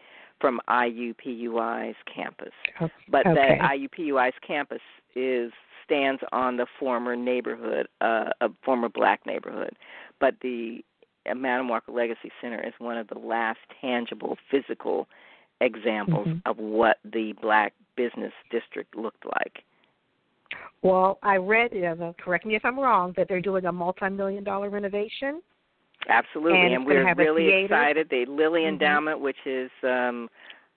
from 0.41 0.59
IUPUI's 0.67 1.95
campus. 2.13 2.51
Oh, 2.81 2.89
But 3.09 3.25
okay. 3.27 3.57
that 3.59 3.71
IUPUI's 3.71 4.33
campus 4.45 4.81
is 5.15 5.51
stands 5.85 6.21
on 6.31 6.57
the 6.57 6.65
former 6.79 7.15
neighborhood, 7.15 7.87
uh, 8.01 8.29
a 8.41 8.49
former 8.63 8.89
black 8.89 9.25
neighborhood. 9.25 9.75
But 10.19 10.35
the 10.41 10.83
Madam 11.33 11.69
Walker 11.69 11.91
Legacy 11.91 12.31
Center 12.41 12.61
is 12.65 12.73
one 12.79 12.97
of 12.97 13.07
the 13.07 13.17
last 13.17 13.59
tangible 13.81 14.37
physical 14.51 15.07
examples 15.61 16.27
Mhm. 16.27 16.41
of 16.45 16.57
what 16.57 16.99
the 17.05 17.33
black 17.33 17.73
business 17.95 18.33
district 18.49 18.95
looked 18.95 19.25
like. 19.25 19.63
Well, 20.81 21.17
I 21.23 21.37
read, 21.37 21.73
you 21.73 22.15
correct 22.19 22.45
me 22.45 22.55
if 22.55 22.63
I'm 22.63 22.79
wrong, 22.79 23.13
that 23.13 23.27
they're 23.27 23.41
doing 23.41 23.65
a 23.65 23.71
multi-million 23.71 24.43
dollar 24.43 24.69
renovation. 24.69 25.41
Absolutely, 26.07 26.59
And 26.59 26.73
and, 26.75 26.85
we're 26.85 27.13
really 27.15 27.47
excited. 27.47 28.09
The 28.09 28.25
Lilly 28.25 28.61
Mhm. 28.61 28.67
Endowment, 28.69 29.19
which 29.19 29.43
is 29.45 29.71
um 29.83 30.29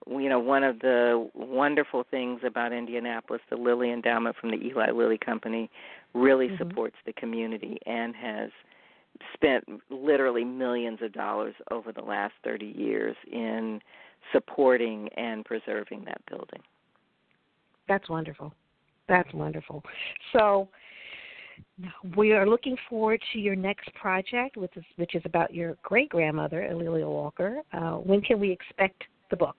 you 0.09 0.29
know 0.29 0.39
one 0.39 0.63
of 0.63 0.79
the 0.79 1.29
wonderful 1.33 2.03
things 2.09 2.41
about 2.45 2.73
Indianapolis, 2.73 3.41
the 3.49 3.55
Lilly 3.55 3.91
Endowment 3.91 4.35
from 4.37 4.51
the 4.51 4.57
Eli 4.57 4.91
Lilly 4.91 5.17
Company, 5.17 5.69
really 6.13 6.49
Mhm. 6.49 6.57
supports 6.57 6.95
the 7.05 7.13
community 7.13 7.77
and 7.85 8.15
has 8.15 8.51
spent 9.33 9.65
literally 9.89 10.43
millions 10.43 11.01
of 11.01 11.11
dollars 11.11 11.55
over 11.71 11.91
the 11.91 12.01
last 12.01 12.33
30 12.43 12.65
years 12.65 13.15
in 13.27 13.81
supporting 14.31 15.09
and 15.09 15.45
preserving 15.45 16.03
that 16.05 16.23
building. 16.25 16.61
That's 17.87 18.07
wonderful. 18.09 18.53
That's 19.07 19.33
wonderful. 19.33 19.83
So 20.31 20.69
we 22.15 22.33
are 22.33 22.47
looking 22.47 22.77
forward 22.89 23.21
to 23.33 23.39
your 23.39 23.55
next 23.55 23.93
project, 23.95 24.57
which 24.57 24.75
is 24.77 24.83
which 24.95 25.15
is 25.15 25.25
about 25.25 25.53
your 25.53 25.75
great 25.81 26.09
grandmother, 26.09 26.61
A'Lelia 26.61 27.07
Walker. 27.07 27.61
Uh, 27.73 27.95
when 27.95 28.21
can 28.21 28.39
we 28.39 28.51
expect 28.51 29.03
the 29.29 29.35
book? 29.35 29.57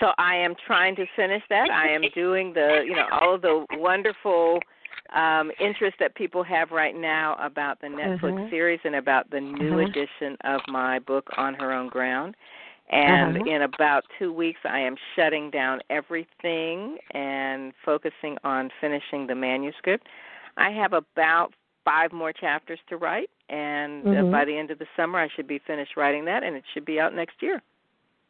So 0.00 0.12
I 0.18 0.36
am 0.36 0.54
trying 0.66 0.96
to 0.96 1.06
finish 1.16 1.42
that. 1.50 1.70
I 1.70 1.88
am 1.88 2.02
doing 2.14 2.52
the, 2.52 2.84
you 2.86 2.94
know, 2.94 3.06
all 3.20 3.34
of 3.34 3.42
the 3.42 3.66
wonderful 3.72 4.60
um 5.14 5.52
interest 5.60 5.96
that 6.00 6.14
people 6.14 6.42
have 6.42 6.70
right 6.70 6.96
now 6.96 7.36
about 7.38 7.80
the 7.80 7.88
Netflix 7.88 8.32
Mhm. 8.32 8.50
series 8.50 8.80
and 8.84 8.96
about 8.96 9.28
the 9.30 9.40
new 9.40 9.78
edition 9.80 10.36
of 10.44 10.60
my 10.66 10.98
book 10.98 11.28
on 11.36 11.54
her 11.54 11.72
own 11.72 11.88
ground. 11.88 12.36
And 12.90 13.36
Uh-huh. 13.36 13.50
in 13.50 13.62
about 13.62 14.04
2 14.18 14.32
weeks 14.32 14.60
I 14.64 14.78
am 14.78 14.96
shutting 15.14 15.50
down 15.50 15.80
everything 15.90 16.98
and 17.12 17.74
focusing 17.84 18.38
on 18.44 18.70
finishing 18.80 19.26
the 19.26 19.34
manuscript. 19.34 20.08
I 20.56 20.70
have 20.70 20.92
about 20.94 21.52
5 21.84 22.12
more 22.12 22.32
chapters 22.32 22.80
to 22.88 22.96
write 22.96 23.30
and 23.50 24.06
uh, 24.06 24.22
by 24.30 24.44
the 24.44 24.56
end 24.56 24.70
of 24.70 24.78
the 24.78 24.86
summer 24.96 25.18
I 25.18 25.28
should 25.28 25.46
be 25.46 25.58
finished 25.58 25.96
writing 25.96 26.24
that 26.24 26.42
and 26.42 26.56
it 26.56 26.64
should 26.72 26.84
be 26.86 26.98
out 26.98 27.14
next 27.14 27.42
year. 27.42 27.62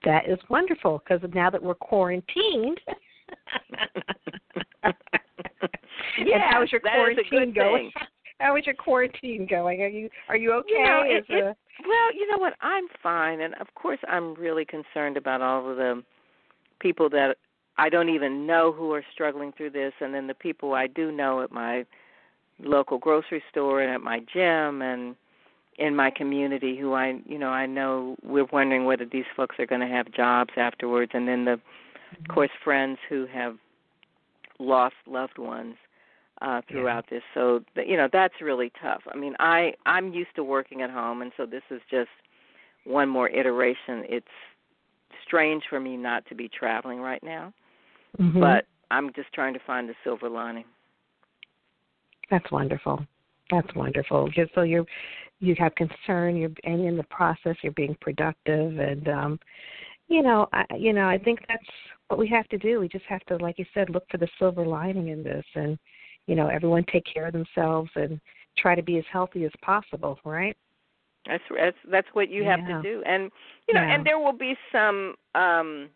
That 0.05 0.29
is 0.29 0.39
wonderful 0.49 1.03
because 1.05 1.29
now 1.35 1.51
that 1.51 1.63
we're 1.63 1.75
quarantined. 1.75 2.81
Yeah, 6.19 6.51
how 6.51 6.63
is 6.63 6.71
your 6.73 6.81
that 6.85 6.97
is 7.11 7.19
a 7.19 7.29
quarantine 7.29 7.55
going? 7.55 7.91
How 8.41 8.57
is 8.57 8.67
your 8.67 8.75
quarantine 8.75 9.47
going? 9.49 9.81
Are 9.83 9.89
you 9.89 10.11
are 10.29 10.37
you 10.37 10.53
okay? 10.55 10.73
You 10.75 10.85
know, 10.85 11.03
it- 11.07 11.25
uh, 11.31 11.55
Well, 11.87 12.15
you 12.15 12.29
know 12.31 12.37
what? 12.39 12.55
I'm 12.61 12.85
fine, 13.03 13.41
and 13.43 13.55
of 13.55 13.73
course, 13.75 13.99
I'm 14.09 14.35
really 14.35 14.65
concerned 14.65 15.17
about 15.17 15.41
all 15.41 15.71
of 15.71 15.77
the 15.77 16.03
people 16.81 17.09
that 17.11 17.37
I 17.79 17.89
don't 17.89 18.09
even 18.09 18.45
know 18.47 18.73
who 18.73 18.93
are 18.93 19.05
struggling 19.13 19.53
through 19.53 19.71
this, 19.71 19.93
and 20.01 20.13
then 20.13 20.27
the 20.27 20.35
people 20.35 20.75
I 20.75 20.89
do 20.89 21.13
know 21.13 21.43
at 21.43 21.53
my 21.53 21.87
local 22.59 22.99
grocery 22.99 23.43
store 23.51 23.83
and 23.83 23.93
at 23.93 24.01
my 24.01 24.21
gym 24.33 24.83
and 24.83 25.15
in 25.79 25.97
my 25.97 26.11
community 26.11 26.77
who 26.79 26.93
I, 26.93 27.20
you 27.27 27.39
know, 27.39 27.49
I 27.49 27.66
know 27.66 28.16
we're 28.22 28.47
wondering 28.53 28.85
whether 28.85 29.05
these 29.05 29.25
folks 29.37 29.57
are 29.59 29.66
going 29.66 29.81
to 29.81 29.87
have 29.87 30.11
jobs 30.12 30.51
afterwards, 30.57 31.12
and 31.14 31.27
then 31.27 31.45
the, 31.45 31.53
of 31.53 32.29
course, 32.29 32.51
friends 32.62 32.99
who 33.09 33.27
have 33.33 33.57
lost 34.61 34.95
loved 35.07 35.39
ones 35.39 35.75
uh 36.43 36.61
throughout 36.68 37.05
this. 37.11 37.22
So 37.33 37.61
you 37.87 37.97
know 37.97 38.09
that's 38.12 38.35
really 38.41 38.72
tough. 38.83 39.03
I 39.12 39.16
mean 39.16 39.35
i 39.39 39.72
i'm 39.87 40.12
used 40.12 40.35
to 40.37 40.45
working 40.45 40.83
at 40.83 40.91
home 40.91 41.22
and 41.22 41.33
so 41.37 41.47
this 41.47 41.62
is 41.70 41.81
just 41.91 42.11
one 42.85 43.09
more 43.09 43.29
iteration. 43.29 44.05
It's 44.09 44.27
strange 45.25 45.62
for 45.70 45.81
me 45.81 45.97
not 45.97 46.27
to 46.27 46.35
be 46.35 46.49
traveling 46.49 46.99
right 47.01 47.22
now 47.22 47.53
mhm. 48.20 48.41
but 48.41 48.66
i'm 48.91 49.12
just 49.14 49.33
trying 49.33 49.55
to 49.55 49.61
find 49.66 49.89
the 49.89 49.95
silver 50.03 50.29
lining. 50.29 50.64
That's 52.31 52.51
wonderful. 52.51 53.07
That's 53.51 53.74
wonderful. 53.74 54.28
Just 54.28 54.55
so 54.55 54.62
you're 54.62 54.86
you 55.40 55.55
have 55.59 55.74
concern, 55.74 56.36
you're 56.36 56.51
and 56.64 56.84
in 56.84 56.97
the 56.97 57.05
process 57.05 57.57
you're 57.62 57.72
being 57.72 57.97
productive 58.01 58.78
and 58.78 59.09
um 59.09 59.38
you 60.09 60.22
know, 60.22 60.49
I 60.53 60.64
you 60.76 60.92
know, 60.92 61.09
I 61.09 61.18
think 61.18 61.40
that's 61.49 61.64
what 62.09 62.18
we 62.18 62.28
have 62.28 62.49
to 62.49 62.59
do. 62.59 62.80
We 62.80 62.88
just 62.88 63.05
have 63.07 63.24
to 63.26 63.36
like 63.36 63.59
you 63.59 63.66
said, 63.74 63.90
look 63.90 64.05
for 64.11 64.18
the 64.18 64.28
silver 64.38 64.66
lining 64.66 65.09
in 65.09 65.22
this 65.22 65.45
and 65.55 65.78
you 66.26 66.34
know, 66.34 66.49
everyone 66.49 66.84
take 66.90 67.05
care 67.12 67.26
of 67.26 67.34
themselves 67.34 67.90
and 67.97 68.20
try 68.57 68.74
to 68.74 68.82
be 68.82 68.97
as 68.99 69.05
healthy 69.12 69.45
as 69.45 69.53
possible, 69.62 70.18
right? 70.24 70.57
that's 71.26 71.42
that's 71.57 71.76
that's 71.90 72.09
what 72.12 72.28
you 72.30 72.45
have 72.45 72.61
Yeah. 72.61 72.82
to 72.82 72.82
do 72.82 73.03
and 73.07 73.30
you 73.68 73.74
know 73.74 73.80
Yeah. 73.82 73.95
and 73.95 74.07
there 74.07 74.18
will 74.18 74.32
be 74.36 74.55
some 74.72 75.14
um 75.34 75.88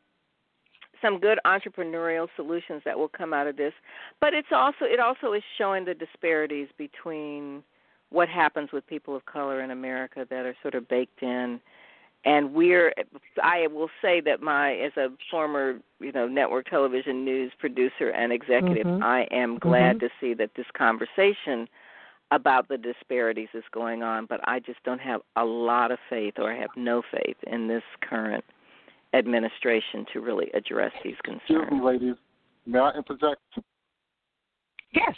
some 1.03 1.19
good 1.19 1.39
entrepreneurial 1.47 2.29
solutions 2.37 2.83
that 2.85 2.99
will 2.99 3.09
come 3.09 3.33
out 3.33 3.47
of 3.47 3.57
this 3.57 3.73
but 4.21 4.35
it's 4.35 4.53
also 4.53 4.83
it 4.85 5.01
also 5.01 5.33
is 5.33 5.43
showing 5.57 5.85
the 5.85 5.95
disparities 5.95 6.69
between 6.77 7.63
what 8.11 8.29
happens 8.29 8.71
with 8.73 8.87
people 8.87 9.15
of 9.15 9.25
color 9.27 9.61
in 9.61 9.71
America 9.71 10.27
that 10.31 10.47
are 10.47 10.57
sort 10.63 10.75
of 10.75 10.89
baked 10.89 11.23
in 11.23 11.61
and 12.25 12.53
we're 12.53 12.93
I 13.43 13.67
will 13.69 13.91
say 14.03 14.21
that 14.23 14.43
my 14.43 14.75
as 14.75 14.93
a 14.97 15.09
former 15.31 15.79
you 16.01 16.13
know 16.13 16.27
network 16.27 16.69
television 16.69 17.25
news 17.25 17.53
producer 17.59 18.11
and 18.11 18.33
executive 18.33 18.87
Mhm. 18.87 19.03
I 19.03 19.23
am 19.31 19.59
glad 19.59 19.97
Mhm. 19.97 20.01
to 20.01 20.11
see 20.21 20.35
that 20.35 20.55
this 20.55 20.71
conversation 20.73 21.69
about 22.31 22.69
the 22.69 22.77
disparities 22.77 23.49
is 23.55 23.65
going 23.71 24.03
on 24.03 24.27
but 24.27 24.41
I 24.45 24.59
just 24.59 24.83
don't 24.83 25.01
have 25.01 25.23
a 25.37 25.45
lot 25.45 25.91
of 25.91 25.99
faith 26.11 26.39
or 26.39 26.51
I 26.51 26.57
have 26.57 26.77
no 26.77 27.03
faith 27.03 27.37
in 27.45 27.69
this 27.69 27.85
current 28.01 28.45
administration 29.15 30.05
to 30.13 30.21
really 30.21 30.51
address 30.55 30.93
these 31.03 31.17
concerns. 31.25 31.43
Excuse 31.49 31.71
me, 31.71 31.81
ladies. 31.85 32.15
May 32.67 32.79
I 32.79 32.91
interject? 32.91 33.41
Yes. 34.93 35.15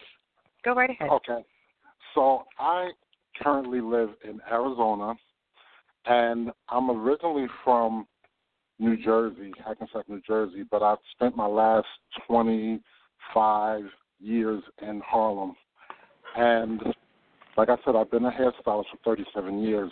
Go 0.65 0.75
right 0.75 0.91
ahead. 0.91 1.09
Okay. 1.11 1.45
So 2.15 2.45
I 2.59 2.91
currently 3.43 3.81
live 3.81 4.11
in 4.25 4.41
Arizona, 4.51 5.15
and 6.07 6.51
I'm 6.69 6.91
originally 6.91 7.47
from 7.65 8.07
New 8.79 8.97
Jersey, 8.97 9.53
Hackensack, 9.65 10.09
New 10.09 10.21
Jersey, 10.27 10.65
but 10.71 10.83
I've 10.83 10.99
spent 11.13 11.37
my 11.37 11.47
last 11.47 11.87
25 12.27 13.83
years 14.21 14.63
in 14.83 15.01
Harlem. 15.05 15.55
And 16.37 16.81
like 17.57 17.69
I 17.69 17.77
said, 17.85 17.97
I've 17.97 18.11
been 18.11 18.25
a 18.25 18.31
hairstylist 18.31 18.85
for 18.91 18.99
37 19.05 19.63
years. 19.63 19.91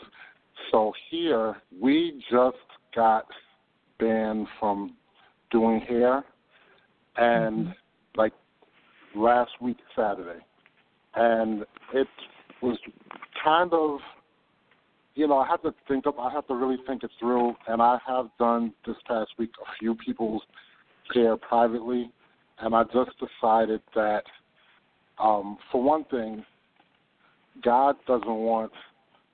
So 0.70 0.92
here, 1.10 1.56
we 1.80 2.22
just 2.30 2.56
got 2.94 3.26
banned 3.98 4.46
from 4.58 4.94
doing 5.50 5.80
hair, 5.80 6.24
and 7.16 7.74
like 8.16 8.32
last 9.14 9.52
week, 9.60 9.78
Saturday 9.96 10.40
and 11.18 11.64
it 11.94 12.06
was 12.62 12.78
kind 13.44 13.72
of 13.72 13.98
you 15.14 15.26
know, 15.26 15.38
I 15.38 15.48
had 15.48 15.62
to 15.62 15.74
think 15.88 16.06
up 16.06 16.16
I 16.18 16.32
have 16.32 16.46
to 16.46 16.54
really 16.54 16.76
think 16.86 17.02
it 17.02 17.10
through 17.18 17.54
and 17.66 17.82
I 17.82 17.98
have 18.06 18.26
done 18.38 18.72
this 18.86 18.96
past 19.06 19.30
week 19.38 19.50
a 19.60 19.66
few 19.78 19.96
people's 19.96 20.42
hair 21.12 21.36
privately 21.36 22.10
and 22.60 22.74
I 22.74 22.84
just 22.84 23.10
decided 23.18 23.80
that 23.94 24.22
um 25.18 25.58
for 25.72 25.82
one 25.82 26.04
thing, 26.04 26.44
God 27.64 27.96
doesn't 28.06 28.28
want 28.28 28.72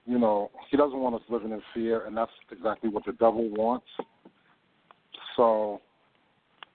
you 0.06 0.18
know, 0.18 0.50
he 0.70 0.76
doesn't 0.76 0.98
want 0.98 1.14
us 1.14 1.22
living 1.28 1.50
in 1.50 1.62
fear 1.74 2.06
and 2.06 2.16
that's 2.16 2.32
exactly 2.50 2.88
what 2.88 3.04
the 3.04 3.12
devil 3.12 3.48
wants. 3.50 3.86
So 5.36 5.80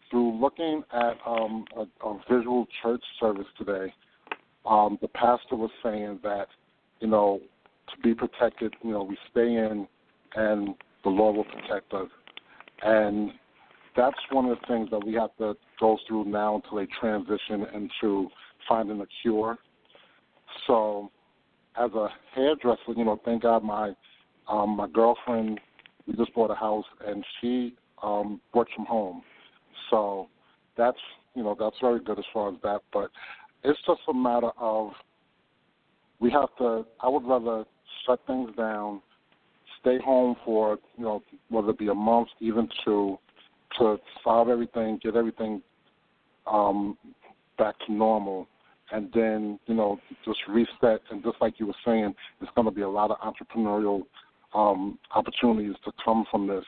through 0.10 0.40
looking 0.40 0.84
at 0.94 1.18
um 1.26 1.66
a, 1.78 2.08
a 2.08 2.20
visual 2.30 2.68
church 2.82 3.04
service 3.20 3.48
today, 3.58 3.94
um, 4.66 4.98
the 5.02 5.08
pastor 5.10 5.56
was 5.56 5.72
saying 5.84 6.20
that, 6.24 6.48
you 7.00 7.08
know, 7.08 7.40
to 7.90 8.02
be 8.02 8.14
protected, 8.14 8.74
you 8.84 8.92
know, 8.92 9.04
we 9.04 9.18
stay 9.32 9.56
in 9.56 9.88
and 10.36 10.76
the 11.04 11.10
Lord 11.10 11.38
will 11.38 11.46
protect 11.46 11.94
us. 11.94 12.10
And 12.84 13.32
that's 13.96 14.18
one 14.32 14.46
of 14.46 14.58
the 14.60 14.68
things 14.68 14.90
that 14.92 15.04
we 15.04 15.14
have 15.16 15.36
to 15.38 15.56
go 15.80 15.98
through 16.08 16.26
now 16.26 16.56
until 16.56 16.78
they 16.78 16.88
transition 17.00 17.66
into 17.74 18.30
finding 18.68 19.02
a 19.02 19.06
cure. 19.22 19.58
So 20.68 21.12
as 21.78 21.92
a 21.94 22.10
hairdresser, 22.36 22.94
you 22.96 23.06
know, 23.06 23.20
thank 23.26 23.44
God 23.44 23.64
my 23.64 23.94
um 24.48 24.76
my 24.76 24.88
girlfriend 24.88 25.60
we 26.08 26.16
just 26.16 26.34
bought 26.34 26.52
a 26.52 26.56
house 26.56 26.86
and 27.06 27.24
she 27.40 27.76
um 28.04 28.40
works 28.54 28.72
from 28.76 28.86
home. 28.86 29.22
So 29.90 30.28
that's 30.78 30.98
you 31.36 31.44
know, 31.44 31.56
that's 31.60 31.76
very 31.80 32.00
good 32.00 32.20
as 32.20 32.26
far 32.34 32.50
as 32.50 32.56
that. 32.64 32.82
But 32.92 33.12
it's 33.64 33.80
just 33.86 34.02
a 34.10 34.14
matter 34.14 34.52
of 34.60 34.92
we 36.20 36.32
have 36.32 36.50
to 36.58 36.86
I 37.02 37.10
would 37.10 37.26
rather 37.26 37.66
shut 38.06 38.20
things 38.28 38.52
down, 38.56 39.02
stay 39.82 40.00
home 40.04 40.36
for, 40.46 40.78
you 40.98 41.04
know, 41.04 41.24
whether 41.50 41.70
it 41.70 41.78
be 41.78 41.88
a 41.88 41.94
month, 41.94 42.30
even 42.40 42.68
two, 42.84 43.18
to 43.78 43.98
solve 44.24 44.50
everything, 44.50 45.00
get 45.04 45.16
everything 45.16 45.62
um, 46.48 46.98
back 47.58 47.76
to 47.86 47.94
normal, 47.94 48.48
and 48.92 49.10
then 49.14 49.60
you 49.68 49.76
know 49.76 50.00
just 50.26 50.40
reset. 50.48 51.02
And 51.12 51.24
just 51.24 51.38
like 51.42 51.60
you 51.60 51.68
were 51.68 51.76
saying, 51.86 52.14
there's 52.40 52.52
going 52.56 52.66
to 52.66 52.74
be 52.74 52.82
a 52.82 52.90
lot 52.90 53.12
of 53.12 53.18
entrepreneurial 53.20 54.04
um, 54.54 54.98
opportunities 55.14 55.76
to 55.86 55.92
come 56.04 56.26
from 56.32 56.48
this, 56.48 56.66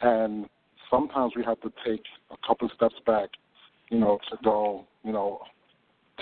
and 0.00 0.46
sometimes 0.90 1.32
we 1.36 1.44
have 1.44 1.60
to 1.60 1.72
take 1.86 2.02
a 2.30 2.36
couple 2.46 2.66
of 2.66 2.72
steps 2.74 2.96
back, 3.06 3.30
you 3.88 3.98
know, 3.98 4.18
to 4.30 4.36
go, 4.44 4.84
you 5.04 5.12
know, 5.12 5.40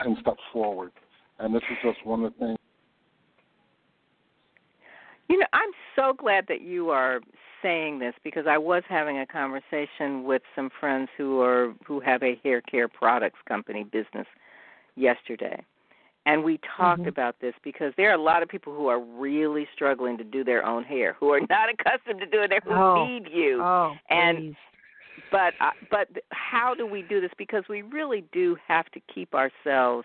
ten 0.02 0.16
steps 0.20 0.42
forward. 0.52 0.92
And 1.38 1.54
this 1.54 1.62
is 1.70 1.76
just 1.82 2.04
one 2.06 2.24
of 2.24 2.32
the 2.34 2.38
things. 2.38 2.58
You 5.28 5.38
know, 5.38 5.46
I'm 5.52 5.70
so 5.94 6.14
glad 6.16 6.46
that 6.48 6.62
you 6.62 6.90
are 6.90 7.20
saying 7.62 7.98
this 7.98 8.14
because 8.24 8.46
I 8.48 8.56
was 8.56 8.82
having 8.88 9.18
a 9.18 9.26
conversation 9.26 10.24
with 10.24 10.42
some 10.54 10.70
friends 10.80 11.08
who 11.16 11.40
are 11.40 11.74
who 11.86 12.00
have 12.00 12.22
a 12.22 12.38
hair 12.42 12.60
care 12.60 12.88
products 12.88 13.38
company 13.46 13.84
business 13.84 14.26
yesterday. 14.96 15.62
And 16.28 16.44
we 16.44 16.60
talked 16.76 17.00
mm-hmm. 17.00 17.08
about 17.08 17.36
this 17.40 17.54
because 17.64 17.94
there 17.96 18.10
are 18.10 18.14
a 18.14 18.22
lot 18.22 18.42
of 18.42 18.50
people 18.50 18.74
who 18.74 18.88
are 18.88 19.00
really 19.00 19.66
struggling 19.74 20.18
to 20.18 20.24
do 20.24 20.44
their 20.44 20.64
own 20.64 20.84
hair, 20.84 21.16
who 21.18 21.30
are 21.30 21.40
not 21.48 21.70
accustomed 21.70 22.20
to 22.20 22.26
doing 22.26 22.52
it, 22.52 22.62
who 22.64 22.74
oh. 22.74 23.06
need 23.06 23.28
you. 23.32 23.62
Oh, 23.62 23.94
and 24.10 24.36
please. 24.36 24.54
but 25.32 25.54
uh, 25.58 25.70
but 25.90 26.08
how 26.28 26.74
do 26.74 26.86
we 26.86 27.00
do 27.00 27.22
this? 27.22 27.30
Because 27.38 27.64
we 27.70 27.80
really 27.80 28.24
do 28.30 28.58
have 28.68 28.90
to 28.90 29.00
keep 29.12 29.34
ourselves 29.34 30.04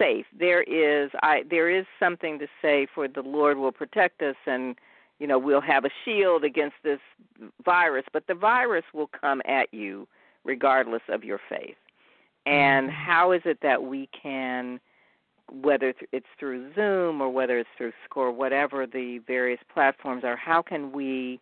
safe. 0.00 0.26
There 0.36 0.64
is 0.64 1.12
I 1.22 1.44
there 1.48 1.70
is 1.70 1.86
something 2.00 2.40
to 2.40 2.48
say 2.60 2.88
for 2.92 3.06
the 3.06 3.22
Lord 3.22 3.56
will 3.56 3.70
protect 3.70 4.22
us 4.22 4.36
and 4.46 4.74
you 5.20 5.28
know 5.28 5.38
we'll 5.38 5.60
have 5.60 5.84
a 5.84 5.90
shield 6.04 6.42
against 6.42 6.76
this 6.82 6.98
virus, 7.64 8.04
but 8.12 8.26
the 8.26 8.34
virus 8.34 8.84
will 8.92 9.08
come 9.20 9.42
at 9.46 9.72
you 9.72 10.08
regardless 10.42 11.02
of 11.08 11.22
your 11.22 11.38
faith. 11.48 11.76
And 12.46 12.88
Mm-hmm. 12.88 13.10
how 13.10 13.30
is 13.30 13.42
it 13.44 13.58
that 13.62 13.84
we 13.84 14.08
can 14.20 14.80
whether 15.50 15.94
it's 16.12 16.26
through 16.38 16.72
Zoom 16.74 17.20
or 17.20 17.30
whether 17.30 17.58
it's 17.58 17.68
through 17.76 17.92
Score, 18.04 18.32
whatever 18.32 18.86
the 18.86 19.18
various 19.26 19.60
platforms 19.72 20.24
are, 20.24 20.36
how 20.36 20.62
can 20.62 20.92
we, 20.92 21.40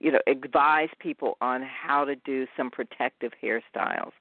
you 0.00 0.12
know, 0.12 0.20
advise 0.26 0.88
people 0.98 1.36
on 1.40 1.62
how 1.62 2.04
to 2.04 2.16
do 2.16 2.46
some 2.56 2.70
protective 2.70 3.32
hairstyles, 3.42 4.12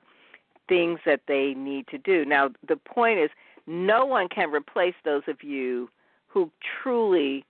things 0.69 0.99
that 1.05 1.21
they 1.27 1.53
need 1.55 1.87
to 1.87 1.97
do. 1.97 2.25
Now, 2.25 2.49
the 2.67 2.75
point 2.75 3.19
is, 3.19 3.29
no 3.65 4.05
one 4.05 4.29
can 4.29 4.51
replace 4.51 4.95
those 5.03 5.23
of 5.27 5.43
you 5.43 5.89
who 6.27 6.51
truly 6.81 7.43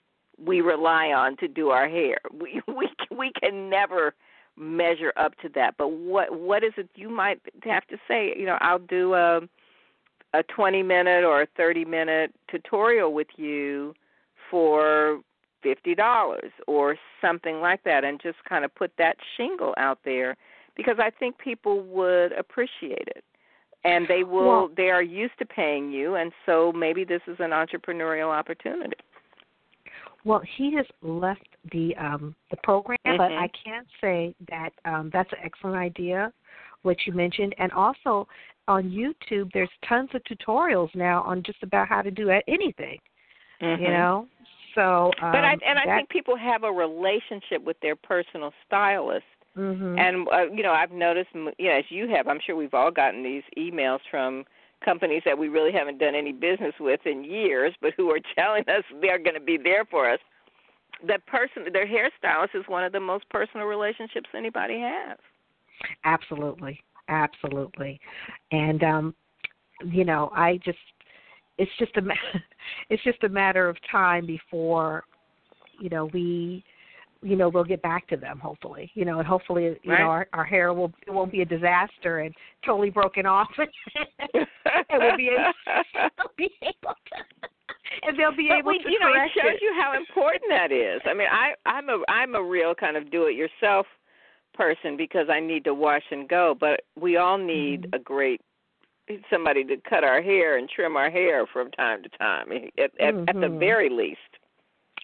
we 0.43 0.61
rely 0.61 1.07
on 1.07 1.35
to 1.37 1.47
do 1.47 1.69
our 1.69 1.89
hair. 1.89 2.17
We 2.39 2.61
we 2.67 2.89
we 3.15 3.31
can 3.41 3.69
never 3.69 4.13
measure 4.55 5.13
up 5.17 5.37
to 5.39 5.49
that. 5.49 5.75
But 5.77 5.89
what 5.89 6.39
what 6.39 6.63
is 6.63 6.73
it 6.77 6.89
you 6.95 7.09
might 7.09 7.39
have 7.63 7.85
to 7.87 7.97
say? 8.07 8.33
You 8.37 8.45
know, 8.45 8.57
I'll 8.61 8.79
do 8.79 9.13
a 9.13 9.41
a 10.37 10.43
20 10.43 10.83
minute 10.83 11.23
or 11.23 11.41
a 11.41 11.47
30 11.57 11.85
minute 11.85 12.33
tutorial 12.49 13.13
with 13.13 13.27
you 13.37 13.93
for 14.51 15.21
$50 15.65 16.37
or 16.67 16.95
something 17.21 17.59
like 17.59 17.83
that 17.83 18.03
and 18.03 18.21
just 18.21 18.37
kind 18.47 18.63
of 18.63 18.73
put 18.75 18.91
that 18.97 19.17
shingle 19.35 19.73
out 19.77 19.99
there 20.05 20.37
because 20.75 20.97
I 20.99 21.09
think 21.09 21.37
people 21.39 21.81
would 21.83 22.31
appreciate 22.33 23.07
it. 23.07 23.23
And 23.83 24.07
they 24.07 24.23
will 24.23 24.47
Well- 24.47 24.67
they 24.75 24.89
are 24.91 25.01
used 25.01 25.37
to 25.39 25.45
paying 25.45 25.91
you 25.91 26.15
and 26.15 26.31
so 26.45 26.71
maybe 26.71 27.03
this 27.03 27.21
is 27.27 27.39
an 27.39 27.51
entrepreneurial 27.51 28.29
opportunity. 28.29 28.95
Well, 30.23 30.41
he 30.57 30.73
has 30.75 30.85
left 31.01 31.47
the 31.71 31.95
um, 31.95 32.35
the 32.51 32.57
program, 32.57 32.97
but 33.03 33.31
Mhm. 33.31 33.39
I 33.39 33.47
can't 33.47 33.87
say 34.01 34.35
that 34.49 34.73
um, 34.83 35.09
that's 35.09 35.31
an 35.31 35.39
excellent 35.41 35.77
idea, 35.77 36.33
what 36.87 36.97
you 37.05 37.13
mentioned, 37.13 37.53
and 37.59 37.71
also 37.71 38.27
on 38.67 38.89
YouTube, 38.89 39.51
there's 39.53 39.69
tons 39.87 40.09
of 40.13 40.21
tutorials 40.23 40.93
now 40.95 41.21
on 41.21 41.43
just 41.43 41.61
about 41.61 41.87
how 41.87 42.01
to 42.01 42.11
do 42.11 42.29
anything. 42.47 42.99
You 43.61 43.77
Mhm. 43.77 43.93
know, 43.97 44.27
so 44.75 45.11
um, 45.21 45.31
But 45.31 45.43
I 45.43 45.57
and 45.65 45.79
I 45.79 45.97
think 45.97 46.09
people 46.09 46.35
have 46.35 46.63
a 46.63 46.71
relationship 46.71 47.63
with 47.63 47.79
their 47.81 47.95
personal 47.95 48.53
stylist 48.65 49.25
mhm. 49.57 49.99
And 49.99 50.27
uh, 50.29 50.51
you 50.53 50.63
know, 50.63 50.71
I've 50.71 50.91
noticed, 50.91 51.29
m- 51.33 51.53
you 51.57 51.69
know, 51.69 51.77
as 51.77 51.85
you 51.89 52.07
have, 52.09 52.27
I'm 52.27 52.39
sure 52.45 52.55
we've 52.55 52.73
all 52.73 52.91
gotten 52.91 53.23
these 53.23 53.43
emails 53.57 53.99
from 54.11 54.45
companies 54.85 55.23
that 55.25 55.37
we 55.37 55.47
really 55.47 55.71
haven't 55.71 55.97
done 55.97 56.13
any 56.13 56.31
business 56.31 56.73
with 56.79 56.99
in 57.05 57.23
years, 57.23 57.73
but 57.81 57.93
who 57.97 58.11
are 58.11 58.19
telling 58.35 58.63
us 58.69 58.83
they're 59.01 59.17
going 59.19 59.33
to 59.33 59.41
be 59.41 59.57
there 59.57 59.85
for 59.85 60.09
us. 60.09 60.19
That 61.07 61.25
person, 61.25 61.63
their 61.73 61.87
hairstylist, 61.87 62.55
is 62.55 62.63
one 62.67 62.83
of 62.83 62.91
the 62.91 62.99
most 62.99 63.27
personal 63.29 63.65
relationships 63.67 64.29
anybody 64.35 64.79
has. 64.79 65.17
Absolutely, 66.05 66.79
absolutely, 67.09 67.99
and 68.51 68.83
um, 68.83 69.15
you 69.85 70.05
know, 70.05 70.31
I 70.35 70.59
just 70.63 70.77
it's 71.57 71.71
just 71.79 71.95
a 71.97 72.01
it's 72.89 73.03
just 73.03 73.23
a 73.23 73.29
matter 73.29 73.67
of 73.67 73.77
time 73.91 74.25
before 74.25 75.03
you 75.79 75.89
know 75.89 76.05
we 76.13 76.63
you 77.21 77.35
know 77.35 77.49
we'll 77.49 77.63
get 77.63 77.81
back 77.81 78.07
to 78.07 78.17
them 78.17 78.39
hopefully 78.39 78.91
you 78.93 79.03
know 79.05 79.19
and 79.19 79.27
hopefully 79.27 79.63
you 79.83 79.91
Right. 79.91 79.99
know 79.99 80.05
our, 80.05 80.27
our 80.33 80.45
hair 80.45 80.73
will 80.73 80.91
it 81.05 81.11
won't 81.11 81.31
be 81.31 81.41
a 81.41 81.45
disaster 81.45 82.19
and 82.19 82.33
totally 82.65 82.89
broken 82.89 83.25
off 83.25 83.49
and 83.57 84.45
we'll 84.99 85.17
be 85.17 85.29
able, 85.29 85.53
we'll 86.17 86.31
be 86.37 86.51
able 86.61 86.93
to 86.93 87.47
and 88.03 88.17
they'll 88.19 88.35
be 88.35 88.49
but 88.49 88.59
able 88.59 88.71
we, 88.71 88.79
to 88.79 88.89
you 88.91 88.99
know, 88.99 89.07
it 89.07 89.31
shows 89.35 89.53
it. 89.55 89.61
you 89.61 89.73
how 89.79 89.97
important 89.97 90.43
that 90.49 90.71
is. 90.71 91.01
I 91.05 91.13
mean, 91.13 91.27
I 91.31 91.53
I'm 91.65 91.89
a 91.89 92.03
I'm 92.07 92.35
a 92.35 92.43
real 92.43 92.75
kind 92.75 92.95
of 92.95 93.09
do-it-yourself 93.09 93.85
person 94.57 94.97
because 94.97 95.27
I 95.29 95.39
need 95.39 95.63
to 95.65 95.73
wash 95.73 96.03
and 96.11 96.27
go, 96.27 96.55
but 96.59 96.81
we 96.99 97.17
all 97.17 97.37
need 97.37 97.83
Mhm. 97.83 97.95
a 97.95 97.99
great 97.99 98.41
somebody 99.29 99.63
to 99.63 99.77
cut 99.89 100.03
our 100.03 100.21
hair 100.21 100.57
and 100.57 100.69
trim 100.69 100.97
our 100.97 101.09
hair 101.09 101.45
from 101.47 101.71
time 101.71 102.03
to 102.03 102.09
time, 102.09 102.51
at 102.77 102.91
at, 102.99 103.15
at 103.27 103.35
the 103.39 103.47
Mhm. 103.47 103.59
very 103.59 103.89
least. 103.89 104.19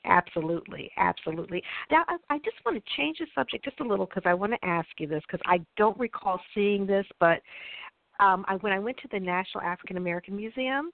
Absolutely, 0.05 0.91
absolutely. 0.97 1.63
Now, 1.89 2.03
I, 2.09 2.17
I 2.29 2.37
just 2.39 2.57
want 2.65 2.83
to 2.83 2.91
change 2.97 3.19
the 3.19 3.27
subject 3.33 3.63
just 3.63 3.79
a 3.79 3.83
little 3.85 4.05
because 4.05 4.23
I 4.25 4.33
want 4.33 4.51
to 4.51 4.65
ask 4.65 4.89
you 4.99 5.07
this 5.07 5.23
because 5.25 5.41
I 5.45 5.61
don't 5.77 5.97
recall 5.97 6.41
seeing 6.53 6.85
this, 6.85 7.05
but 7.21 7.41
um, 8.19 8.43
I, 8.49 8.55
when 8.55 8.73
I 8.73 8.79
went 8.79 8.97
to 8.97 9.07
the 9.11 9.19
National 9.19 9.63
African 9.63 9.95
American 9.95 10.35
Museum, 10.35 10.91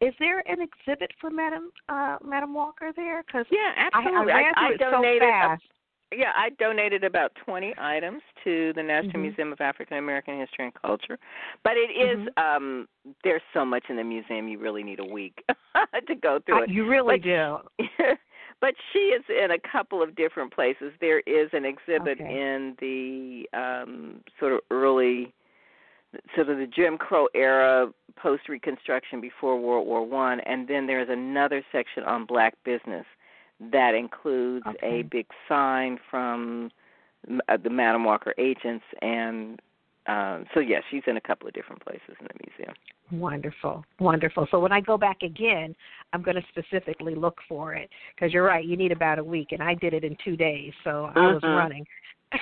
is 0.00 0.14
there 0.20 0.40
an 0.48 0.58
exhibit 0.60 1.10
for 1.20 1.30
Madam 1.30 1.70
uh, 1.88 2.18
Madam 2.24 2.54
Walker 2.54 2.92
there? 2.94 3.24
Because 3.26 3.46
Yeah, 3.50 3.72
I, 3.92 3.98
I 3.98 4.02
absolutely. 4.04 4.32
I, 4.32 4.68
it 4.68 4.80
so 4.80 4.90
donated 4.92 5.22
fast. 5.22 5.62
Yeah, 6.14 6.32
I 6.36 6.50
donated 6.50 7.04
about 7.04 7.32
20 7.44 7.74
items 7.78 8.22
to 8.44 8.72
the 8.74 8.82
National 8.82 9.14
Mhm. 9.14 9.22
Museum 9.22 9.52
of 9.52 9.60
African 9.60 9.96
American 9.98 10.38
History 10.38 10.66
and 10.66 10.74
Culture. 10.74 11.18
But 11.64 11.76
it 11.76 11.90
is, 11.90 12.18
Mhm. 12.28 12.38
um 12.42 12.88
there's 13.24 13.42
so 13.52 13.64
much 13.64 13.84
in 13.88 13.96
the 13.96 14.04
museum 14.04 14.48
you 14.48 14.58
really 14.58 14.82
need 14.82 14.98
a 15.00 15.04
week 15.04 15.42
to 16.06 16.14
go 16.14 16.38
through 16.40 16.62
it. 16.64 16.70
you 16.70 16.84
really 16.86 17.18
But- 17.18 17.22
do. 17.22 17.60
but 18.60 18.74
she 18.92 18.98
is 19.12 19.22
in 19.28 19.50
a 19.50 19.58
couple 19.58 20.02
of 20.02 20.14
different 20.14 20.52
places. 20.52 20.92
There 21.00 21.20
is 21.26 21.52
an 21.52 21.64
exhibit 21.64 22.20
Okay. 22.20 22.40
in 22.40 22.74
the 22.78 23.48
um 23.52 24.22
sort 24.38 24.52
of 24.52 24.60
early 24.70 25.32
sort 26.34 26.48
of 26.48 26.56
the 26.58 26.66
Jim 26.66 26.96
Crow 26.96 27.28
era 27.34 27.92
post 28.14 28.48
reconstruction 28.48 29.20
before 29.20 29.58
World 29.58 29.86
War 29.86 30.02
1 30.04 30.40
and 30.40 30.66
then 30.66 30.86
there's 30.86 31.08
another 31.10 31.62
section 31.72 32.04
on 32.04 32.24
black 32.24 32.54
business 32.64 33.04
that 33.60 33.94
includes 33.94 34.66
Okay. 34.66 35.00
a 35.00 35.02
big 35.04 35.26
sign 35.48 35.98
from 36.10 36.70
uh, 37.48 37.56
the 37.56 37.70
Madam 37.70 38.04
Walker 38.04 38.34
agents 38.38 38.84
and 39.02 39.60
um 40.06 40.46
so 40.54 40.60
yes, 40.60 40.82
she's 40.90 41.02
in 41.08 41.16
a 41.16 41.20
couple 41.20 41.48
of 41.48 41.54
different 41.54 41.82
places 41.82 42.14
in 42.20 42.26
the 42.28 42.46
museum. 42.46 42.74
Wonderful, 43.10 43.84
wonderful. 43.98 44.46
So 44.50 44.58
when 44.58 44.72
I 44.72 44.80
go 44.80 44.96
back 44.98 45.22
again, 45.22 45.74
I'm 46.12 46.22
going 46.22 46.36
to 46.36 46.42
specifically 46.48 47.14
look 47.14 47.38
for 47.48 47.74
it 47.74 47.88
because 48.14 48.32
you're 48.32 48.44
right. 48.44 48.64
You 48.64 48.76
need 48.76 48.90
about 48.90 49.18
a 49.18 49.24
week, 49.24 49.48
and 49.52 49.62
I 49.62 49.74
did 49.74 49.94
it 49.94 50.02
in 50.02 50.16
two 50.24 50.36
days, 50.36 50.72
so 50.82 51.12
I 51.14 51.32
was 51.32 51.42
Mhm. 51.42 51.54
running. 51.54 51.86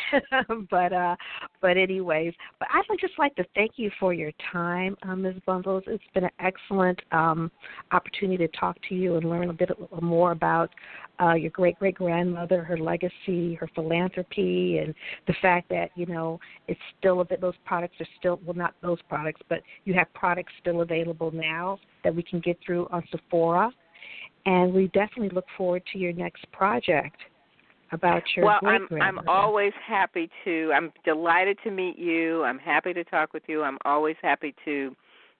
but 0.70 0.92
uh, 0.92 1.16
but 1.61 1.76
anyways, 1.76 2.32
but 2.59 2.68
I'd 2.72 2.84
just 3.01 3.18
like 3.18 3.34
to 3.36 3.45
thank 3.55 3.72
you 3.76 3.90
for 3.99 4.12
your 4.12 4.32
time, 4.53 4.97
uh, 5.03 5.14
Ms. 5.14 5.36
Bundles. 5.47 5.84
It's 5.86 6.03
been 6.12 6.24
an 6.24 6.30
excellent 6.38 7.01
um, 7.12 7.51
opportunity 7.92 8.47
to 8.47 8.59
talk 8.59 8.76
to 8.88 8.95
you 8.95 9.16
and 9.16 9.28
learn 9.28 9.51
a 9.51 9.53
bit 9.53 9.70
more 10.01 10.32
about 10.32 10.70
uh, 11.20 11.34
your 11.34 11.51
great 11.51 11.78
great 11.78 11.95
grandmother, 11.95 12.62
her 12.62 12.78
legacy, 12.78 13.55
her 13.55 13.68
philanthropy, 13.74 14.78
and 14.78 14.95
the 15.26 15.34
fact 15.40 15.68
that 15.70 15.90
you 15.95 16.07
know 16.07 16.38
it's 16.68 16.80
still 16.99 17.20
a 17.20 17.24
bit. 17.24 17.40
Those 17.40 17.55
products 17.64 17.97
are 18.01 18.09
still 18.18 18.40
well, 18.45 18.55
not 18.55 18.74
those 18.82 18.99
products, 19.09 19.40
but 19.49 19.61
you 19.84 19.95
have 19.95 20.12
products 20.14 20.53
still 20.61 20.82
available 20.82 21.30
now 21.30 21.78
that 22.03 22.14
we 22.14 22.22
can 22.22 22.40
get 22.40 22.59
through 22.64 22.88
on 22.90 23.03
Sephora, 23.11 23.70
and 24.47 24.72
we 24.72 24.88
definitely 24.88 25.30
look 25.30 25.47
forward 25.57 25.82
to 25.92 25.99
your 25.99 26.12
next 26.12 26.51
project 26.53 27.16
about 27.95 28.22
your 28.36 28.45
well, 28.45 28.59
I'm 28.64 28.88
I'm 29.01 29.28
always 29.28 29.72
happy 29.86 30.28
to. 30.45 30.72
I'm 30.74 30.92
delighted 31.05 31.59
to 31.64 31.70
meet 31.70 31.99
you. 31.99 32.45
I'm 32.45 32.59
happy 32.59 32.92
to 32.92 33.05
talk 33.05 33.32
with 33.32 33.45
you. 33.47 33.62
I'm 33.62 33.78
always 33.84 34.16
happy 34.22 34.55
to 34.64 34.95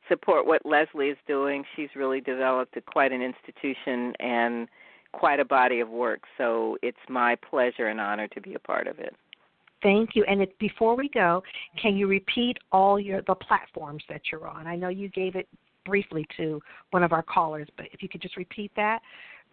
support 0.09 0.47
what 0.47 0.65
Leslie 0.65 1.09
is 1.09 1.19
doing. 1.27 1.65
She's 1.77 1.89
really 1.95 2.21
developed 2.21 2.77
a, 2.77 2.81
quite 2.81 3.13
an 3.13 3.23
institution 3.23 4.15
and 4.21 4.69
quite 5.13 5.41
a 5.41 5.45
body 5.45 5.81
of 5.81 5.89
work. 5.89 6.23
So 6.39 6.77
it's 6.83 6.97
my 7.09 7.37
pleasure 7.37 7.89
and 7.89 8.01
honor 8.01 8.29
to 8.29 8.41
be 8.41 8.55
a 8.55 8.59
part 8.59 8.87
of 8.87 8.99
it. 8.99 9.15
Thank 9.83 10.11
you. 10.15 10.25
And 10.25 10.41
it, 10.43 10.59
before 10.59 10.97
we 10.97 11.09
go, 11.11 11.43
can 11.81 11.97
you 11.97 12.07
repeat 12.07 12.57
all 12.73 12.99
your 12.99 13.23
the 13.23 13.35
platforms 13.35 14.03
that 14.09 14.23
you're 14.33 14.49
on? 14.49 14.67
I 14.67 14.77
know 14.77 14.89
you 14.89 15.09
gave 15.09 15.37
it 15.37 15.49
briefly 15.85 16.27
to 16.39 16.61
one 16.91 17.03
of 17.03 17.13
our 17.13 17.23
callers, 17.23 17.69
but 17.77 17.87
if 17.93 18.03
you 18.03 18.09
could 18.09 18.23
just 18.23 18.37
repeat 18.37 18.73
that 18.77 19.01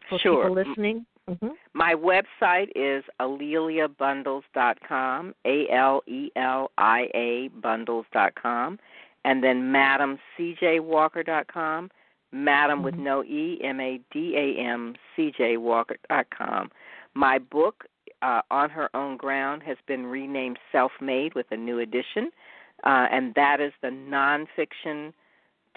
for 0.09 0.17
sure. 0.19 0.49
people 0.49 0.55
listening. 0.55 1.05
Mm-hmm. 1.29 1.49
My 1.73 1.93
website 1.93 2.69
is 2.75 3.03
aleliabundles.com, 3.19 5.35
A 5.45 5.67
L 5.71 6.01
E 6.07 6.31
L 6.35 6.71
I 6.77 7.09
A 7.13 7.49
bundles.com, 7.61 8.79
and 9.23 9.43
then 9.43 9.71
madamcjwalker.com, 9.71 11.91
madam 12.31 12.77
mm-hmm. 12.77 12.85
with 12.85 12.95
no 12.95 13.23
E, 13.23 13.59
M 13.63 13.79
A 13.79 13.99
D 14.11 14.35
A 14.35 14.55
M 14.59 14.95
C 15.15 15.31
J 15.37 15.57
Walker.com. 15.57 16.71
My 17.13 17.37
book, 17.37 17.85
uh, 18.21 18.41
On 18.49 18.69
Her 18.69 18.89
Own 18.95 19.17
Ground, 19.17 19.63
has 19.63 19.75
been 19.87 20.05
renamed 20.05 20.57
Self 20.71 20.93
Made 21.01 21.35
with 21.35 21.47
a 21.51 21.57
new 21.57 21.79
edition, 21.79 22.31
uh, 22.83 23.07
and 23.11 23.35
that 23.35 23.59
is 23.61 23.73
the 23.81 23.89
nonfiction 23.89 25.13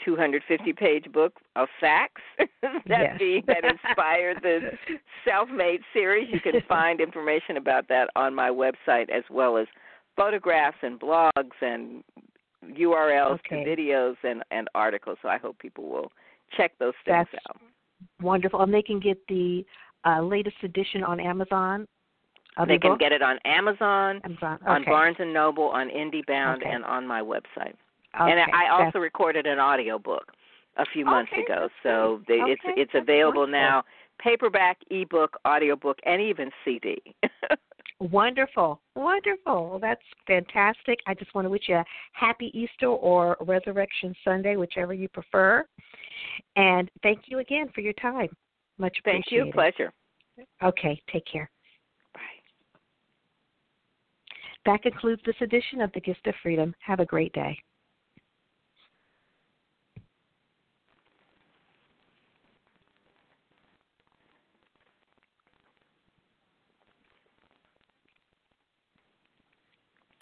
250 0.05 0.73
page 0.73 1.05
book 1.13 1.35
of 1.57 1.69
facts 1.81 2.23
that 2.87 3.19
being 3.19 3.43
that 3.47 3.65
inspired 3.85 4.39
the 4.43 4.61
self-made 5.25 5.81
series 5.93 6.29
you 6.33 6.41
can 6.41 6.61
find 6.69 7.01
information 7.01 7.57
about 7.57 7.87
that 7.89 8.09
on 8.17 8.35
my 8.35 8.51
website 8.51 9.09
as 9.11 9.23
well 9.31 9.57
as 9.57 9.67
photographs 10.17 10.77
and 10.83 10.99
blogs 10.99 11.53
and 11.61 12.03
urls 12.81 13.35
okay. 13.35 13.63
to 13.63 13.71
videos 13.71 14.17
and 14.25 14.43
and 14.51 14.69
articles 14.75 15.19
so 15.23 15.29
i 15.29 15.39
hope 15.39 15.59
people 15.59 15.89
will 15.89 16.11
check 16.57 16.73
those 16.79 16.95
things 17.05 17.27
That's 17.33 17.45
out 17.49 17.61
wonderful 18.21 18.63
and 18.63 18.73
they 18.73 18.83
can 18.83 19.01
get 19.01 19.19
the 19.29 19.65
uh, 20.05 20.21
latest 20.23 20.57
edition 20.63 21.05
on 21.05 21.21
amazon 21.21 21.87
they 22.69 22.79
can 22.79 22.97
get 22.99 23.11
it 23.11 23.21
on 23.21 23.37
amazon, 23.45 24.21
amazon. 24.25 24.59
Okay. 24.63 24.71
on 24.71 24.85
barnes 24.85 25.17
and 25.19 25.33
noble 25.33 25.65
on 25.65 25.89
indiebound 25.89 26.63
okay. 26.63 26.71
and 26.71 26.85
on 26.85 27.07
my 27.07 27.21
website 27.21 27.75
Okay, 28.21 28.31
and 28.31 28.41
I 28.53 28.69
also 28.69 28.99
recorded 28.99 29.47
an 29.47 29.59
audio 29.59 29.99
book 29.99 30.33
a 30.77 30.85
few 30.93 31.05
months 31.05 31.33
okay, 31.33 31.43
ago. 31.43 31.69
So 31.83 32.23
they, 32.29 32.41
okay, 32.41 32.53
it's 32.53 32.63
it's 32.77 32.93
available 32.95 33.43
wonderful. 33.43 33.61
now, 33.61 33.85
paperback, 34.21 34.79
ebook, 34.91 35.37
audiobook, 35.47 35.99
and 36.05 36.21
even 36.21 36.51
CD. 36.65 36.97
wonderful, 38.01 38.81
wonderful. 38.95 39.71
Well, 39.71 39.79
that's 39.79 40.03
fantastic. 40.27 40.99
I 41.07 41.15
just 41.15 41.35
want 41.35 41.45
to 41.47 41.51
wish 41.51 41.65
you 41.69 41.77
a 41.77 41.85
happy 42.13 42.51
Easter 42.55 42.87
or 42.87 43.37
Resurrection 43.41 44.15
Sunday, 44.25 44.57
whichever 44.57 44.95
you 44.95 45.09
prefer. 45.09 45.65
And 46.57 46.91
thank 47.03 47.23
you 47.27 47.39
again 47.39 47.69
for 47.75 47.81
your 47.81 47.95
time. 47.95 48.29
Much 48.79 48.97
appreciated. 49.01 49.25
Thank 49.31 49.47
you. 49.47 49.53
Pleasure. 49.53 49.93
Okay, 50.63 51.01
take 51.13 51.25
care. 51.31 51.51
Bye. 52.13 52.21
That 54.67 54.83
concludes 54.83 55.23
this 55.25 55.37
edition 55.41 55.81
of 55.81 55.93
The 55.93 56.01
Gist 56.01 56.27
of 56.27 56.35
Freedom. 56.43 56.75
Have 56.81 57.01
a 57.01 57.07
great 57.07 57.33
day. 57.33 57.57